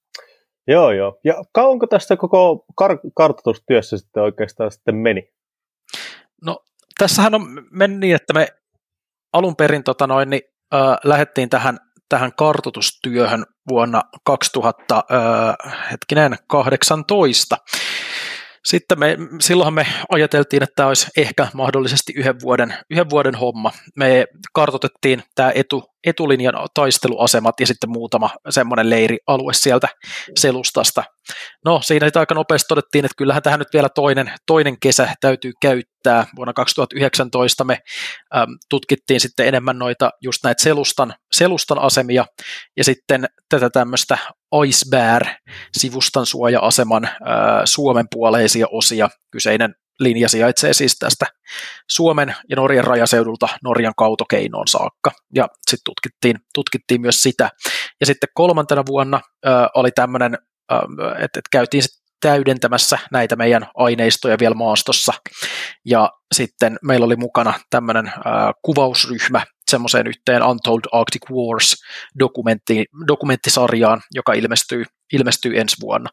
Joo, 0.68 0.90
joo. 0.92 1.20
Ja 1.24 1.34
kauanko 1.52 1.86
tästä 1.86 2.16
koko 2.16 2.64
kar- 2.82 3.10
kartoitustyössä 3.14 3.98
sitten 3.98 4.22
oikeastaan 4.22 4.72
sitten 4.72 4.96
meni? 4.96 5.22
No, 6.44 6.58
tässähän 6.98 7.34
on 7.34 7.66
mennyt 7.70 8.00
niin, 8.00 8.16
että 8.16 8.32
me 8.32 8.48
alun 9.32 9.56
perin 9.56 9.84
tota 9.84 10.06
noin, 10.06 10.30
niin, 10.30 10.42
äh, 10.74 10.80
lähdettiin 11.04 11.48
tähän, 11.48 11.78
tähän 12.08 12.32
kartoitustyöhön 12.36 13.44
vuonna 13.68 14.02
2000, 14.24 14.96
äh, 14.96 15.90
hetkinen, 15.90 16.36
18. 16.48 17.56
Sitten 18.64 18.98
me, 18.98 19.16
silloinhan 19.40 19.74
me 19.74 19.86
ajateltiin, 20.08 20.62
että 20.62 20.74
tämä 20.76 20.88
olisi 20.88 21.06
ehkä 21.16 21.48
mahdollisesti 21.54 22.12
yhden 22.16 22.40
vuoden, 22.42 22.74
yhden 22.90 23.10
vuoden 23.10 23.34
homma. 23.34 23.72
Me 23.96 24.26
kartoitettiin 24.52 25.22
tämä 25.34 25.52
etu, 25.54 25.91
etulinjan 26.06 26.54
taisteluasemat 26.74 27.60
ja 27.60 27.66
sitten 27.66 27.90
muutama 27.90 28.30
semmoinen 28.50 28.90
leirialue 28.90 29.52
sieltä 29.52 29.88
selustasta. 30.38 31.04
No 31.64 31.80
siinä 31.82 32.10
aika 32.14 32.34
nopeasti 32.34 32.68
todettiin, 32.68 33.04
että 33.04 33.14
kyllähän 33.18 33.42
tähän 33.42 33.58
nyt 33.58 33.72
vielä 33.72 33.88
toinen, 33.88 34.32
toinen 34.46 34.80
kesä 34.80 35.14
täytyy 35.20 35.52
käyttää. 35.62 36.26
Vuonna 36.36 36.52
2019 36.52 37.64
me 37.64 37.78
äm, 38.36 38.56
tutkittiin 38.68 39.20
sitten 39.20 39.46
enemmän 39.46 39.78
noita 39.78 40.10
just 40.22 40.44
näitä 40.44 40.62
selustan, 40.62 41.14
selustan 41.32 41.78
asemia 41.78 42.24
ja 42.76 42.84
sitten 42.84 43.26
tätä 43.48 43.70
tämmöistä 43.70 44.18
Icebear-sivustan 44.66 46.26
suoja-aseman 46.26 47.04
ää, 47.04 47.62
Suomen 47.64 48.06
puoleisia 48.10 48.66
osia. 48.70 49.08
Kyseinen 49.30 49.74
linja 50.02 50.28
sijaitsee 50.28 50.74
siis 50.74 50.98
tästä 50.98 51.26
Suomen 51.90 52.34
ja 52.48 52.56
Norjan 52.56 52.84
rajaseudulta 52.84 53.48
Norjan 53.64 53.94
kautokeinoon 53.96 54.68
saakka. 54.68 55.10
Ja 55.34 55.48
sitten 55.70 55.84
tutkittiin, 55.84 56.36
tutkittiin 56.54 57.00
myös 57.00 57.22
sitä. 57.22 57.50
Ja 58.00 58.06
sitten 58.06 58.28
kolmantena 58.34 58.82
vuonna 58.86 59.20
ää, 59.44 59.68
oli 59.74 59.90
tämmöinen, 59.90 60.38
että 61.18 61.38
et 61.38 61.48
käytiin 61.50 61.82
sit 61.82 62.02
täydentämässä 62.20 62.98
näitä 63.12 63.36
meidän 63.36 63.66
aineistoja 63.74 64.36
vielä 64.40 64.54
maastossa. 64.54 65.12
Ja 65.84 66.10
sitten 66.34 66.78
meillä 66.82 67.06
oli 67.06 67.16
mukana 67.16 67.54
tämmöinen 67.70 68.12
kuvausryhmä 68.62 69.44
semmoiseen 69.70 70.06
yhteen 70.06 70.42
Untold 70.42 70.80
Arctic 70.92 71.30
Wars 71.30 71.74
dokumentti, 72.18 72.84
dokumenttisarjaan, 73.08 74.00
joka 74.14 74.32
ilmestyy, 74.32 74.84
ilmestyy 75.12 75.60
ensi 75.60 75.76
vuonna. 75.80 76.10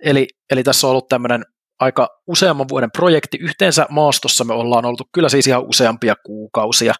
Eli, 0.00 0.28
eli 0.50 0.62
tässä 0.62 0.86
on 0.86 0.90
ollut 0.90 1.08
tämmöinen 1.08 1.44
aika 1.80 2.08
useamman 2.26 2.68
vuoden 2.68 2.90
projekti. 2.90 3.38
Yhteensä 3.40 3.86
maastossa 3.90 4.44
me 4.44 4.54
ollaan 4.54 4.84
oltu 4.84 5.04
kyllä 5.12 5.28
siis 5.28 5.46
ihan 5.46 5.66
useampia 5.66 6.14
kuukausia, 6.26 6.94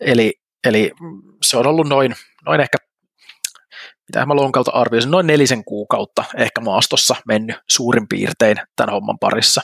eli, 0.00 0.34
eli 0.66 0.92
se 1.42 1.56
on 1.56 1.66
ollut 1.66 1.88
noin, 1.88 2.14
noin 2.46 2.60
ehkä 2.60 2.78
mitä 4.08 4.26
mä 4.26 4.36
lonkalta 4.36 4.70
arvioisin, 4.70 5.10
noin 5.10 5.26
nelisen 5.26 5.64
kuukautta 5.64 6.24
ehkä 6.36 6.60
maastossa 6.60 7.16
mennyt 7.26 7.56
suurin 7.70 8.08
piirtein 8.08 8.56
tämän 8.76 8.94
homman 8.94 9.18
parissa. 9.18 9.60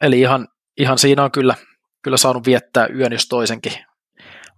Eli 0.00 0.20
ihan, 0.20 0.48
ihan 0.76 0.98
siinä 0.98 1.24
on 1.24 1.30
kyllä, 1.30 1.54
kyllä 2.02 2.16
saanut 2.16 2.46
viettää 2.46 2.86
yön 2.86 3.12
jos 3.12 3.28
toisenkin 3.28 3.72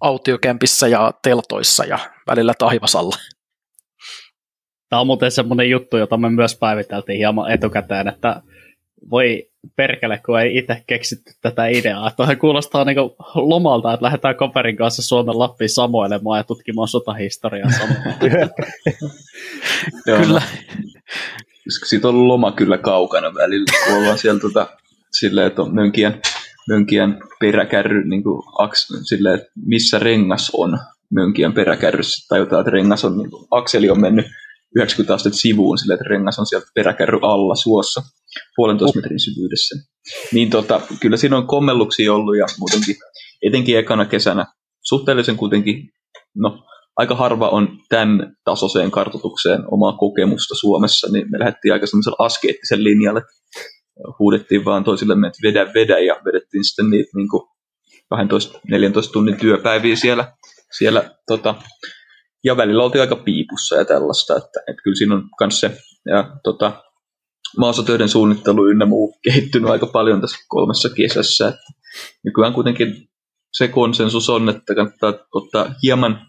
autiokämpissä 0.01 0.89
ja 0.89 1.13
teltoissa 1.23 1.85
ja 1.85 1.99
välillä 2.27 2.55
taivasalla. 2.59 3.17
Tämä 4.89 5.01
on 5.01 5.07
muuten 5.07 5.31
semmoinen 5.31 5.71
juttu, 5.71 5.97
jota 5.97 6.17
me 6.17 6.31
myös 6.31 6.57
päiviteltiin 6.57 7.19
hieman 7.19 7.51
etukäteen, 7.51 8.09
että 8.09 8.43
voi 9.11 9.49
perkele, 9.77 10.21
kun 10.27 10.41
ei 10.41 10.59
itse 10.59 10.83
keksitty 10.87 11.33
tätä 11.41 11.67
ideaa. 11.67 12.11
Tuohon 12.11 12.37
kuulostaa 12.37 12.85
niin 12.85 12.97
lomalta, 13.35 13.93
että 13.93 14.05
lähdetään 14.05 14.37
kaverin 14.37 14.77
kanssa 14.77 15.03
Suomen 15.03 15.39
Lappiin 15.39 15.71
samoilemaan 15.71 16.39
ja 16.39 16.45
tutkimaan 16.45 16.89
sotahistoriaa 16.89 17.71
Kyllä. 20.05 20.43
Siitä 21.89 22.09
on 22.09 22.29
loma 22.29 22.53
kyllä 22.53 22.79
kaukana 22.79 23.35
välillä, 23.35 23.67
kun 23.87 23.97
ollaan 23.97 24.19
siellä 24.19 24.41
tota, 24.41 24.67
silleen, 25.13 25.47
että 25.47 25.63
on 25.63 25.75
mönkien, 25.75 26.21
mönkien 26.69 27.19
peräkärry, 27.41 28.09
niin 28.09 28.23
kuin, 28.23 28.43
aks, 28.59 28.89
silleen, 29.03 29.35
että 29.35 29.53
missä 29.67 29.99
rengas 29.99 30.51
on 30.55 30.79
mönkien 31.11 31.53
peräkärryssä, 31.53 32.29
tai 32.29 32.39
jotain, 32.39 32.61
että 32.61 32.71
rengas 32.71 33.05
on, 33.05 33.19
niin 33.19 33.31
kuin, 33.31 33.47
akseli 33.51 33.91
on 33.91 34.01
mennyt 34.01 34.27
90 34.77 35.15
astetta 35.15 35.39
sivuun 35.39 35.79
silleen, 35.79 35.95
että 36.01 36.09
rengas 36.09 36.39
on 36.39 36.47
sieltä 36.47 36.67
peräkärry 36.75 37.19
alla 37.23 37.55
suossa 37.55 38.03
puolentoista 38.57 38.99
metrin 38.99 39.21
syvyydessä. 39.21 39.75
Niin 40.33 40.51
tota, 40.51 40.81
kyllä 41.01 41.17
siinä 41.17 41.37
on 41.37 41.47
kommelluksia 41.47 42.15
ollut 42.15 42.37
ja 42.37 42.47
muutenkin, 42.59 42.97
etenkin 43.43 43.79
ekana 43.79 44.05
kesänä, 44.05 44.47
suhteellisen 44.83 45.37
kuitenkin, 45.37 45.91
no 46.37 46.65
aika 46.97 47.15
harva 47.15 47.49
on 47.49 47.69
tämän 47.89 48.37
tasoiseen 48.45 48.91
kartoitukseen 48.91 49.61
omaa 49.71 49.97
kokemusta 49.97 50.55
Suomessa, 50.55 51.09
niin 51.13 51.31
me 51.31 51.39
lähdettiin 51.39 51.73
aika 51.73 51.87
semmoisella 51.87 52.25
askeettisen 52.27 52.85
linjalle. 52.85 53.23
Huudettiin 54.19 54.65
vaan 54.65 54.85
toisillemme, 54.85 55.27
että 55.27 55.39
vedä, 55.43 55.75
vedä, 55.75 55.99
ja 55.99 56.21
vedettiin 56.25 56.65
sitten 56.65 56.91
niitä 56.91 57.11
niin 57.17 57.29
12-14 59.09 59.13
tunnin 59.13 59.37
työpäiviä 59.37 59.97
siellä, 59.97 60.33
siellä 60.79 61.11
tota, 61.27 61.55
ja 62.45 62.57
välillä 62.57 62.85
oltiin 62.85 63.01
aika 63.01 63.17
piipussa 63.17 63.77
ja 63.77 63.85
tällaista, 63.85 64.37
että, 64.37 64.61
että 64.69 64.83
kyllä 64.83 64.95
siinä 64.95 65.15
on 65.15 65.29
myös 65.41 65.61
se 65.61 65.79
ja, 66.07 66.37
tota, 66.45 66.83
maastotöiden 67.59 68.09
suunnittelu 68.09 68.67
ynnä 68.67 68.87
muu 68.87 69.15
kehittynyt 69.25 69.71
aika 69.71 69.87
paljon 69.87 70.21
tässä 70.21 70.37
kolmessa 70.49 70.89
kesässä. 70.97 71.49
Että 71.49 71.73
nykyään 72.25 72.53
kuitenkin 72.53 73.09
se 73.53 73.69
konsensus 73.69 74.31
on, 74.31 74.49
että 74.49 74.75
kannattaa 74.75 75.15
ottaa 75.35 75.75
hieman, 75.83 76.27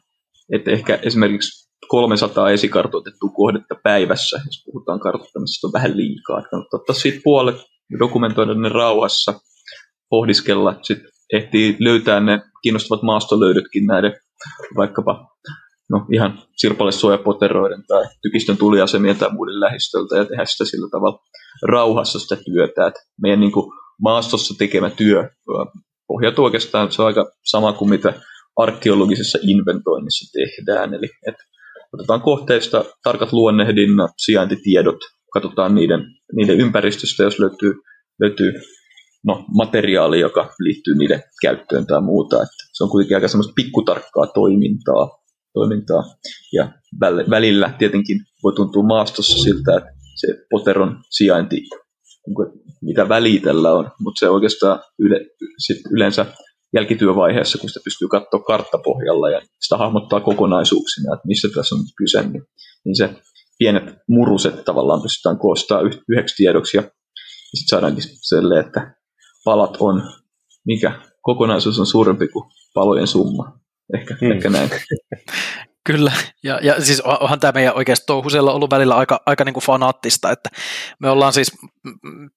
että 0.53 0.71
ehkä 0.71 0.99
esimerkiksi 1.01 1.69
300 1.87 2.49
esikartoitettua 2.49 3.29
kohdetta 3.29 3.75
päivässä, 3.83 4.41
jos 4.45 4.63
puhutaan 4.65 4.99
kartoittamisesta, 4.99 5.67
on 5.67 5.73
vähän 5.73 5.97
liikaa. 5.97 6.39
Että 6.39 6.49
kannattaa 6.49 6.79
ottaa 6.79 6.95
siitä 6.95 7.19
puolet, 7.23 7.55
dokumentoida 7.99 8.53
ne 8.53 8.69
rauhassa, 8.69 9.33
pohdiskella, 10.09 10.79
sitten 10.81 11.09
ehtii 11.33 11.77
löytää 11.79 12.19
ne 12.19 12.41
kiinnostavat 12.61 13.03
maastolöydötkin 13.03 13.85
näiden 13.85 14.13
vaikkapa 14.75 15.32
no, 15.93 16.05
ihan 16.13 16.39
sirpalesuojapoteroiden 16.57 17.83
tai 17.87 18.03
tykistön 18.21 18.57
tuliasemien 18.57 19.15
tai 19.15 19.33
muiden 19.33 19.59
lähistöltä 19.59 20.17
ja 20.17 20.25
tehdä 20.25 20.45
sitä 20.45 20.65
sillä 20.65 20.89
tavalla 20.91 21.19
rauhassa 21.67 22.19
sitä 22.19 22.35
työtä. 22.35 22.87
Että 22.87 22.99
meidän 23.21 23.39
niin 23.39 23.51
kuin, 23.51 23.71
maastossa 24.01 24.55
tekemä 24.57 24.89
työ 24.89 25.29
pohjautuu 26.07 26.45
oikeastaan, 26.45 26.91
se 26.91 27.01
on 27.01 27.05
aika 27.05 27.31
sama 27.43 27.73
kuin 27.73 27.89
mitä 27.89 28.13
arkeologisessa 28.55 29.39
inventoinnissa 29.41 30.39
tehdään. 30.39 30.93
Eli 30.93 31.09
että 31.27 31.43
otetaan 31.93 32.21
kohteista 32.21 32.85
tarkat 33.03 33.33
luonnehdinnat, 33.33 34.11
sijaintitiedot, 34.17 34.99
katsotaan 35.33 35.75
niiden, 35.75 36.01
niiden 36.35 36.59
ympäristöstä, 36.59 37.23
jos 37.23 37.39
löytyy, 37.39 37.73
löytyy 38.21 38.53
no, 39.23 39.45
materiaali, 39.57 40.19
joka 40.19 40.53
liittyy 40.59 40.95
niiden 40.95 41.23
käyttöön 41.41 41.87
tai 41.87 42.01
muuta. 42.01 42.35
Että 42.35 42.63
se 42.73 42.83
on 42.83 42.89
kuitenkin 42.89 43.17
aika 43.17 43.27
semmoista 43.27 43.53
pikkutarkkaa 43.55 44.27
toimintaa, 44.27 45.22
toimintaa. 45.53 46.03
Ja 46.53 46.71
välillä 47.29 47.73
tietenkin 47.79 48.19
voi 48.43 48.53
tuntua 48.55 48.83
maastossa 48.83 49.37
siltä, 49.37 49.77
että 49.77 49.89
se 50.15 50.27
poteron 50.49 51.03
sijainti, 51.09 51.61
mitä 52.81 53.09
väliä 53.09 53.41
tällä 53.41 53.73
on, 53.73 53.91
mutta 53.99 54.19
se 54.19 54.29
oikeastaan 54.29 54.79
yle, 54.99 55.25
sit 55.57 55.77
yleensä 55.91 56.25
jälkityövaiheessa, 56.73 57.57
kun 57.57 57.69
sitä 57.69 57.83
pystyy 57.83 58.07
katsoa 58.07 58.39
karttapohjalla 58.39 59.29
ja 59.29 59.41
sitä 59.59 59.77
hahmottaa 59.77 60.19
kokonaisuuksina, 60.19 61.13
että 61.13 61.27
missä 61.27 61.47
tässä 61.55 61.75
on 61.75 61.81
kyse, 61.97 62.21
niin, 62.21 62.43
niin 62.85 62.95
se 62.95 63.09
pienet 63.57 63.95
muruset 64.07 64.65
tavallaan 64.65 65.01
pystytään 65.01 65.37
koostaa 65.37 65.81
yhdeksi 66.09 66.35
tiedoksi 66.35 66.77
ja 66.77 66.83
sitten 67.53 67.67
saadaankin 67.67 68.03
sellainen, 68.21 68.65
että 68.65 68.95
palat 69.45 69.77
on, 69.79 70.03
mikä 70.65 71.01
kokonaisuus 71.21 71.79
on 71.79 71.85
suurempi 71.85 72.27
kuin 72.27 72.45
palojen 72.73 73.07
summa. 73.07 73.59
Ehkä, 73.95 74.15
hmm. 74.21 74.31
ehkä 74.31 74.49
näin. 74.49 74.69
Kyllä, 75.85 76.11
ja, 76.43 76.59
ja 76.61 76.83
siis 76.83 77.01
onhan 77.01 77.39
tämä 77.39 77.51
meidän 77.51 77.75
oikeasti 77.75 78.05
touhusella 78.07 78.53
ollut 78.53 78.69
välillä 78.69 78.95
aika, 78.95 79.19
aika 79.25 79.45
niin 79.45 79.53
kuin 79.53 79.63
fanaattista, 79.63 80.31
että 80.31 80.49
me 80.99 81.09
ollaan 81.09 81.33
siis, 81.33 81.51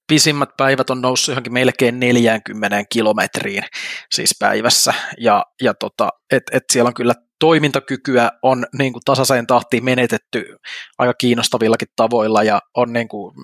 pisimmät 0.07 0.49
päivät 0.57 0.89
on 0.89 1.01
noussut 1.01 1.27
johonkin 1.27 1.53
melkein 1.53 1.99
40 1.99 2.83
kilometriin 2.89 3.63
siis 4.11 4.35
päivässä, 4.39 4.93
ja, 5.17 5.45
ja 5.61 5.73
tota, 5.73 6.09
et, 6.31 6.43
et 6.51 6.63
siellä 6.71 6.87
on 6.87 6.93
kyllä 6.93 7.13
toimintakykyä 7.39 8.31
on 8.41 8.65
niin 8.77 8.93
kuin 8.93 9.03
tasaiseen 9.05 9.47
tahtiin 9.47 9.85
menetetty 9.85 10.55
aika 10.97 11.13
kiinnostavillakin 11.13 11.87
tavoilla, 11.95 12.43
ja 12.43 12.61
on 12.75 12.93
niin 12.93 13.07
kuin 13.07 13.35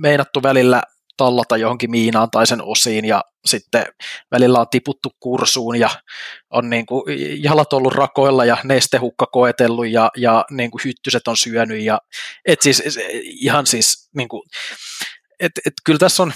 meinattu 0.00 0.42
välillä 0.42 0.82
tallata 1.16 1.56
johonkin 1.56 1.90
miinaan 1.90 2.30
tai 2.30 2.46
sen 2.46 2.62
osiin 2.62 3.04
ja 3.04 3.24
sitten 3.44 3.84
välillä 4.30 4.60
on 4.60 4.66
tiputtu 4.70 5.10
kursuun 5.20 5.76
ja 5.76 5.90
on 6.50 6.70
niin 6.70 6.86
kuin 6.86 7.02
jalat 7.42 7.72
ollut 7.72 7.92
rakoilla 7.92 8.44
ja 8.44 8.56
nestehukka 8.64 9.26
koetellut 9.26 9.88
ja, 9.88 10.10
ja 10.16 10.44
niin 10.50 10.70
kuin 10.70 10.80
hyttyset 10.84 11.28
on 11.28 11.36
syönyt 11.36 11.80
ja 11.80 11.98
et 12.46 12.62
siis 12.62 12.82
ihan 13.24 13.66
siis 13.66 14.10
niin 14.16 14.28
kuin, 14.28 14.42
et, 15.40 15.52
et 15.66 15.72
kyllä 15.84 15.98
tässä 15.98 16.22
on 16.22 16.32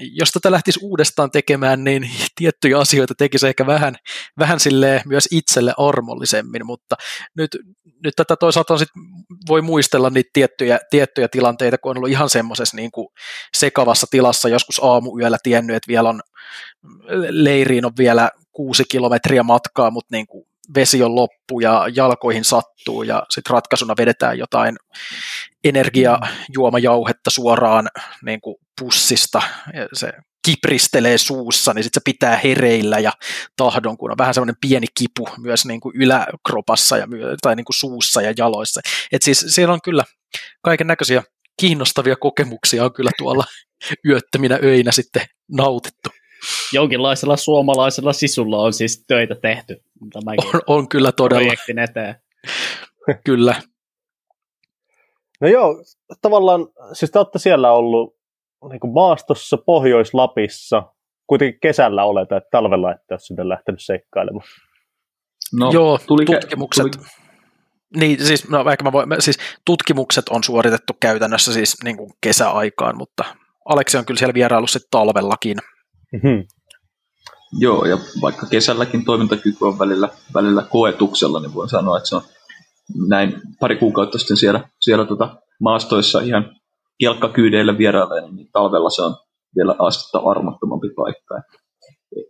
jos 0.00 0.30
tätä 0.30 0.50
lähtisi 0.50 0.80
uudestaan 0.82 1.30
tekemään, 1.30 1.84
niin 1.84 2.10
tiettyjä 2.34 2.78
asioita 2.78 3.14
tekisi 3.18 3.48
ehkä 3.48 3.66
vähän, 3.66 3.96
vähän 4.38 4.58
myös 5.06 5.28
itselle 5.30 5.74
armollisemmin, 5.78 6.66
mutta 6.66 6.96
nyt, 7.36 7.50
nyt 8.04 8.14
tätä 8.16 8.36
toisaalta 8.36 8.78
sit, 8.78 8.88
voi 9.48 9.62
muistella 9.62 10.10
niitä 10.10 10.30
tiettyjä, 10.32 10.78
tiettyjä 10.90 11.28
tilanteita, 11.28 11.78
kun 11.78 11.90
on 11.90 11.96
ollut 11.96 12.10
ihan 12.10 12.30
semmoisessa 12.30 12.76
niin 12.76 12.90
kuin 12.90 13.08
sekavassa 13.56 14.06
tilassa 14.10 14.48
joskus 14.48 14.80
aamuyöllä 14.82 15.38
tiennyt, 15.42 15.76
että 15.76 15.88
vielä 15.88 16.08
on 16.08 16.20
leiriin 17.28 17.86
on 17.86 17.92
vielä 17.98 18.30
kuusi 18.52 18.84
kilometriä 18.90 19.42
matkaa, 19.42 19.90
mutta 19.90 20.16
niin 20.16 20.26
kuin 20.26 20.46
vesi 20.74 21.02
on 21.02 21.14
loppu 21.14 21.60
ja 21.60 21.88
jalkoihin 21.94 22.44
sattuu 22.44 23.02
ja 23.02 23.22
sitten 23.30 23.50
ratkaisuna 23.50 23.94
vedetään 23.98 24.38
jotain 24.38 24.76
energiajuomajauhetta 25.64 27.30
suoraan 27.30 27.88
niin 28.24 28.40
kuin 28.40 28.56
pussista. 28.80 29.42
Ja 29.74 29.88
se 29.92 30.12
kipristelee 30.46 31.18
suussa, 31.18 31.74
niin 31.74 31.84
sitten 31.84 32.00
se 32.00 32.04
pitää 32.04 32.36
hereillä 32.36 32.98
ja 32.98 33.12
tahdon, 33.56 33.96
kun 33.96 34.10
on 34.10 34.18
vähän 34.18 34.34
semmoinen 34.34 34.56
pieni 34.60 34.86
kipu 34.98 35.28
myös 35.38 35.64
niin 35.64 35.80
kuin 35.80 35.96
yläkropassa 35.96 36.96
ja, 36.96 37.06
tai 37.42 37.56
niin 37.56 37.64
kuin 37.64 37.76
suussa 37.76 38.22
ja 38.22 38.34
jaloissa. 38.38 38.80
Et 39.12 39.22
siis 39.22 39.44
siellä 39.48 39.74
on 39.74 39.80
kyllä 39.84 40.04
kaiken 40.62 40.86
näköisiä 40.86 41.22
kiinnostavia 41.60 42.16
kokemuksia 42.16 42.84
on 42.84 42.92
kyllä 42.92 43.10
tuolla 43.18 43.44
yöttöminä 44.08 44.58
öinä 44.62 44.92
sitten 44.92 45.22
nautittu 45.50 46.10
jonkinlaisella 46.72 47.36
suomalaisella 47.36 48.12
sisulla 48.12 48.58
on 48.58 48.72
siis 48.72 49.04
töitä 49.06 49.34
tehty. 49.34 49.82
On, 50.14 50.60
on 50.66 50.88
kyllä 50.88 51.12
todella. 51.12 51.42
Projektin 51.42 51.78
eteen. 51.78 52.14
kyllä. 53.26 53.54
No 55.40 55.48
joo, 55.48 55.84
tavallaan, 56.22 56.68
siis 56.92 57.10
te 57.10 57.18
olette 57.18 57.38
siellä 57.38 57.72
ollut 57.72 58.16
niin 58.70 58.80
kuin 58.80 58.92
maastossa 58.92 59.56
Pohjois-Lapissa, 59.56 60.82
kuitenkin 61.26 61.60
kesällä 61.60 62.04
olette, 62.04 62.36
että 62.36 62.48
talvella 62.50 62.92
ette 62.92 63.14
ole 63.14 63.18
sinne 63.18 63.48
lähtenyt 63.48 63.80
seikkailemaan. 63.82 64.46
No, 65.58 65.70
Joo, 65.70 65.98
tuli, 66.06 66.24
tutkimukset. 66.24 66.86
Tuli... 66.92 67.06
Niin, 67.96 68.24
siis, 68.26 68.48
no, 68.48 68.64
vaikka 68.64 68.84
mä 68.84 68.92
voin, 68.92 69.08
siis 69.18 69.38
tutkimukset 69.64 70.28
on 70.28 70.44
suoritettu 70.44 70.92
käytännössä 71.00 71.52
siis 71.52 71.76
niin 71.84 71.96
kuin 71.96 72.10
kesäaikaan, 72.20 72.96
mutta 72.96 73.24
Aleksi 73.64 73.98
on 73.98 74.06
kyllä 74.06 74.18
siellä 74.18 74.34
vierailu 74.34 74.66
sitten 74.66 74.90
talvellakin. 74.90 75.58
Mm-hmm. 76.12 76.46
Joo, 77.58 77.84
ja 77.84 77.98
vaikka 78.22 78.46
kesälläkin 78.46 79.04
toimintakyky 79.04 79.64
on 79.64 79.78
välillä, 79.78 80.08
välillä 80.34 80.62
koetuksella, 80.62 81.40
niin 81.40 81.54
voin 81.54 81.68
sanoa, 81.68 81.96
että 81.96 82.08
se 82.08 82.16
on 82.16 82.22
näin 83.08 83.40
pari 83.60 83.76
kuukautta 83.76 84.18
sitten 84.18 84.36
siellä, 84.36 84.68
siellä 84.80 85.04
tota 85.04 85.36
maastoissa 85.60 86.20
ihan 86.20 86.56
kelkkakyydeillä 86.98 87.78
vierailee, 87.78 88.30
niin 88.30 88.48
talvella 88.52 88.90
se 88.90 89.02
on 89.02 89.16
vielä 89.56 89.74
astetta 89.78 90.18
armottomampi 90.30 90.88
paikka. 90.96 91.34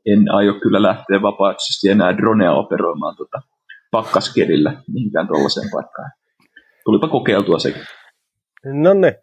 En 0.06 0.34
aio 0.34 0.54
kyllä 0.54 0.82
lähteä 0.82 1.22
vapaaehtoisesti 1.22 1.88
enää 1.88 2.16
dronea 2.16 2.52
operoimaan 2.52 3.16
tota 3.16 3.42
pakkaskelillä 3.90 4.82
mihinkään 4.92 5.26
tuollaiseen 5.26 5.70
paikkaan. 5.72 6.10
Tulipa 6.84 7.08
kokeiltua 7.08 7.58
sekin. 7.58 7.82
No 8.64 8.94
ne. 8.94 9.20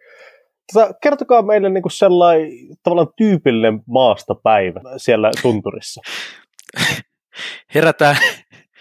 Tota, 0.74 0.94
kertokaa 1.02 1.42
meille 1.42 1.70
niinku 1.70 1.90
sellainen 1.90 2.52
tavallaan 2.84 3.14
tyypillinen 3.18 3.82
maastopäivä 3.88 4.82
siellä 4.98 5.32
tunturissa. 5.42 6.02
Herätään, 7.76 8.18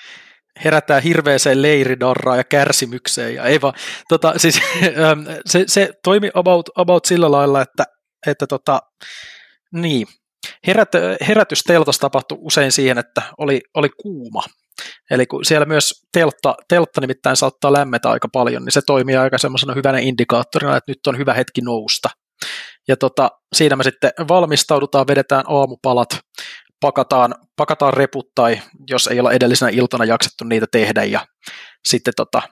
herätään 0.64 1.02
hirveäseen 1.02 1.62
leiridarraan 1.62 2.38
ja 2.38 2.44
kärsimykseen. 2.44 3.34
Ja 3.34 3.44
ei 3.44 3.60
vaan, 3.60 3.74
tota, 4.08 4.34
siis, 4.36 4.60
se, 5.46 5.64
se 5.66 5.92
toimi 6.04 6.30
about, 6.34 6.70
about 6.76 7.04
sillä 7.04 7.30
lailla, 7.30 7.62
että, 7.62 7.84
että 8.26 8.46
tota, 8.46 8.80
niin, 9.72 10.06
herät, 10.66 10.92
herätys 11.28 11.62
teltassa 11.62 12.00
tapahtui 12.00 12.38
usein 12.40 12.72
siihen, 12.72 12.98
että 12.98 13.22
oli, 13.38 13.60
oli 13.74 13.88
kuuma. 14.02 14.42
Eli 15.10 15.26
kun 15.26 15.44
siellä 15.44 15.66
myös 15.66 15.94
teltta, 16.12 16.54
teltta 16.68 17.00
nimittäin 17.00 17.36
saattaa 17.36 17.72
lämmetä 17.72 18.10
aika 18.10 18.28
paljon, 18.32 18.64
niin 18.64 18.72
se 18.72 18.80
toimii 18.86 19.16
aika 19.16 19.38
semmoisena 19.38 19.74
hyvänä 19.74 19.98
indikaattorina, 19.98 20.76
että 20.76 20.90
nyt 20.90 21.06
on 21.06 21.18
hyvä 21.18 21.34
hetki 21.34 21.60
nousta. 21.60 22.10
Ja 22.88 22.96
tota, 22.96 23.30
siinä 23.52 23.76
me 23.76 23.84
sitten 23.84 24.10
valmistaudutaan, 24.28 25.06
vedetään 25.06 25.44
aamupalat, 25.48 26.08
pakataan, 26.80 27.34
pakataan 27.56 27.94
reput 27.94 28.28
tai 28.34 28.60
jos 28.90 29.06
ei 29.06 29.20
olla 29.20 29.32
edellisenä 29.32 29.70
iltana 29.70 30.04
jaksettu 30.04 30.44
niitä 30.44 30.66
tehdä 30.72 31.04
ja 31.04 31.26
sitten 31.88 32.14
tota, 32.16 32.42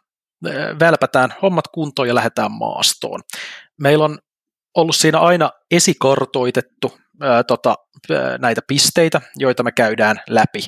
välpätään 0.81 1.35
hommat 1.43 1.65
kuntoon 1.75 2.09
ja 2.09 2.15
lähdetään 2.15 2.53
maastoon. 2.53 3.21
Meillä 3.81 4.05
on 4.05 4.19
ollut 4.77 4.97
siinä 4.97 5.19
aina 5.19 5.51
esikartoitettu 5.71 6.99
tota, 7.47 7.75
näitä 8.39 8.61
pisteitä, 8.69 9.21
joita 9.37 9.63
me 9.63 9.73
käydään 9.73 10.17
läpi. 10.29 10.65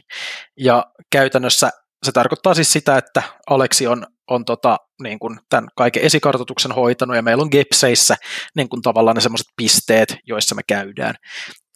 Ja 0.57 0.85
käytännössä 1.13 1.71
se 2.03 2.13
tarkoittaa 2.13 2.55
siis 2.55 2.73
sitä, 2.73 2.99
että 2.99 3.23
Aleksi 3.51 3.87
on, 3.87 4.07
on 4.31 4.45
tota, 4.45 4.77
niin 5.03 5.19
kuin 5.19 5.39
tämän 5.49 5.69
kaiken 5.77 6.03
esikartoituksen 6.03 6.73
hoitanut 6.73 7.17
ja 7.17 7.23
meillä 7.23 7.43
on 7.43 7.49
Gepseissä 7.51 8.17
niin 8.57 8.69
kuin 8.69 8.83
tavallaan 8.83 9.15
ne 9.15 9.21
semmoiset 9.21 9.47
pisteet, 9.57 10.17
joissa 10.27 10.55
me 10.55 10.63
käydään. 10.69 11.15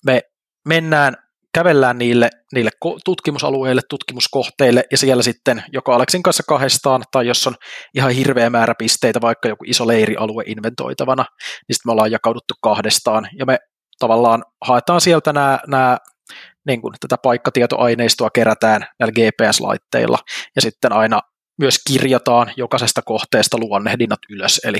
Me 0.07 0.20
mennään 0.68 1.16
kävellään 1.55 1.99
niille, 1.99 2.31
niille 2.55 2.70
tutkimusalueille, 3.05 3.83
tutkimuskohteille 3.89 4.85
ja 4.91 4.99
siellä 4.99 5.23
sitten 5.23 5.62
joko 5.73 5.93
Aleksin 5.93 6.23
kanssa 6.23 6.43
kahdestaan 6.49 7.03
tai 7.12 7.27
jos 7.27 7.47
on 7.47 7.55
ihan 7.95 8.11
hirveä 8.11 8.51
määrä 8.51 8.75
pisteitä, 8.79 9.20
vaikka 9.20 9.49
joku 9.49 9.64
iso 9.66 9.87
leirialue 9.87 10.43
inventoitavana, 10.47 11.23
niin 11.68 11.75
sitten 11.75 11.89
me 11.89 11.93
ollaan 11.93 12.11
jakauduttu 12.11 12.55
kahdestaan 12.62 13.29
ja 13.39 13.47
me 13.47 13.59
tavallaan 14.03 14.44
haetaan 14.64 15.00
sieltä 15.00 15.32
nämä, 15.32 15.59
nämä 15.66 15.98
niin 16.66 16.82
kuin 16.82 16.94
tätä 17.00 17.16
paikkatietoaineistoa 17.22 18.30
kerätään 18.30 18.86
näillä 18.98 19.12
GPS-laitteilla 19.12 20.18
ja 20.57 20.62
sitten 20.62 20.92
aina 20.92 21.20
myös 21.59 21.78
kirjataan 21.88 22.53
jokaisesta 22.57 23.03
kohteesta 23.03 23.59
luonnehdinnat 23.59 24.18
ylös, 24.30 24.61
eli 24.64 24.78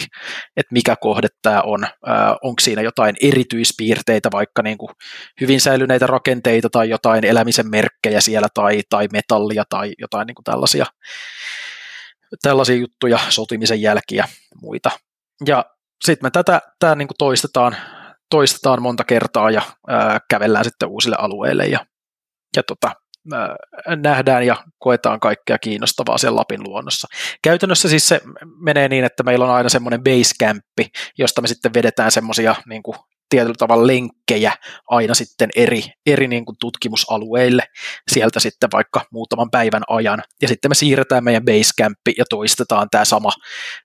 että 0.57 0.73
mikä 0.73 0.97
kohde 1.01 1.29
tämä 1.43 1.63
on, 1.63 1.87
onko 2.43 2.61
siinä 2.61 2.83
jotain 2.83 3.17
erityispiirteitä, 3.23 4.29
vaikka 4.33 4.63
niin 4.63 4.79
kuin 4.79 4.91
hyvin 5.41 5.61
säilyneitä 5.61 6.07
rakenteita 6.07 6.71
tai 6.71 6.89
jotain 6.89 7.25
elämisen 7.25 7.71
merkkejä 7.71 8.21
siellä 8.21 8.49
tai, 8.55 8.81
tai 8.91 9.09
metallia 9.13 9.65
tai 9.69 9.93
jotain 9.99 10.27
niin 10.27 10.35
kuin 10.35 10.45
tällaisia, 10.45 10.87
tällaisia 12.43 12.77
juttuja, 12.77 13.19
sotimisen 13.29 13.83
jälkiä 13.83 14.25
ja 14.25 14.57
muita. 14.63 14.91
Ja 15.47 15.65
sitten 16.05 16.27
me 16.27 16.31
tätä 16.31 16.61
tää 16.79 16.95
niin 16.95 17.09
kuin 17.09 17.19
toistetaan, 17.19 17.77
toistetaan 18.33 18.83
monta 18.83 19.05
kertaa 19.05 19.51
ja 19.51 19.63
ää, 19.89 20.21
kävellään 20.31 20.65
sitten 20.65 20.89
uusille 20.89 21.17
alueille 21.19 21.67
ja, 21.67 21.87
ja 22.57 22.63
tota, 22.63 22.91
nähdään 24.03 24.47
ja 24.47 24.57
koetaan 24.79 25.21
kaikkea 25.21 25.59
kiinnostavaa 25.59 26.19
siellä 26.19 26.37
Lapin 26.37 26.63
luonnossa. 26.65 27.09
Käytännössä 27.43 27.89
siis 27.89 28.09
se 28.09 28.21
menee 28.65 28.89
niin, 28.89 29.05
että 29.05 29.23
meillä 29.23 29.45
on 29.45 29.51
aina 29.51 29.69
semmoinen 29.69 30.03
basecampi, 30.03 30.91
josta 31.19 31.43
me 31.43 31.49
sitten 31.49 31.75
vedetään 31.75 32.11
semmoisia 32.11 32.55
niin 32.69 32.83
tietyllä 33.29 33.55
tavalla 33.59 33.87
lenkkejä 33.87 34.53
aina 34.89 35.15
sitten 35.15 35.51
eri, 35.57 35.85
eri 36.07 36.29
niin 36.29 36.45
kuin 36.45 36.57
tutkimusalueille 36.61 37.63
sieltä 38.11 38.41
sitten 38.41 38.69
vaikka 38.73 39.01
muutaman 39.13 39.51
päivän 39.51 39.83
ajan. 39.89 40.23
Ja 40.43 40.49
sitten 40.49 40.71
me 40.71 40.75
siirretään 40.75 41.25
meidän 41.25 41.45
basecampi 41.45 42.15
ja 42.19 42.25
toistetaan 42.31 42.89
tämä 42.91 43.05
sama, 43.05 43.31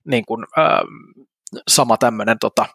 niin 0.06 0.24
kuin, 0.28 0.46
äh, 0.58 0.80
sama 1.68 1.98
tämmöinen 1.98 2.38
tota, 2.40 2.66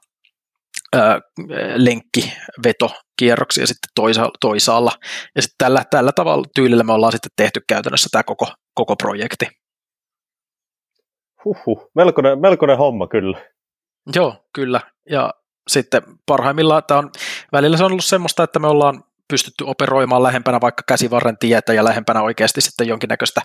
lenkkivetokierroksia 1.76 3.66
sitten 3.66 3.90
toisa, 3.94 4.30
toisaalla. 4.40 4.92
Ja 5.36 5.42
sitten 5.42 5.56
tällä, 5.58 5.84
tällä 5.90 6.12
tavalla 6.12 6.44
tyylillä 6.54 6.84
me 6.84 6.92
ollaan 6.92 7.12
sitten 7.12 7.30
tehty 7.36 7.60
käytännössä 7.68 8.08
tämä 8.12 8.22
koko, 8.22 8.46
koko 8.74 8.96
projekti. 8.96 9.46
Huhhuh, 11.44 11.90
melkoinen, 11.94 12.40
melkoinen 12.40 12.78
homma 12.78 13.06
kyllä. 13.06 13.38
Joo, 14.14 14.44
kyllä. 14.54 14.80
Ja 15.10 15.34
sitten 15.68 16.02
parhaimmillaan 16.26 16.82
tämä 16.86 16.98
on, 16.98 17.10
välillä 17.52 17.76
se 17.76 17.84
on 17.84 17.92
ollut 17.92 18.04
semmoista, 18.04 18.42
että 18.42 18.58
me 18.58 18.66
ollaan 18.66 19.04
pystytty 19.32 19.64
operoimaan 19.64 20.22
lähempänä 20.22 20.60
vaikka 20.60 20.82
käsivarren 20.88 21.38
tietä 21.38 21.72
ja 21.72 21.84
lähempänä 21.84 22.22
oikeasti 22.22 22.60
sitten 22.60 22.88
jonkinnäköistä 22.88 23.40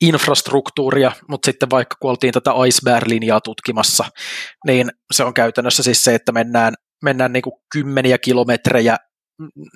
infrastruktuuria, 0.00 1.12
mutta 1.28 1.46
sitten 1.46 1.70
vaikka 1.70 1.96
kun 2.00 2.10
oltiin 2.10 2.32
tätä 2.32 2.50
Iceberg-linjaa 2.50 3.40
tutkimassa, 3.40 4.04
niin 4.66 4.90
se 5.12 5.24
on 5.24 5.34
käytännössä 5.34 5.82
siis 5.82 6.04
se, 6.04 6.14
että 6.14 6.32
mennään, 6.32 6.74
mennään 7.04 7.32
niin 7.32 7.42
kuin 7.42 7.54
kymmeniä 7.72 8.18
kilometrejä 8.18 8.96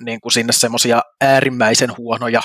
niin 0.05 0.21
kuin 0.21 0.31
sinne 0.31 0.53
semmoisia 0.53 1.01
äärimmäisen 1.21 1.97
huonoja 1.97 2.41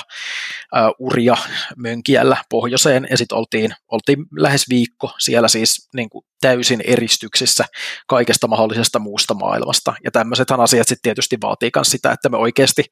ä, 0.75 0.91
uria 0.99 1.37
Mönkiällä 1.77 2.37
pohjoiseen, 2.49 3.07
ja 3.09 3.17
sitten 3.17 3.37
oltiin, 3.37 3.73
oltiin 3.91 4.25
lähes 4.37 4.65
viikko 4.69 5.13
siellä 5.19 5.47
siis 5.47 5.89
niin 5.95 6.09
kuin 6.09 6.25
täysin 6.41 6.81
eristyksissä 6.83 7.65
kaikesta 8.07 8.47
mahdollisesta 8.47 8.99
muusta 8.99 9.33
maailmasta, 9.33 9.93
ja 10.03 10.11
tämmöisethän 10.11 10.59
asiat 10.59 10.87
sitten 10.87 11.01
tietysti 11.03 11.37
vaatii 11.41 11.69
myös 11.75 11.91
sitä, 11.91 12.11
että 12.11 12.29
me 12.29 12.37
oikeasti, 12.37 12.83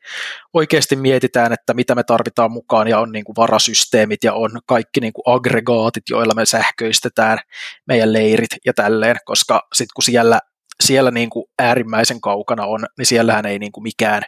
oikeasti 0.53 0.95
mietitään, 0.95 1.53
että 1.53 1.73
mitä 1.73 1.95
me 1.95 2.03
tarvitaan 2.03 2.51
mukaan, 2.51 2.88
ja 2.88 2.99
on 2.99 3.11
niin 3.11 3.25
kuin 3.25 3.36
varasysteemit, 3.38 4.23
ja 4.23 4.34
on 4.34 4.51
kaikki 4.65 4.99
niin 4.99 5.13
kuin 5.13 5.36
aggregaatit, 5.36 6.03
joilla 6.09 6.34
me 6.34 6.45
sähköistetään 6.45 7.39
meidän 7.88 8.13
leirit 8.13 8.49
ja 8.65 8.73
tälleen, 8.73 9.15
koska 9.25 9.67
sitten 9.73 9.93
kun 9.95 10.03
siellä 10.03 10.39
siellä 10.84 11.11
niin 11.11 11.30
kuin 11.30 11.45
äärimmäisen 11.59 12.21
kaukana 12.21 12.65
on, 12.65 12.86
niin 12.97 13.05
siellähän 13.05 13.45
ei 13.45 13.59
niin 13.59 13.71
kuin 13.71 13.84
mikään, 13.84 14.21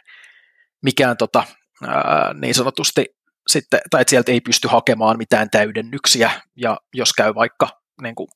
mikään 0.82 1.16
tota, 1.16 1.44
ää, 1.86 2.34
niin 2.40 2.54
sanotusti 2.54 3.06
sitten, 3.48 3.80
tai 3.90 4.00
että 4.00 4.10
sieltä 4.10 4.32
ei 4.32 4.40
pysty 4.40 4.68
hakemaan 4.68 5.18
mitään 5.18 5.50
täydennyksiä, 5.50 6.30
ja 6.56 6.76
jos 6.94 7.12
käy 7.12 7.34
vaikka 7.34 7.68
niin 8.02 8.14
kuin 8.14 8.28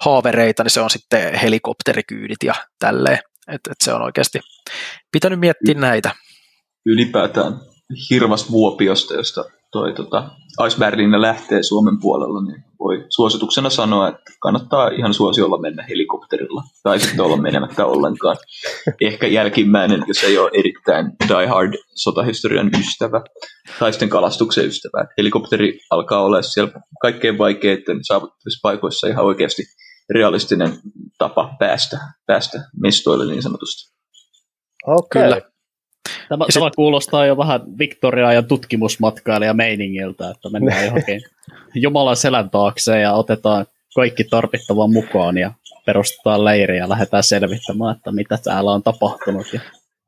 haavereita, 0.00 0.62
niin 0.62 0.70
se 0.70 0.80
on 0.80 0.90
sitten 0.90 1.34
helikopterikyydit 1.34 2.42
ja 2.44 2.54
tälleen, 2.78 3.18
että 3.48 3.70
et 3.72 3.80
se 3.82 3.92
on 3.92 4.02
oikeasti 4.02 4.40
pitänyt 5.12 5.40
miettiä 5.40 5.74
näitä. 5.74 6.10
Ylipäätään 6.86 7.60
hirvas 8.10 8.50
vuopiosta, 8.50 9.14
josta 9.14 9.44
toi 9.72 9.94
tota, 9.94 10.30
Iceberglinna 10.66 11.20
lähtee 11.20 11.62
Suomen 11.62 12.00
puolella, 12.00 12.44
niin 12.44 12.64
voi 12.78 13.06
suosituksena 13.08 13.70
sanoa, 13.70 14.08
että 14.08 14.32
kannattaa 14.40 14.88
ihan 14.88 15.14
suosiolla 15.14 15.60
mennä 15.60 15.86
helikopterilla, 15.88 16.62
tai 16.82 17.00
sitten 17.00 17.20
olla 17.20 17.36
menemättä 17.36 17.86
ollenkaan. 17.86 18.36
Ehkä 19.00 19.26
jälkimmäinen, 19.26 20.04
jos 20.06 20.24
ei 20.24 20.38
ole 20.38 20.50
erittäin 20.54 21.12
die 21.28 21.46
hard 21.46 21.72
sotahistorian 21.94 22.70
ystävä, 22.80 23.22
tai 23.78 23.92
sitten 23.92 24.08
kalastuksen 24.08 24.66
ystävä. 24.66 25.06
Helikopteri 25.18 25.78
alkaa 25.90 26.22
olla 26.22 26.42
siellä 26.42 26.72
kaikkein 27.02 27.38
vaikeiden 27.38 27.98
saavuttavissa 28.02 28.60
paikoissa 28.62 29.06
ihan 29.06 29.24
oikeasti 29.24 29.62
realistinen 30.14 30.78
tapa 31.18 31.56
päästä, 31.58 31.98
päästä 32.26 32.58
mestoille 32.82 33.26
niin 33.26 33.42
sanotusti. 33.42 33.92
Okay. 34.86 35.22
Kyllä. 35.22 35.51
Tämä, 36.28 36.44
tämä 36.54 36.66
sit... 36.66 36.76
kuulostaa 36.76 37.26
jo 37.26 37.36
vähän 37.36 37.60
Victoria 37.78 38.32
ja 38.32 38.42
tutkimusmatkailija 38.42 39.54
meiningiltä, 39.54 40.30
että 40.30 40.50
mennään 40.50 40.84
johonkin 40.86 41.20
Jumalan 41.74 42.16
selän 42.16 42.50
taakse 42.50 43.00
ja 43.00 43.12
otetaan 43.12 43.66
kaikki 43.94 44.24
tarvittava 44.24 44.86
mukaan 44.86 45.38
ja 45.38 45.52
perustetaan 45.86 46.44
leiri 46.44 46.78
ja 46.78 46.88
lähdetään 46.88 47.22
selvittämään, 47.22 47.96
että 47.96 48.12
mitä 48.12 48.38
täällä 48.44 48.70
on 48.70 48.82
tapahtunut. 48.82 49.52
Ja 49.52 49.60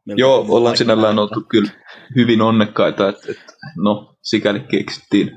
Joo, 0.06 0.46
ollaan 0.48 0.76
sinällään 0.76 1.18
oltu 1.18 1.40
kyllä 1.48 1.70
hyvin 2.16 2.42
onnekkaita, 2.42 3.08
että, 3.08 3.32
että 3.32 3.52
no, 3.76 4.16
sikäli 4.22 4.60
keksittiin 4.60 5.30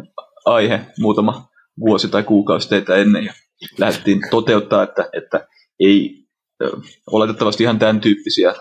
aihe 0.45 0.79
muutama 0.99 1.49
vuosi 1.79 2.09
tai 2.09 2.23
kuukausi 2.23 2.69
teitä 2.69 2.95
ennen 2.95 3.25
ja 3.25 3.33
lähdettiin 3.77 4.21
toteuttaa, 4.31 4.83
että, 4.83 5.09
että 5.13 5.47
ei 5.79 6.27
oletettavasti 7.11 7.63
ihan 7.63 7.79
tämän 7.79 8.01
tyyppisiä 8.01 8.53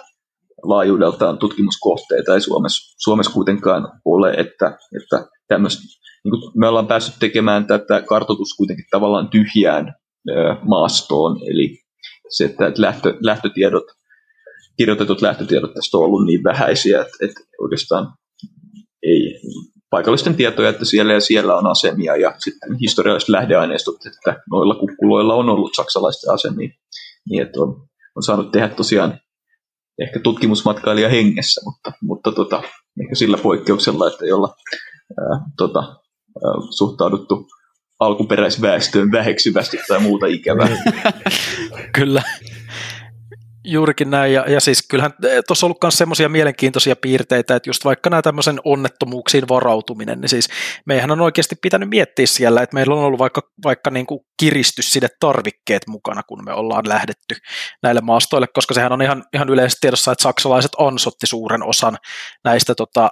laajuudeltaan 0.69 1.39
tutkimuskohteita. 1.39 2.35
Ei 2.35 2.41
Suomessa, 2.41 2.95
Suomessa 2.99 3.33
kuitenkaan 3.33 3.89
ole, 4.05 4.31
että, 4.31 4.79
että 5.03 5.29
tämmöistä, 5.49 5.83
niin 6.25 6.31
kuin 6.31 6.53
me 6.55 6.69
ollaan 6.69 6.87
päässyt 6.87 7.15
tekemään 7.21 7.67
tätä 7.67 8.03
kartoitus 8.03 8.55
kuitenkin 8.57 8.85
tavallaan 8.91 9.29
tyhjään 9.29 9.95
ö, 10.31 10.57
maastoon, 10.63 11.37
eli 11.51 11.79
se, 12.29 12.45
että 12.45 12.73
lähtö, 12.79 13.15
lähtötiedot, 13.21 13.85
kirjoitetut 14.77 15.23
lähtötiedot 15.23 15.75
tästä 15.75 15.99
on 15.99 16.05
ollut 16.05 16.27
niin 16.27 16.45
vähäisiä, 16.45 17.01
että, 17.01 17.17
että 17.21 17.41
oikeastaan 17.61 18.13
ei 19.03 19.41
paikallisten 19.91 20.35
tietoja, 20.35 20.69
että 20.69 20.85
siellä 20.85 21.13
ja 21.13 21.21
siellä 21.21 21.57
on 21.57 21.67
asemia. 21.67 22.17
Ja 22.17 22.35
sitten 22.39 22.79
historialliset 22.81 23.29
lähdeaineistot, 23.29 23.97
että 24.07 24.43
noilla 24.51 24.75
kukkuloilla 24.75 25.35
on 25.35 25.49
ollut 25.49 25.75
saksalaisten 25.75 26.35
asemia, 26.35 26.69
niin 27.29 27.43
että 27.43 27.61
on, 27.61 27.69
on 28.17 28.23
saanut 28.23 28.51
tehdä 28.53 28.69
tosiaan 28.69 29.21
ehkä 30.03 30.21
tutkimusmatkailija 30.21 31.09
hengessä, 31.09 31.61
mutta, 31.65 31.93
mutta 32.03 32.33
tota, 32.33 32.63
ehkä 33.03 33.15
sillä 33.15 33.39
poikkeuksella, 33.39 34.09
että 34.09 34.27
jolla 34.27 34.55
ää, 35.21 35.41
tota, 35.57 35.81
ää, 35.81 36.53
suhtauduttu 36.71 37.49
alkuperäisväestöön 38.01 39.13
väheksyvästi 39.13 39.77
tai 39.89 40.01
muuta 40.01 40.27
ikävää. 40.27 40.69
Kyllä. 41.99 42.23
Juurikin 43.69 44.11
näin, 44.11 44.33
ja, 44.33 44.45
ja 44.49 44.61
siis 44.61 44.89
kyllähän 44.89 45.13
eh, 45.25 45.43
tuossa 45.47 45.67
on 45.67 45.69
ollut 45.69 45.83
myös 45.83 45.99
semmoisia 45.99 46.29
mielenkiintoisia 46.29 46.97
piirteitä, 46.97 47.57
että 47.57 47.69
just 47.69 47.85
vaikka 47.85 48.11
nämä 48.11 48.23
tämmöisen 48.23 48.61
onnettomuuksiin 48.65 49.49
varautuminen, 49.49 50.21
niin 50.21 50.29
siis 50.29 50.49
meihän 50.87 51.11
on 51.11 51.21
oikeasti 51.21 51.57
pitänyt 51.63 51.89
miettiä 51.89 52.27
siellä, 52.27 52.63
että 52.63 52.75
meillä 52.75 52.95
on 52.95 53.05
ollut 53.05 53.19
vaikka, 53.19 53.43
vaikka 53.65 53.91
niin 53.91 54.07
kuin 54.07 54.21
tarvikkeet 55.21 55.83
mukana, 55.89 56.23
kun 56.23 56.45
me 56.45 56.53
ollaan 56.53 56.89
lähdetty 56.89 57.37
näille 57.83 58.01
maastoille, 58.01 58.47
koska 58.55 58.75
sehän 58.75 58.93
on 58.93 59.03
ihan, 59.03 59.25
ihan 59.35 59.49
yleisesti 59.49 59.79
tiedossa, 59.81 60.13
että 60.13 60.23
saksalaiset 60.23 60.73
ansotti 60.79 61.27
suuren 61.27 61.63
osan 61.63 61.99
näistä 62.45 62.75
tota, 62.75 63.11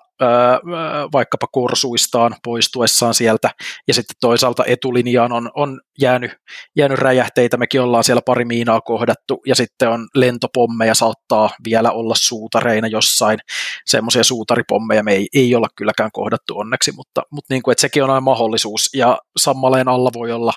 vaikkapa 1.13 1.47
korsuistaan 1.53 2.37
poistuessaan 2.45 3.15
sieltä, 3.15 3.51
ja 3.89 3.95
sitten 3.95 4.17
toisaalta 4.21 4.65
etulinjaan 4.67 5.33
on, 5.33 5.51
on 5.55 5.81
jäänyt, 6.01 6.33
jäänyt 6.77 6.99
räjähteitä, 6.99 7.57
mekin 7.57 7.81
ollaan 7.81 8.05
siellä 8.05 8.23
pari 8.27 8.45
miinaa 8.45 8.81
kohdattu, 8.81 9.43
ja 9.47 9.55
sitten 9.55 9.89
on 9.89 10.09
lentopommeja 10.45 10.95
saattaa 10.95 11.51
vielä 11.65 11.91
olla 11.91 12.15
suutareina 12.17 12.89
jossain, 12.89 13.39
semmoisia 13.87 14.25
suutaripommeja 14.25 15.03
me 15.03 15.13
ei, 15.13 15.29
ei 15.35 15.55
olla 15.55 15.69
kylläkään 15.77 16.11
kohdattu 16.13 16.59
onneksi, 16.59 16.93
mutta, 16.93 17.23
mutta 17.31 17.55
niin 17.55 17.63
kuin, 17.63 17.73
että 17.73 17.81
sekin 17.81 18.05
on 18.05 18.11
aina 18.11 18.21
mahdollisuus, 18.21 18.91
ja 18.95 19.19
sammaleen 19.37 19.89
alla 19.89 20.11
voi 20.15 20.33
olla 20.33 20.53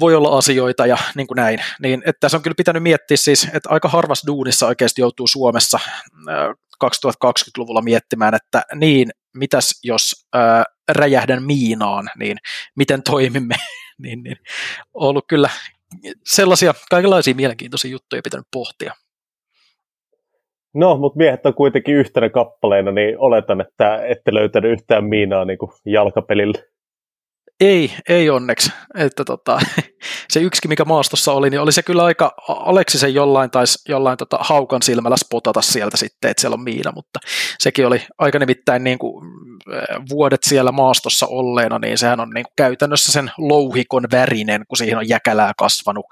voi 0.00 0.14
olla 0.14 0.38
asioita 0.38 0.86
ja 0.86 0.96
niin 1.14 1.26
kuin 1.26 1.36
näin. 1.36 1.58
Niin, 1.82 2.02
että 2.06 2.20
tässä 2.20 2.36
on 2.36 2.42
kyllä 2.42 2.54
pitänyt 2.54 2.82
miettiä 2.82 3.16
siis, 3.16 3.44
että 3.44 3.68
aika 3.68 3.88
harvassa 3.88 4.26
duunissa 4.26 4.66
oikeasti 4.66 5.00
joutuu 5.00 5.26
Suomessa 5.26 5.80
2020-luvulla 6.84 7.82
miettimään, 7.82 8.34
että 8.34 8.62
niin, 8.74 9.10
mitäs 9.34 9.80
jos 9.82 10.26
ää, 10.32 10.64
räjähdän 10.88 11.42
miinaan, 11.42 12.10
niin 12.18 12.38
miten 12.76 13.02
toimimme, 13.02 13.54
niin, 14.02 14.22
niin 14.22 14.36
ollut 14.94 15.24
kyllä 15.28 15.50
sellaisia 16.24 16.74
kaikenlaisia 16.90 17.34
mielenkiintoisia 17.34 17.90
juttuja 17.90 18.22
pitänyt 18.24 18.46
pohtia. 18.52 18.92
No, 20.74 20.96
mutta 20.96 21.16
miehet 21.16 21.46
on 21.46 21.54
kuitenkin 21.54 21.94
yhtenä 21.94 22.28
kappaleena, 22.28 22.92
niin 22.92 23.18
oletan, 23.18 23.60
että 23.60 24.06
ette 24.06 24.34
löytänyt 24.34 24.72
yhtään 24.72 25.04
miinaa 25.04 25.44
niin 25.44 25.58
kuin 25.58 25.70
jalkapelille. 25.84 26.69
Ei, 27.60 27.92
ei 28.08 28.30
onneksi. 28.30 28.72
Että 28.94 29.24
tota, 29.24 29.60
se 30.32 30.40
yksi, 30.40 30.68
mikä 30.68 30.84
maastossa 30.84 31.32
oli, 31.32 31.50
niin 31.50 31.60
oli 31.60 31.72
se 31.72 31.82
kyllä 31.82 32.04
aika, 32.04 32.34
Aleksisen 32.48 33.14
jollain 33.14 33.50
taisi 33.50 33.78
jollain 33.88 34.18
tota, 34.18 34.38
haukan 34.40 34.82
silmällä 34.82 35.16
spotata 35.16 35.62
sieltä 35.62 35.96
sitten, 35.96 36.30
että 36.30 36.40
siellä 36.40 36.54
on 36.54 36.62
miina, 36.62 36.92
mutta 36.94 37.20
sekin 37.58 37.86
oli 37.86 38.06
aika 38.18 38.38
nimittäin 38.38 38.84
niin 38.84 38.98
kuin, 38.98 39.26
äh, 39.72 39.82
vuodet 40.10 40.42
siellä 40.42 40.72
maastossa 40.72 41.26
olleena, 41.26 41.78
niin 41.78 41.98
sehän 41.98 42.20
on 42.20 42.30
niin 42.30 42.44
kuin 42.44 42.54
käytännössä 42.56 43.12
sen 43.12 43.30
louhikon 43.38 44.04
värinen, 44.12 44.64
kun 44.68 44.78
siihen 44.78 44.98
on 44.98 45.08
jäkälää 45.08 45.52
kasvanut, 45.58 46.06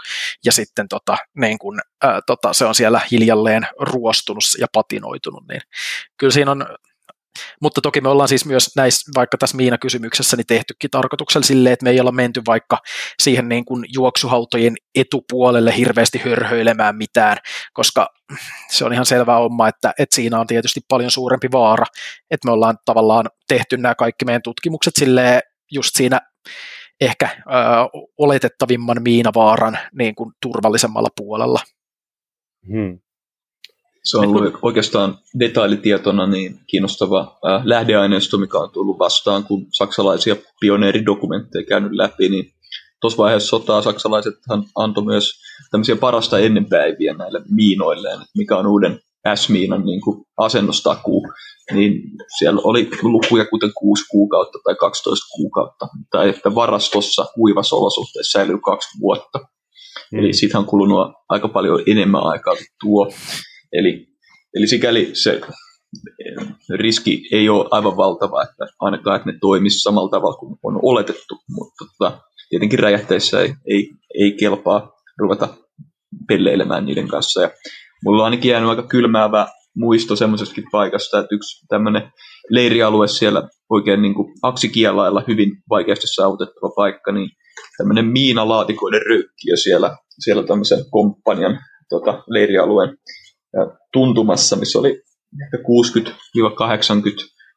ja 0.45 0.53
sitten 0.53 0.89
tota, 0.89 1.17
niin 1.41 1.59
kuin, 1.59 1.81
äh, 2.05 2.19
tota, 2.27 2.53
se 2.53 2.65
on 2.65 2.75
siellä 2.75 3.01
hiljalleen 3.11 3.67
ruostunut 3.81 4.45
ja 4.59 4.67
patinoitunut, 4.73 5.45
niin 5.49 5.61
kyllä 6.17 6.33
siinä 6.33 6.51
on 6.51 6.67
mutta 7.63 7.81
toki 7.81 8.01
me 8.01 8.09
ollaan 8.09 8.29
siis 8.29 8.45
myös 8.45 8.77
näissä, 8.77 9.11
vaikka 9.15 9.39
tässä 9.39 9.57
Miina-kysymyksessä, 9.57 10.37
niin 10.37 10.47
tehtykin 10.47 10.91
tarkoituksella 10.91 11.45
silleen, 11.45 11.73
että 11.73 11.85
me 11.85 11.91
ei 11.91 12.01
olla 12.01 12.13
menty 12.13 12.43
vaikka 12.47 12.79
siihen 13.23 13.49
niin 13.49 13.65
kuin 13.65 13.85
juoksuhautojen 13.95 14.77
etupuolelle 14.95 15.77
hirveästi 15.77 16.19
hörhöilemään 16.19 16.97
mitään, 16.97 17.37
koska 17.73 18.09
se 18.71 18.85
on 18.85 18.93
ihan 18.93 19.07
selvä 19.07 19.35
homma, 19.35 19.69
että, 19.69 19.95
että 19.99 20.15
siinä 20.17 20.41
on 20.41 20.47
tietysti 20.47 20.81
paljon 20.89 21.11
suurempi 21.11 21.49
vaara, 21.53 21.85
että 22.31 22.49
me 22.49 22.53
ollaan 22.53 22.79
tavallaan 22.85 23.27
tehty 23.49 23.77
nämä 23.77 23.95
kaikki 23.95 24.25
meidän 24.25 24.43
tutkimukset 24.43 24.95
silleen 24.97 25.41
just 25.73 25.91
siinä 25.97 26.21
ehkä 27.01 27.29
ö, 27.37 27.43
oletettavimman 28.19 29.03
miinavaaran 29.03 29.79
niin 29.93 30.15
kuin 30.15 30.33
turvallisemmalla 30.43 31.09
puolella. 31.17 31.61
Hmm. 32.67 32.99
Se 34.11 34.19
on 34.19 34.27
ollut 34.27 34.59
oikeastaan 34.63 35.19
detailitietona 35.39 36.27
niin 36.27 36.61
kiinnostava 36.67 37.21
äh, 37.21 37.63
lähdeaineisto, 37.65 38.39
mikä 38.39 38.59
on 38.59 38.71
tullut 38.71 38.99
vastaan, 38.99 39.45
kun 39.45 39.67
saksalaisia 39.73 40.37
pioneeridokumentteja 40.61 41.67
käynyt 41.67 41.93
läpi, 41.93 42.29
niin 42.29 42.53
tuossa 43.01 43.19
vaiheessa 43.19 43.49
sotaa 43.49 43.83
saksalaisethan 43.83 44.65
antoi 44.77 45.05
myös 45.05 45.33
tämmöisiä 45.71 45.97
parasta 45.97 46.39
ennenpäiviä 46.39 47.15
näille 47.15 47.43
miinoilleen, 47.51 48.19
mikä 48.37 48.57
on 48.57 48.67
uuden 48.67 49.01
S-miinan 49.35 49.85
niin 49.85 50.01
kuin 50.01 50.25
asennustakuu, 50.37 51.27
niin 51.73 52.03
siellä 52.39 52.61
oli 52.65 52.91
lukuja 53.03 53.45
kuten 53.45 53.71
6 53.75 54.05
kuukautta 54.11 54.59
tai 54.65 54.75
12 54.75 55.27
kuukautta, 55.37 55.89
tai 56.11 56.29
että 56.29 56.55
varastossa 56.55 57.27
kuivassa 57.35 57.77
olosuhteessa 57.77 58.39
säilyy 58.39 58.59
kaksi 58.59 59.01
vuotta. 59.01 59.39
Mm. 60.13 60.19
Eli 60.19 60.33
siitä 60.33 60.59
on 60.59 60.65
kulunut 60.65 61.13
aika 61.29 61.49
paljon 61.49 61.83
enemmän 61.87 62.23
aikaa 62.23 62.55
kuin 62.55 62.67
tuo. 62.81 63.13
Eli, 63.73 64.07
eli 64.55 64.67
sikäli 64.67 65.11
se 65.13 65.41
riski 66.75 67.23
ei 67.33 67.49
ole 67.49 67.69
aivan 67.71 67.97
valtava, 67.97 68.43
että 68.43 68.67
ainakaan 68.81 69.17
että 69.17 69.33
ne 69.33 69.39
toimisi 69.41 69.79
samalla 69.79 70.11
tavalla 70.11 70.37
kuin 70.37 70.59
on 70.63 70.81
oletettu, 70.83 71.35
mutta 71.51 71.85
tota, 71.99 72.21
tietenkin 72.49 72.79
räjähteissä 72.79 73.41
ei, 73.41 73.55
ei, 73.71 73.91
ei 74.21 74.33
kelpaa 74.33 74.93
ruveta 75.19 75.49
pelleilemään 76.29 76.87
niiden 76.87 77.09
kanssa. 77.09 77.43
Ja 77.43 77.51
mulla 78.05 78.23
on 78.23 78.25
ainakin 78.25 78.51
jäänyt 78.51 78.71
aika 78.71 78.83
kylmäävä 78.83 79.47
muisto 79.77 80.17
semmoisestakin 80.17 80.65
paikasta, 80.73 81.19
että 81.19 81.35
yksi 81.35 81.67
tämmöinen 81.69 82.13
leirialue 82.51 83.09
siellä 83.09 83.49
oikein 83.71 84.03
niin 84.03 84.15
kuin 84.15 84.33
aksikielailla 84.43 85.25
hyvin 85.29 85.51
vaikeasti 85.71 86.07
saavutettava 86.07 86.71
paikka, 86.77 87.13
niin 87.13 87.31
tämmöinen 87.79 88.07
miinalaatikoiden 88.07 89.03
röykkiö 89.09 89.57
siellä, 89.57 89.97
siellä 90.19 90.43
tämmöisen 90.43 90.79
komppanian 90.91 91.59
tota, 91.89 92.23
leirialueen 92.27 92.97
tuntumassa, 93.93 94.57
missä 94.57 94.79
oli 94.79 95.03
ehkä 95.45 95.57
60-80 95.57 96.11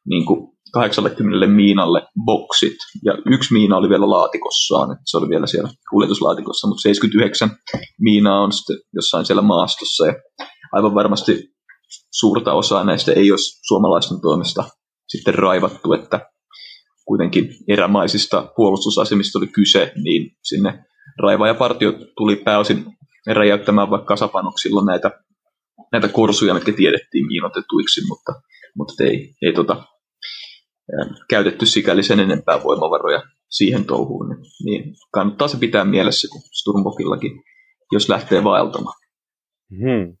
niin 0.08 0.26
kuin 0.26 0.52
80 0.72 1.46
miinalle 1.46 2.06
boksit, 2.24 2.76
ja 3.04 3.12
yksi 3.26 3.52
miina 3.52 3.76
oli 3.76 3.88
vielä 3.88 4.10
laatikossaan, 4.10 4.92
että 4.92 5.02
se 5.04 5.16
oli 5.16 5.28
vielä 5.28 5.46
siellä 5.46 5.70
kuljetuslaatikossa, 5.90 6.68
mutta 6.68 6.82
79 6.82 7.50
miinaa 8.00 8.40
on 8.40 8.52
sitten 8.52 8.76
jossain 8.94 9.26
siellä 9.26 9.42
maastossa, 9.42 10.06
ja 10.06 10.14
aivan 10.72 10.94
varmasti 10.94 11.52
suurta 12.10 12.52
osaa 12.52 12.84
näistä 12.84 13.12
ei 13.12 13.30
olisi 13.30 13.60
suomalaisten 13.66 14.20
toimesta 14.20 14.64
sitten 15.08 15.34
raivattu, 15.34 15.92
että 15.92 16.20
kuitenkin 17.04 17.48
erämaisista 17.68 18.52
puolustusasemista 18.56 19.38
oli 19.38 19.46
kyse, 19.46 19.92
niin 20.04 20.36
sinne 20.42 20.84
raivaajapartio 21.22 21.92
tuli 22.16 22.36
pääosin 22.36 22.84
räjäyttämään 23.26 23.90
vaikka 23.90 24.06
kasapanoksilla 24.06 24.84
näitä 24.84 25.10
näitä 25.92 26.08
korsuja, 26.08 26.54
mitkä 26.54 26.72
tiedettiin 26.72 27.26
miinotetuiksi, 27.26 28.00
mutta, 28.08 28.32
mutta 28.76 29.04
ei, 29.04 29.34
ei 29.42 29.52
tota, 29.52 29.84
käytetty 31.28 31.66
sikäli 31.66 32.02
sen 32.02 32.20
enempää 32.20 32.62
voimavaroja 32.64 33.22
siihen 33.50 33.84
touhuun, 33.84 34.28
niin, 34.28 34.42
niin 34.64 34.94
kannattaa 35.12 35.48
se 35.48 35.58
pitää 35.58 35.84
mielessä 35.84 36.28
kuin 36.32 36.42
Sturmbokillakin, 36.42 37.42
jos 37.92 38.08
lähtee 38.08 38.44
vaeltamaan. 38.44 38.96
Hmm. 39.70 40.16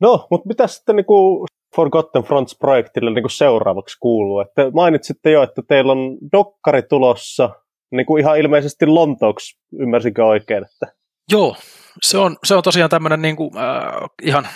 No, 0.00 0.26
mutta 0.30 0.48
mitä 0.48 0.66
sitten 0.66 0.96
niin 0.96 1.06
kuin 1.06 1.46
Forgotten 1.76 2.22
Fronts-projektille 2.22 3.10
niin 3.10 3.22
kuin 3.22 3.30
seuraavaksi 3.30 3.96
kuuluu? 4.00 4.40
Että 4.40 4.70
mainitsitte 4.74 5.30
jo, 5.30 5.42
että 5.42 5.62
teillä 5.68 5.92
on 5.92 6.18
dokkari 6.32 6.82
tulossa, 6.82 7.50
niin 7.90 8.06
kuin 8.06 8.20
ihan 8.20 8.38
ilmeisesti 8.38 8.86
Lontooksi, 8.86 9.58
ymmärsinkö 9.80 10.24
oikein? 10.24 10.64
Että... 10.64 10.96
Joo, 11.32 11.56
se 12.02 12.18
on, 12.18 12.36
se 12.44 12.54
on 12.54 12.62
tosiaan 12.62 12.90
tämmöinen 12.90 13.22
niin 13.22 13.36
kuin, 13.36 13.50
äh, 13.58 14.08
ihan 14.22 14.48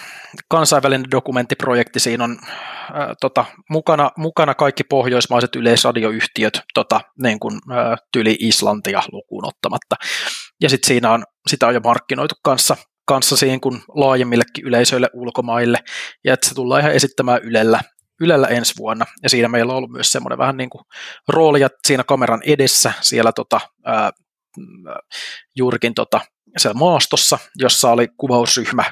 kansainvälinen 0.48 1.10
dokumenttiprojekti. 1.10 2.00
Siinä 2.00 2.24
on 2.24 2.38
äh, 2.44 3.08
tota, 3.20 3.44
mukana, 3.70 4.10
mukana 4.16 4.54
kaikki 4.54 4.84
pohjoismaiset 4.84 5.56
yleisradioyhtiöt, 5.56 6.60
tota, 6.74 7.00
niin 7.22 7.40
kuin, 7.40 7.60
äh, 7.72 7.98
tyli 8.12 8.36
Islantia 8.40 9.02
lukuun 9.12 9.46
ottamatta. 9.46 9.96
Ja 10.60 10.68
sitten 10.68 10.88
siinä 10.88 11.12
on, 11.12 11.24
sitä 11.48 11.66
on 11.66 11.74
jo 11.74 11.80
markkinoitu 11.80 12.34
kanssa, 12.42 12.76
kanssa 13.06 13.36
siihen 13.36 13.60
kuin 13.60 13.82
laajemmillekin 13.94 14.66
yleisöille 14.66 15.08
ulkomaille, 15.12 15.78
ja 16.24 16.34
että 16.34 16.48
se 16.48 16.54
tullaan 16.54 16.80
ihan 16.80 16.92
esittämään 16.92 17.40
Ylellä, 17.42 17.80
Ylellä 18.20 18.46
ensi 18.46 18.74
vuonna, 18.78 19.06
ja 19.22 19.30
siinä 19.30 19.48
meillä 19.48 19.72
on 19.72 19.76
ollut 19.76 19.90
myös 19.90 20.12
semmoinen 20.12 20.38
vähän 20.38 20.56
niin 20.56 20.70
kuin 20.70 20.82
roolia 21.28 21.68
siinä 21.86 22.04
kameran 22.04 22.40
edessä, 22.46 22.92
siellä 23.00 23.32
tota, 23.32 23.60
ää, 23.84 24.10
juurikin 25.56 25.94
tota, 25.94 26.20
siellä 26.58 26.78
maastossa, 26.78 27.38
jossa 27.56 27.90
oli 27.90 28.08
kuvausryhmä 28.16 28.84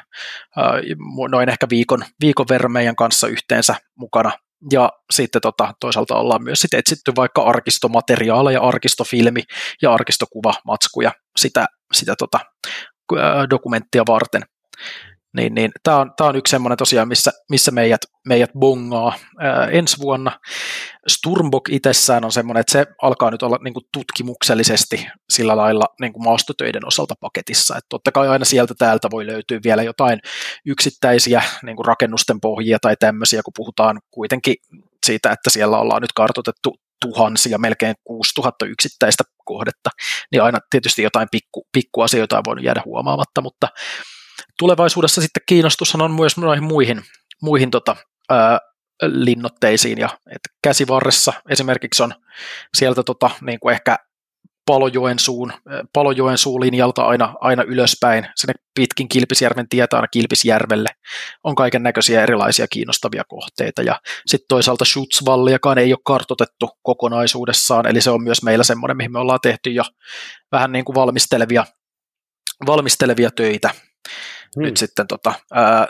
noin 1.31 1.49
ehkä 1.49 1.67
viikon, 1.71 2.05
viikon 2.21 2.47
verran 2.51 2.73
meidän 2.73 2.97
kanssa 2.97 3.29
yhteensä 3.29 3.75
mukana. 3.99 4.33
Ja 4.73 4.93
sitten 5.11 5.43
tota, 5.43 5.75
toisaalta 5.81 6.17
ollaan 6.17 6.43
myös 6.43 6.61
sit 6.61 6.75
etsitty 6.75 7.13
vaikka 7.17 7.43
arkistomateriaaleja, 7.43 8.61
arkistofilmi 8.61 9.43
ja 9.83 9.95
arkistokuvamatskuja 9.95 11.13
sitä, 11.39 11.67
sitä 11.93 12.15
tota, 12.19 12.41
dokumenttia 13.51 14.03
varten. 14.09 14.43
Niin, 15.37 15.55
niin, 15.55 15.71
Tämä 15.83 15.97
on, 15.97 16.13
tää 16.17 16.27
on 16.27 16.37
yksi 16.37 16.51
semmoinen 16.51 16.79
tosiaan, 16.79 17.09
missä, 17.09 17.31
missä 17.51 17.71
meidät, 17.71 18.01
meidät 18.29 18.51
bongaa 18.59 19.13
ää, 19.41 19.67
ensi 19.67 19.99
vuonna. 19.99 20.41
Sturmbok 21.09 21.69
itsessään 21.69 22.25
on 22.25 22.33
semmoinen, 22.33 22.61
että 22.61 22.73
se 22.73 22.87
alkaa 23.03 23.31
nyt 23.31 23.43
olla 23.43 23.59
niin 23.65 23.75
kuin 23.75 23.85
tutkimuksellisesti 23.93 25.07
sillä 25.31 25.57
lailla 25.57 25.85
niin 26.01 26.13
kuin 26.13 26.25
maastotöiden 26.25 26.87
osalta 26.87 27.15
paketissa. 27.21 27.77
Että 27.77 27.87
totta 27.89 28.13
kai 28.13 28.29
aina 28.29 28.45
sieltä 28.45 28.75
täältä 28.79 29.09
voi 29.11 29.27
löytyä 29.27 29.61
vielä 29.65 29.83
jotain 29.83 30.19
yksittäisiä 30.67 31.43
niin 31.63 31.77
kuin 31.77 31.87
rakennusten 31.87 32.41
pohjia 32.41 32.79
tai 32.83 32.97
tämmöisiä, 33.01 33.43
kun 33.43 33.53
puhutaan 33.57 34.01
kuitenkin 34.11 34.55
siitä, 35.07 35.33
että 35.33 35.51
siellä 35.51 35.79
ollaan 35.79 36.03
nyt 36.03 36.13
kartotettu 36.13 36.77
tuhansia, 37.01 37.59
melkein 37.59 37.95
6000 38.05 38.67
yksittäistä 38.67 39.25
kohdetta, 39.45 39.91
niin 40.33 40.43
aina 40.43 40.59
tietysti 40.71 41.03
jotain 41.03 41.29
pikku, 41.33 42.01
on 42.01 42.43
voinut 42.47 42.65
jäädä 42.65 42.83
huomaamatta, 42.85 43.41
mutta 43.41 43.69
tulevaisuudessa 44.59 45.21
sitten 45.21 45.43
kiinnostushan 45.47 46.03
on 46.03 46.11
myös 46.11 46.37
noihin 46.37 46.65
muihin, 46.65 47.03
muihin 47.43 47.71
tota, 47.71 47.97
ää, 48.31 48.59
linnotteisiin 49.03 49.99
ja 49.99 50.09
että 50.27 50.49
käsivarressa 50.63 51.33
esimerkiksi 51.49 52.03
on 52.03 52.15
sieltä 52.75 53.03
tota, 53.03 53.31
niin 53.41 53.61
kuin 53.61 53.73
ehkä 53.73 53.97
Palojoen, 54.67 55.19
suun, 55.19 55.53
Palojoen 55.93 56.39
suulinjalta 56.39 57.03
aina, 57.03 57.35
aina 57.41 57.63
ylöspäin, 57.63 58.27
sinne 58.37 58.55
pitkin 58.75 59.09
Kilpisjärven 59.09 59.69
tietä 59.69 59.97
aina 59.97 60.09
Kilpisjärvelle. 60.09 60.89
On 61.45 61.55
kaiken 61.55 61.83
näköisiä 61.83 62.23
erilaisia 62.23 62.67
kiinnostavia 62.69 63.25
kohteita. 63.29 63.83
Ja 63.83 64.01
sitten 64.27 64.49
toisaalta 64.49 64.85
Schutzvalliakaan 64.85 65.79
ei 65.79 65.93
ole 65.93 65.99
kartotettu 66.05 66.71
kokonaisuudessaan, 66.83 67.87
eli 67.87 68.01
se 68.01 68.11
on 68.11 68.23
myös 68.23 68.43
meillä 68.43 68.65
semmoinen, 68.65 68.97
mihin 68.97 69.13
me 69.13 69.19
ollaan 69.19 69.41
tehty 69.43 69.71
jo 69.71 69.83
vähän 70.53 70.73
niin 70.73 70.85
kuin 70.85 70.95
valmistelevia, 70.95 71.65
valmistelevia 72.67 73.31
töitä 73.31 73.71
hmm. 74.57 74.63
nyt 74.63 74.77
sitten 74.77 75.07
tota, 75.07 75.35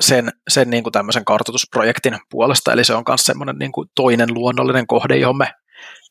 sen, 0.01 0.33
sen 0.49 0.71
niin 0.71 0.83
kuin 0.83 0.93
tämmöisen 0.93 1.25
kartoitusprojektin 1.25 2.19
puolesta, 2.31 2.73
eli 2.73 2.85
se 2.85 2.95
on 2.95 3.05
myös 3.09 3.21
semmoinen 3.21 3.57
niin 3.59 3.73
kuin 3.73 3.89
toinen 3.95 4.35
luonnollinen 4.35 4.87
kohde, 4.87 5.17
johon 5.17 5.39
me, 5.39 5.53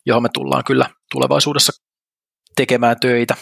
johon 0.06 0.24
me 0.24 0.30
tullaan 0.34 0.64
kyllä 0.64 0.90
tulevaisuudessa 1.12 1.84
tekemään 2.56 3.00
töitä. 3.00 3.36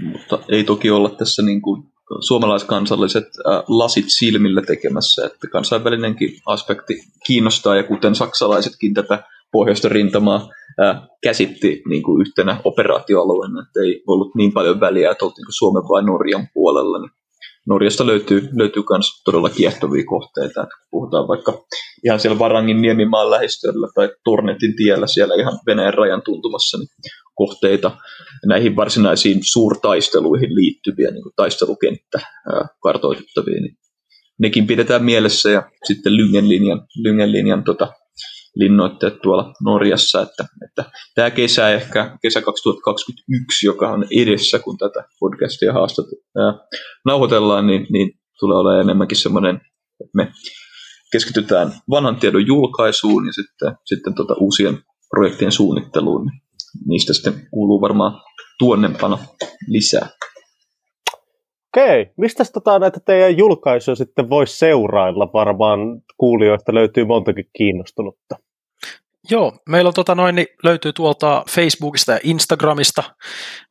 Mutta 0.00 0.38
ei 0.48 0.64
toki 0.64 0.90
olla 0.90 1.10
tässä 1.10 1.42
niin 1.42 1.62
kuin 1.62 1.82
suomalaiskansalliset 2.20 3.24
lasit 3.68 4.04
silmillä 4.08 4.62
tekemässä, 4.62 5.26
että 5.26 5.48
kansainvälinenkin 5.52 6.40
aspekti 6.46 6.94
kiinnostaa, 7.26 7.76
ja 7.76 7.82
kuten 7.82 8.14
saksalaisetkin 8.14 8.94
tätä 8.94 9.22
pohjoista 9.52 9.88
rintamaa 9.88 10.48
äh, 10.82 11.02
käsitti 11.22 11.82
niin 11.88 12.02
kuin 12.02 12.20
yhtenä 12.20 12.60
operaatioalueena, 12.64 13.62
että 13.62 13.80
ei 13.80 14.02
ollut 14.06 14.34
niin 14.34 14.52
paljon 14.52 14.80
väliä, 14.80 15.10
että 15.10 15.24
oltiin 15.24 15.46
Suomen 15.50 15.82
vai 15.82 16.02
Norjan 16.02 16.48
puolella, 16.54 16.98
niin 16.98 17.10
Norjasta 17.68 18.06
löytyy, 18.06 18.48
löytyy 18.52 18.82
todella 19.24 19.50
kiehtovia 19.50 20.04
kohteita, 20.06 20.62
että 20.62 20.76
puhutaan 20.90 21.28
vaikka 21.28 21.64
ihan 22.04 22.20
siellä 22.20 22.38
Varangin 22.38 22.82
Niemimaan 22.82 23.30
lähistöllä 23.30 23.88
tai 23.94 24.10
Tornetin 24.24 24.76
tiellä 24.76 25.06
siellä 25.06 25.34
ihan 25.34 25.58
Venäjän 25.66 25.94
rajan 25.94 26.22
tuntumassa 26.24 26.78
niin 26.78 26.88
kohteita 27.34 27.90
näihin 28.46 28.76
varsinaisiin 28.76 29.40
suurtaisteluihin 29.42 30.54
liittyviä 30.54 31.10
niin 31.10 31.22
kuin 31.22 31.32
taistelukenttä 31.36 32.20
kartoitettavia, 32.82 33.60
niin 33.60 33.76
nekin 34.38 34.66
pidetään 34.66 35.04
mielessä 35.04 35.50
ja 35.50 35.70
sitten 35.84 36.16
Lyngen-linjan, 36.16 36.86
Lyngen-linjan 37.04 37.64
tota, 37.64 37.92
linnoitteet 38.54 39.22
tuolla 39.22 39.52
Norjassa, 39.64 40.22
että, 40.22 40.44
että 40.68 40.90
tämä 41.14 41.30
kesä 41.30 41.70
ehkä, 41.70 42.18
kesä 42.22 42.42
2021, 42.42 43.66
joka 43.66 43.88
on 43.90 44.04
edessä, 44.20 44.58
kun 44.58 44.78
tätä 44.78 45.04
podcastia 45.20 45.72
haastat, 45.72 46.06
ää, 46.38 46.54
nauhoitellaan, 47.04 47.66
niin, 47.66 47.86
niin 47.90 48.20
tulee 48.40 48.58
olemaan 48.58 48.84
enemmänkin 48.84 49.18
semmoinen, 49.18 49.54
että 50.00 50.12
me 50.14 50.32
keskitytään 51.12 51.72
vanhan 51.90 52.16
tiedon 52.16 52.46
julkaisuun 52.46 53.26
ja 53.26 53.32
sitten, 53.32 53.74
sitten 53.84 54.14
tota 54.14 54.34
uusien 54.40 54.78
projektien 55.10 55.52
suunnitteluun. 55.52 56.30
Niistä 56.86 57.12
sitten 57.12 57.48
kuuluu 57.50 57.80
varmaan 57.80 58.20
tuonnempana 58.58 59.18
lisää. 59.68 60.08
Okei, 61.76 62.12
mistä 62.16 62.44
tota 62.52 62.78
näitä 62.78 63.00
teidän 63.00 63.38
julkaisuja 63.38 63.94
sitten 63.94 64.30
voisi 64.30 64.58
seurailla? 64.58 65.32
Varmaan 65.32 66.02
kuulijoista 66.16 66.74
löytyy 66.74 67.04
montakin 67.04 67.50
kiinnostunutta. 67.52 68.36
Joo, 69.30 69.52
meillä 69.68 69.88
on 69.88 69.94
tota 69.94 70.14
noin, 70.14 70.34
niin 70.34 70.46
löytyy 70.62 70.92
tuolta 70.92 71.44
Facebookista 71.50 72.12
ja 72.12 72.20
Instagramista, 72.22 73.02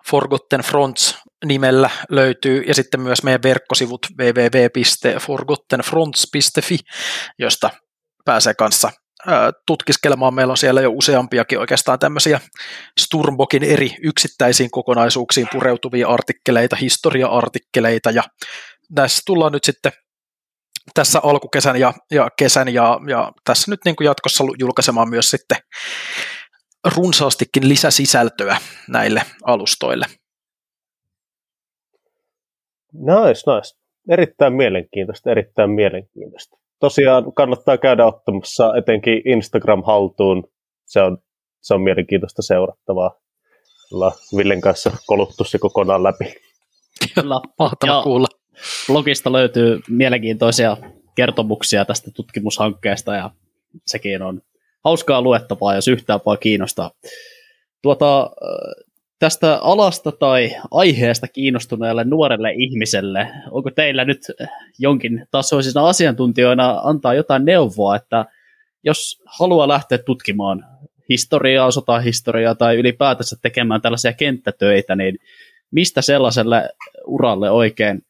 Forgotten 0.09 0.61
Fronts 0.61 1.21
nimellä 1.45 1.89
löytyy, 2.09 2.63
ja 2.67 2.73
sitten 2.73 3.01
myös 3.01 3.23
meidän 3.23 3.43
verkkosivut 3.43 4.07
www.forgottenfronts.fi, 4.19 6.77
josta 7.39 7.69
pääsee 8.25 8.53
kanssa 8.53 8.91
tutkiskelemaan. 9.67 10.33
Meillä 10.33 10.51
on 10.51 10.57
siellä 10.57 10.81
jo 10.81 10.91
useampiakin 10.91 11.59
oikeastaan 11.59 11.99
tämmöisiä 11.99 12.39
Sturmbokin 12.99 13.63
eri 13.63 13.95
yksittäisiin 14.03 14.71
kokonaisuuksiin 14.71 15.47
pureutuvia 15.51 16.07
artikkeleita, 16.07 16.75
historia-artikkeleita, 16.75 18.11
ja 18.11 18.23
näissä 18.95 19.21
tullaan 19.25 19.51
nyt 19.51 19.63
sitten 19.63 19.91
tässä 20.93 21.19
alkukesän 21.23 21.79
ja, 21.79 21.93
ja 22.11 22.29
kesän 22.37 22.73
ja, 22.73 22.99
ja 23.07 23.31
tässä 23.43 23.71
nyt 23.71 23.79
niin 23.85 23.95
kuin 23.95 24.05
jatkossa 24.05 24.43
julkaisemaan 24.59 25.09
myös 25.09 25.29
sitten 25.29 25.57
runsaastikin 26.95 27.69
lisäsisältöä 27.69 28.57
näille 28.87 29.21
alustoille. 29.43 30.05
Nice, 32.93 33.41
nice. 33.55 33.81
Erittäin 34.09 34.53
mielenkiintoista, 34.53 35.31
erittäin 35.31 35.69
mielenkiintoista. 35.69 36.60
Tosiaan 36.81 37.33
kannattaa 37.33 37.77
käydä 37.77 38.05
ottamassa 38.05 38.77
etenkin 38.77 39.21
Instagram 39.25 39.83
haltuun. 39.83 40.43
Se 40.85 41.01
on, 41.01 41.17
se 41.61 41.73
on 41.73 41.81
mielenkiintoista 41.81 42.41
seurattavaa. 42.41 43.19
Ollaan 43.93 44.11
Villen 44.37 44.61
kanssa 44.61 44.91
koluttu 45.05 45.43
se 45.43 45.57
kokonaan 45.57 46.03
läpi. 46.03 46.25
Kyllä, 47.15 47.41
mahtava 47.59 48.03
kuulla. 48.03 48.27
Blogista 48.87 49.31
löytyy 49.31 49.79
mielenkiintoisia 49.89 50.77
kertomuksia 51.15 51.85
tästä 51.85 52.11
tutkimushankkeesta 52.15 53.15
ja 53.15 53.29
sekin 53.85 54.21
on 54.21 54.41
hauskaa 54.83 55.21
luettavaa, 55.21 55.75
jos 55.75 55.87
yhtään 55.87 56.19
vaan 56.25 56.37
kiinnostaa. 56.39 56.91
Tuota, 57.81 58.31
tästä 59.21 59.59
alasta 59.61 60.11
tai 60.11 60.55
aiheesta 60.71 61.27
kiinnostuneelle 61.27 62.03
nuorelle 62.03 62.51
ihmiselle, 62.51 63.27
onko 63.51 63.71
teillä 63.71 64.05
nyt 64.05 64.21
jonkin 64.79 65.27
tasoisina 65.31 65.87
asiantuntijoina 65.87 66.81
antaa 66.83 67.13
jotain 67.13 67.45
neuvoa, 67.45 67.95
että 67.95 68.25
jos 68.83 69.21
haluaa 69.25 69.67
lähteä 69.67 69.97
tutkimaan 69.97 70.65
historiaa, 71.09 71.71
sotahistoriaa 71.71 72.55
tai 72.55 72.75
ylipäätänsä 72.75 73.35
tekemään 73.41 73.81
tällaisia 73.81 74.13
kenttätöitä, 74.13 74.95
niin 74.95 75.17
mistä 75.71 76.01
sellaiselle 76.01 76.69
uralle 77.05 77.51
oikein 77.51 78.01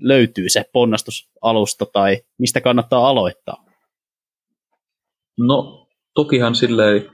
löytyy 0.00 0.48
se 0.48 0.64
ponnastusalusta 0.72 1.86
tai 1.92 2.18
mistä 2.38 2.60
kannattaa 2.60 3.08
aloittaa? 3.08 3.64
No, 5.38 5.88
tokihan 6.14 6.54
silleen 6.54 7.10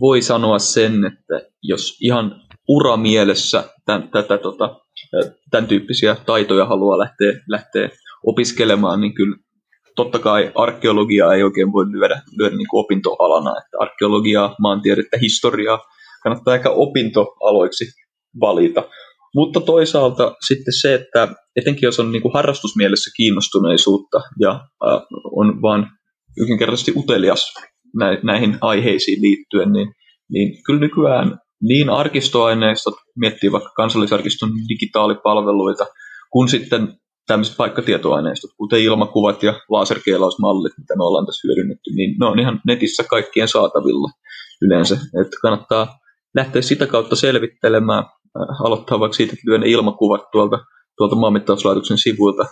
voi 0.00 0.22
sanoa 0.22 0.58
sen, 0.58 1.04
että 1.04 1.50
jos 1.62 1.98
ihan 2.00 2.45
uramielessä 2.68 3.64
tämän, 3.84 4.08
tätä, 4.08 4.38
tota, 4.38 4.80
tämän 5.50 5.66
tyyppisiä 5.66 6.16
taitoja 6.26 6.66
haluaa 6.66 6.98
lähteä, 6.98 7.32
lähteä 7.48 7.88
opiskelemaan, 8.26 9.00
niin 9.00 9.14
kyllä 9.14 9.36
totta 9.96 10.18
kai 10.18 10.52
arkeologiaa 10.54 11.34
ei 11.34 11.42
oikein 11.42 11.72
voi 11.72 11.84
lyödä, 11.92 12.22
lyödä 12.38 12.56
niin 12.56 12.68
kuin 12.70 12.84
opintoalana. 12.84 13.50
Että 13.50 13.76
arkeologiaa, 13.80 14.54
maantiedettä, 14.60 15.18
historiaa 15.20 15.78
kannattaa 16.22 16.54
ehkä 16.54 16.70
opintoaloiksi 16.70 17.84
valita. 18.40 18.82
Mutta 19.34 19.60
toisaalta 19.60 20.34
sitten 20.46 20.74
se, 20.80 20.94
että 20.94 21.28
etenkin 21.56 21.86
jos 21.86 22.00
on 22.00 22.12
niin 22.12 22.22
kuin 22.22 22.34
harrastusmielessä 22.34 23.10
kiinnostuneisuutta 23.16 24.20
ja 24.40 24.50
äh, 24.50 25.00
on 25.32 25.62
vaan 25.62 25.86
yksinkertaisesti 26.40 26.92
utelias 26.96 27.54
näihin 28.22 28.58
aiheisiin 28.60 29.22
liittyen, 29.22 29.72
niin, 29.72 29.92
niin 30.30 30.62
kyllä 30.66 30.80
nykyään 30.80 31.38
niin 31.62 31.90
arkistoaineistot, 31.90 32.94
miettii 33.16 33.52
vaikka 33.52 33.70
kansallisarkiston 33.76 34.50
digitaalipalveluita, 34.68 35.86
kun 36.32 36.48
sitten 36.48 36.98
tämmöiset 37.26 37.56
paikkatietoaineistot, 37.56 38.50
kuten 38.56 38.80
ilmakuvat 38.80 39.42
ja 39.42 39.54
laserkeilausmallit, 39.68 40.72
mitä 40.78 40.96
me 40.96 41.04
ollaan 41.04 41.26
tässä 41.26 41.48
hyödynnetty, 41.48 41.90
niin 41.90 42.16
ne 42.20 42.26
on 42.26 42.38
ihan 42.38 42.60
netissä 42.66 43.04
kaikkien 43.10 43.48
saatavilla 43.48 44.08
yleensä. 44.62 44.94
Että 44.94 45.36
kannattaa 45.42 45.98
lähteä 46.34 46.62
sitä 46.62 46.86
kautta 46.86 47.16
selvittelemään, 47.16 48.04
äh, 48.04 48.62
aloittaa 48.64 49.00
vaikka 49.00 49.16
siitä, 49.16 49.32
että 49.32 49.58
ne 49.58 49.70
ilmakuvat 49.70 50.30
tuolta, 50.32 50.58
tuolta 50.96 51.16
maanmittauslaitoksen 51.16 51.98
sivuilta 51.98 52.44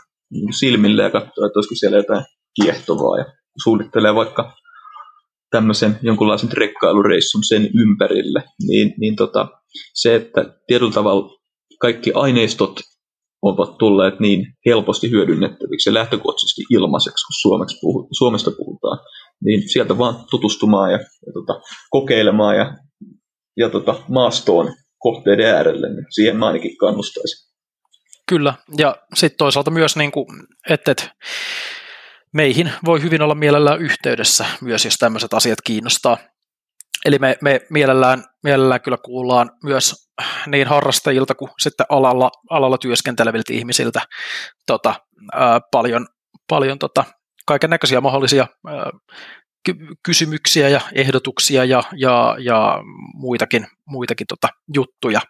silmille 0.50 1.02
ja 1.02 1.10
katsoa, 1.10 1.46
että 1.46 1.58
olisiko 1.58 1.74
siellä 1.74 1.96
jotain 1.96 2.24
kiehtovaa 2.62 3.18
ja 3.18 3.24
suunnittelee 3.62 4.14
vaikka 4.14 4.52
tämmöisen 5.54 5.98
jonkunlaisen 6.02 6.48
trekkailureissun 6.48 7.44
sen 7.44 7.70
ympärille, 7.74 8.42
niin, 8.66 8.94
niin 8.98 9.16
tota, 9.16 9.48
se, 9.94 10.14
että 10.14 10.54
tietyllä 10.66 10.92
tavalla 10.92 11.30
kaikki 11.80 12.12
aineistot 12.14 12.80
ovat 13.42 13.78
tulleet 13.78 14.20
niin 14.20 14.46
helposti 14.66 15.10
hyödynnettäviksi 15.10 15.90
ja 15.90 15.94
lähtökohtaisesti 15.94 16.62
ilmaiseksi, 16.70 17.26
kun 17.26 17.40
suomeksi 17.40 17.76
puhu, 17.80 18.08
Suomesta 18.12 18.50
puhutaan, 18.50 18.98
niin 19.44 19.68
sieltä 19.68 19.98
vaan 19.98 20.14
tutustumaan 20.30 20.92
ja, 20.92 20.98
ja 20.98 21.32
tota, 21.34 21.60
kokeilemaan 21.90 22.56
ja, 22.56 22.76
ja 23.56 23.70
tota, 23.70 23.94
maastoon 24.08 24.74
kohteiden 24.98 25.46
äärelle, 25.46 25.88
niin 25.88 26.06
siihen 26.10 26.36
mä 26.36 26.46
ainakin 26.46 26.76
kannustaisin. 26.76 27.54
Kyllä, 28.28 28.54
ja 28.78 28.96
sitten 29.14 29.38
toisaalta 29.38 29.70
myös, 29.70 29.96
niin 29.96 30.12
kuin, 30.12 30.26
että, 30.70 30.90
että 30.90 31.14
meihin 32.34 32.72
voi 32.84 33.02
hyvin 33.02 33.22
olla 33.22 33.34
mielellään 33.34 33.80
yhteydessä 33.80 34.46
myös, 34.60 34.84
jos 34.84 34.96
tämmöiset 34.96 35.34
asiat 35.34 35.58
kiinnostaa. 35.64 36.18
Eli 37.04 37.18
me, 37.18 37.36
me 37.42 37.60
mielellään, 37.70 38.24
mielellään 38.44 38.80
kyllä 38.80 38.98
kuullaan 39.04 39.50
myös 39.64 39.94
niin 40.46 40.66
harrastajilta 40.66 41.34
kuin 41.34 41.50
sitten 41.58 41.86
alalla, 41.88 42.30
alalla 42.50 42.78
työskenteleviltä 42.78 43.52
ihmisiltä 43.52 44.00
tota, 44.66 44.94
ää, 45.32 45.60
paljon, 45.70 46.06
paljon 46.48 46.78
tota, 46.78 47.04
kaiken 47.46 47.70
näköisiä 47.70 48.00
mahdollisia 48.00 48.46
ää, 48.66 48.90
ky- 49.64 49.94
kysymyksiä 50.06 50.68
ja 50.68 50.80
ehdotuksia 50.94 51.64
ja, 51.64 51.82
ja, 51.96 52.36
ja 52.38 52.78
muitakin, 53.14 53.66
muitakin 53.86 54.26
tota, 54.26 54.48
juttuja. 54.74 55.20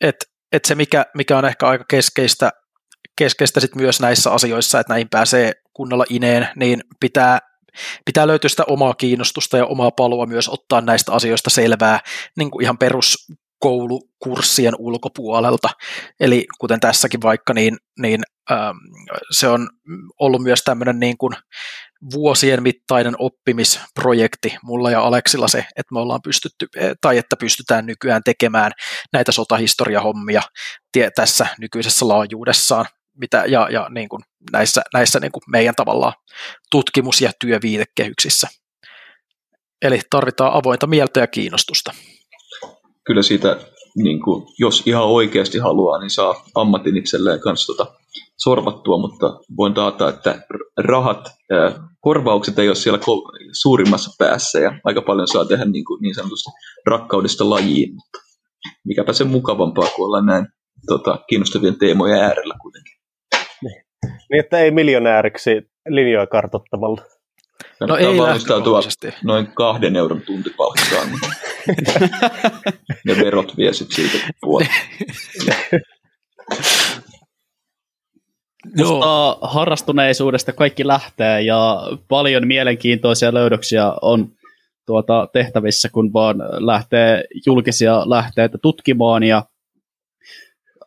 Et, 0.00 0.16
et 0.52 0.64
se, 0.64 0.74
mikä, 0.74 1.06
mikä 1.14 1.38
on 1.38 1.44
ehkä 1.44 1.66
aika 1.66 1.84
keskeistä, 1.90 2.50
keskeistä 3.18 3.60
sit 3.60 3.74
myös 3.74 4.00
näissä 4.00 4.30
asioissa, 4.30 4.80
että 4.80 4.92
näihin 4.92 5.08
pääsee 5.10 5.52
kunnolla 5.76 6.04
ineen, 6.10 6.48
niin 6.56 6.80
pitää 7.00 7.38
pitää 8.04 8.26
löytyä 8.26 8.48
sitä 8.48 8.64
omaa 8.66 8.94
kiinnostusta 8.94 9.56
ja 9.56 9.66
omaa 9.66 9.90
palua 9.90 10.26
myös 10.26 10.48
ottaa 10.48 10.80
näistä 10.80 11.12
asioista 11.12 11.50
selvää 11.50 12.00
niin 12.36 12.50
kuin 12.50 12.62
ihan 12.62 12.78
peruskoulukurssien 12.78 14.74
ulkopuolelta. 14.78 15.68
Eli 16.20 16.46
kuten 16.58 16.80
tässäkin 16.80 17.22
vaikka, 17.22 17.54
niin, 17.54 17.76
niin 17.98 18.20
ähm, 18.50 18.76
se 19.30 19.48
on 19.48 19.68
ollut 20.20 20.42
myös 20.42 20.62
tämmöinen 20.64 21.00
niin 21.00 21.18
kuin 21.18 21.34
vuosien 22.12 22.62
mittainen 22.62 23.14
oppimisprojekti 23.18 24.56
mulla 24.62 24.90
ja 24.90 25.00
Aleksilla 25.00 25.48
se, 25.48 25.58
että 25.58 25.94
me 25.94 26.00
ollaan 26.00 26.22
pystytty, 26.22 26.66
tai 27.00 27.18
että 27.18 27.36
pystytään 27.36 27.86
nykyään 27.86 28.22
tekemään 28.24 28.72
näitä 29.12 29.32
sotahistoriahommia 29.32 30.42
tässä 31.14 31.46
nykyisessä 31.60 32.08
laajuudessaan 32.08 32.86
mitä, 33.20 33.44
ja, 33.48 33.68
ja 33.70 33.88
niin 33.90 34.08
kuin 34.08 34.22
näissä, 34.52 34.82
näissä 34.94 35.20
niin 35.20 35.32
kuin 35.32 35.42
meidän 35.48 35.74
tavallaan 35.74 36.12
tutkimus- 36.70 37.20
ja 37.20 37.30
työviitekehyksissä. 37.40 38.48
Eli 39.82 40.00
tarvitaan 40.10 40.52
avointa 40.52 40.86
mieltä 40.86 41.20
ja 41.20 41.26
kiinnostusta. 41.26 41.92
Kyllä 43.06 43.22
siitä, 43.22 43.56
niin 43.96 44.22
kuin, 44.22 44.46
jos 44.58 44.82
ihan 44.86 45.04
oikeasti 45.04 45.58
haluaa, 45.58 45.98
niin 45.98 46.10
saa 46.10 46.44
ammatin 46.54 46.96
itselleen 46.96 47.40
kanssa 47.40 47.72
tota, 47.76 47.94
sorvattua, 48.38 48.98
mutta 48.98 49.40
voin 49.56 49.74
taata, 49.74 50.08
että 50.08 50.40
rahat, 50.78 51.28
korvaukset 52.00 52.58
ei 52.58 52.68
ole 52.68 52.74
siellä 52.74 53.00
suurimmassa 53.62 54.10
päässä 54.18 54.58
ja 54.58 54.80
aika 54.84 55.02
paljon 55.02 55.28
saa 55.28 55.44
tehdä 55.44 55.64
niin, 55.64 55.84
kuin, 55.84 56.02
niin 56.02 56.14
sanotusti 56.14 56.50
rakkaudesta 56.86 57.50
lajiin, 57.50 57.94
mutta 57.94 58.18
mikäpä 58.84 59.12
se 59.12 59.24
mukavampaa, 59.24 59.88
kuin 59.96 60.06
olla 60.06 60.22
näin 60.22 60.46
tota, 60.86 61.18
kiinnostavien 61.28 61.78
teemojen 61.78 62.22
äärellä 62.22 62.54
kuitenkin. 62.62 62.95
Niin, 64.06 64.40
että 64.40 64.58
ei 64.58 64.70
miljonääriksi 64.70 65.70
linjoja 65.88 66.26
kartottamalla. 66.26 67.02
No 67.80 67.96
ei 67.96 68.18
valmistautua 68.18 68.80
noin 69.24 69.46
kahden 69.46 69.96
euron 69.96 70.20
tuntipalkkaan. 70.20 71.08
ja 73.08 73.16
verot 73.24 73.56
vie 73.56 73.72
sitten 73.72 73.96
siitä 73.96 74.26
puolta. 74.40 74.70
Musta 78.76 79.38
harrastuneisuudesta 79.42 80.52
kaikki 80.52 80.86
lähtee 80.86 81.42
ja 81.42 81.80
paljon 82.08 82.46
mielenkiintoisia 82.46 83.34
löydöksiä 83.34 83.92
on 84.02 84.28
tuota 84.86 85.28
tehtävissä, 85.32 85.88
kun 85.88 86.12
vaan 86.12 86.36
lähtee 86.58 87.24
julkisia 87.46 88.10
lähteitä 88.10 88.58
tutkimaan 88.58 89.22
ja 89.22 89.42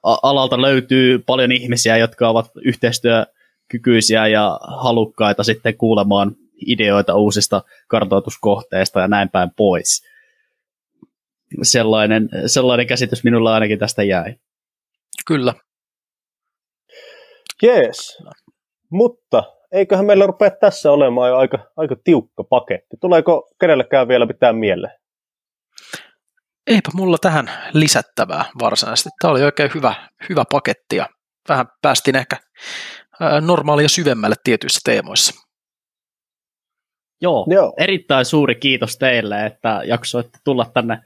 alalta 0.04 0.62
löytyy 0.62 1.20
paljon 1.20 1.52
ihmisiä, 1.52 1.98
jotka 1.98 2.30
ovat 2.30 2.52
yhteistyökykyisiä 2.62 4.28
ja 4.28 4.60
halukkaita 4.64 5.44
sitten 5.44 5.78
kuulemaan 5.78 6.36
ideoita 6.68 7.16
uusista 7.16 7.62
kartoituskohteista 7.88 9.00
ja 9.00 9.08
näin 9.08 9.30
päin 9.30 9.50
pois. 9.58 10.04
Sellainen, 11.62 12.30
sellainen 12.46 12.88
käsitys 12.88 13.24
minulla 13.24 13.54
ainakin 13.54 13.80
tästä 13.80 14.04
jäi. 14.04 14.36
Kyllä. 15.28 15.54
Jees. 17.64 18.18
Mutta 18.92 19.44
eiköhän 19.72 20.06
meillä 20.06 20.26
rupea 20.26 20.52
tässä 20.52 20.92
olemaan 20.92 21.30
jo 21.30 21.38
aika, 21.38 21.60
aika 21.78 21.96
tiukka 22.04 22.44
paketti. 22.44 22.98
Tuleeko 23.02 23.50
kenellekään 23.60 24.08
vielä 24.08 24.28
pitää 24.28 24.54
mieleen? 24.54 25.00
Eipä 26.70 26.90
mulla 26.94 27.18
tähän 27.18 27.52
lisättävää 27.74 28.46
varsinaisesti. 28.60 29.10
Tämä 29.22 29.32
oli 29.32 29.44
oikein 29.44 29.72
hyvä, 29.76 30.10
hyvä 30.30 30.44
paketti 30.52 30.96
ja 30.96 31.10
vähän 31.50 31.66
päästiin 31.82 32.16
ehkä 32.16 32.38
normaalia 33.42 33.90
syvemmälle 33.90 34.36
tietyissä 34.44 34.80
teemoissa. 34.84 35.34
Joo, 37.22 37.46
Joo, 37.50 37.74
erittäin 37.78 38.26
suuri 38.26 38.56
kiitos 38.56 38.98
teille, 38.98 39.46
että 39.46 39.82
jaksoitte 39.86 40.38
tulla 40.44 40.66
tänne 40.74 41.00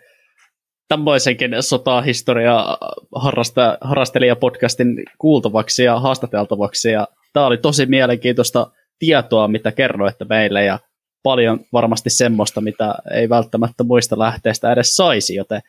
tämmöisenkin 0.87 1.51
sotahistoria 1.59 2.77
harrasta, 3.15 3.77
harrastelijapodcastin 3.81 5.03
kuultavaksi 5.17 5.83
ja 5.83 5.99
haastateltavaksi. 5.99 6.91
Ja 6.91 7.07
tämä 7.33 7.45
oli 7.45 7.57
tosi 7.57 7.85
mielenkiintoista 7.85 8.71
tietoa, 8.99 9.47
mitä 9.47 9.71
kerroitte 9.71 10.25
meille 10.29 10.65
ja 10.65 10.79
paljon 11.23 11.59
varmasti 11.73 12.09
semmoista, 12.09 12.61
mitä 12.61 12.95
ei 13.13 13.29
välttämättä 13.29 13.83
muista 13.83 14.19
lähteestä 14.19 14.71
edes 14.71 14.95
saisi, 14.95 15.35
joten 15.35 15.61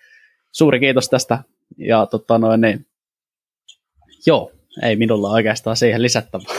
suuri 0.52 0.80
kiitos 0.80 1.08
tästä. 1.08 1.38
Ja 1.78 2.06
tota 2.06 2.38
noin, 2.38 2.60
niin, 2.60 2.86
joo, 4.26 4.52
ei 4.82 4.96
minulla 4.96 5.30
oikeastaan 5.30 5.76
siihen 5.76 6.02
lisättävää. 6.02 6.54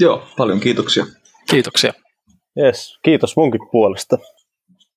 Joo, 0.00 0.28
paljon 0.36 0.60
kiitoksia. 0.60 1.04
Kiitoksia. 1.50 1.92
Yes, 2.58 2.98
kiitos 3.02 3.36
munkin 3.36 3.60
puolesta. 3.72 4.18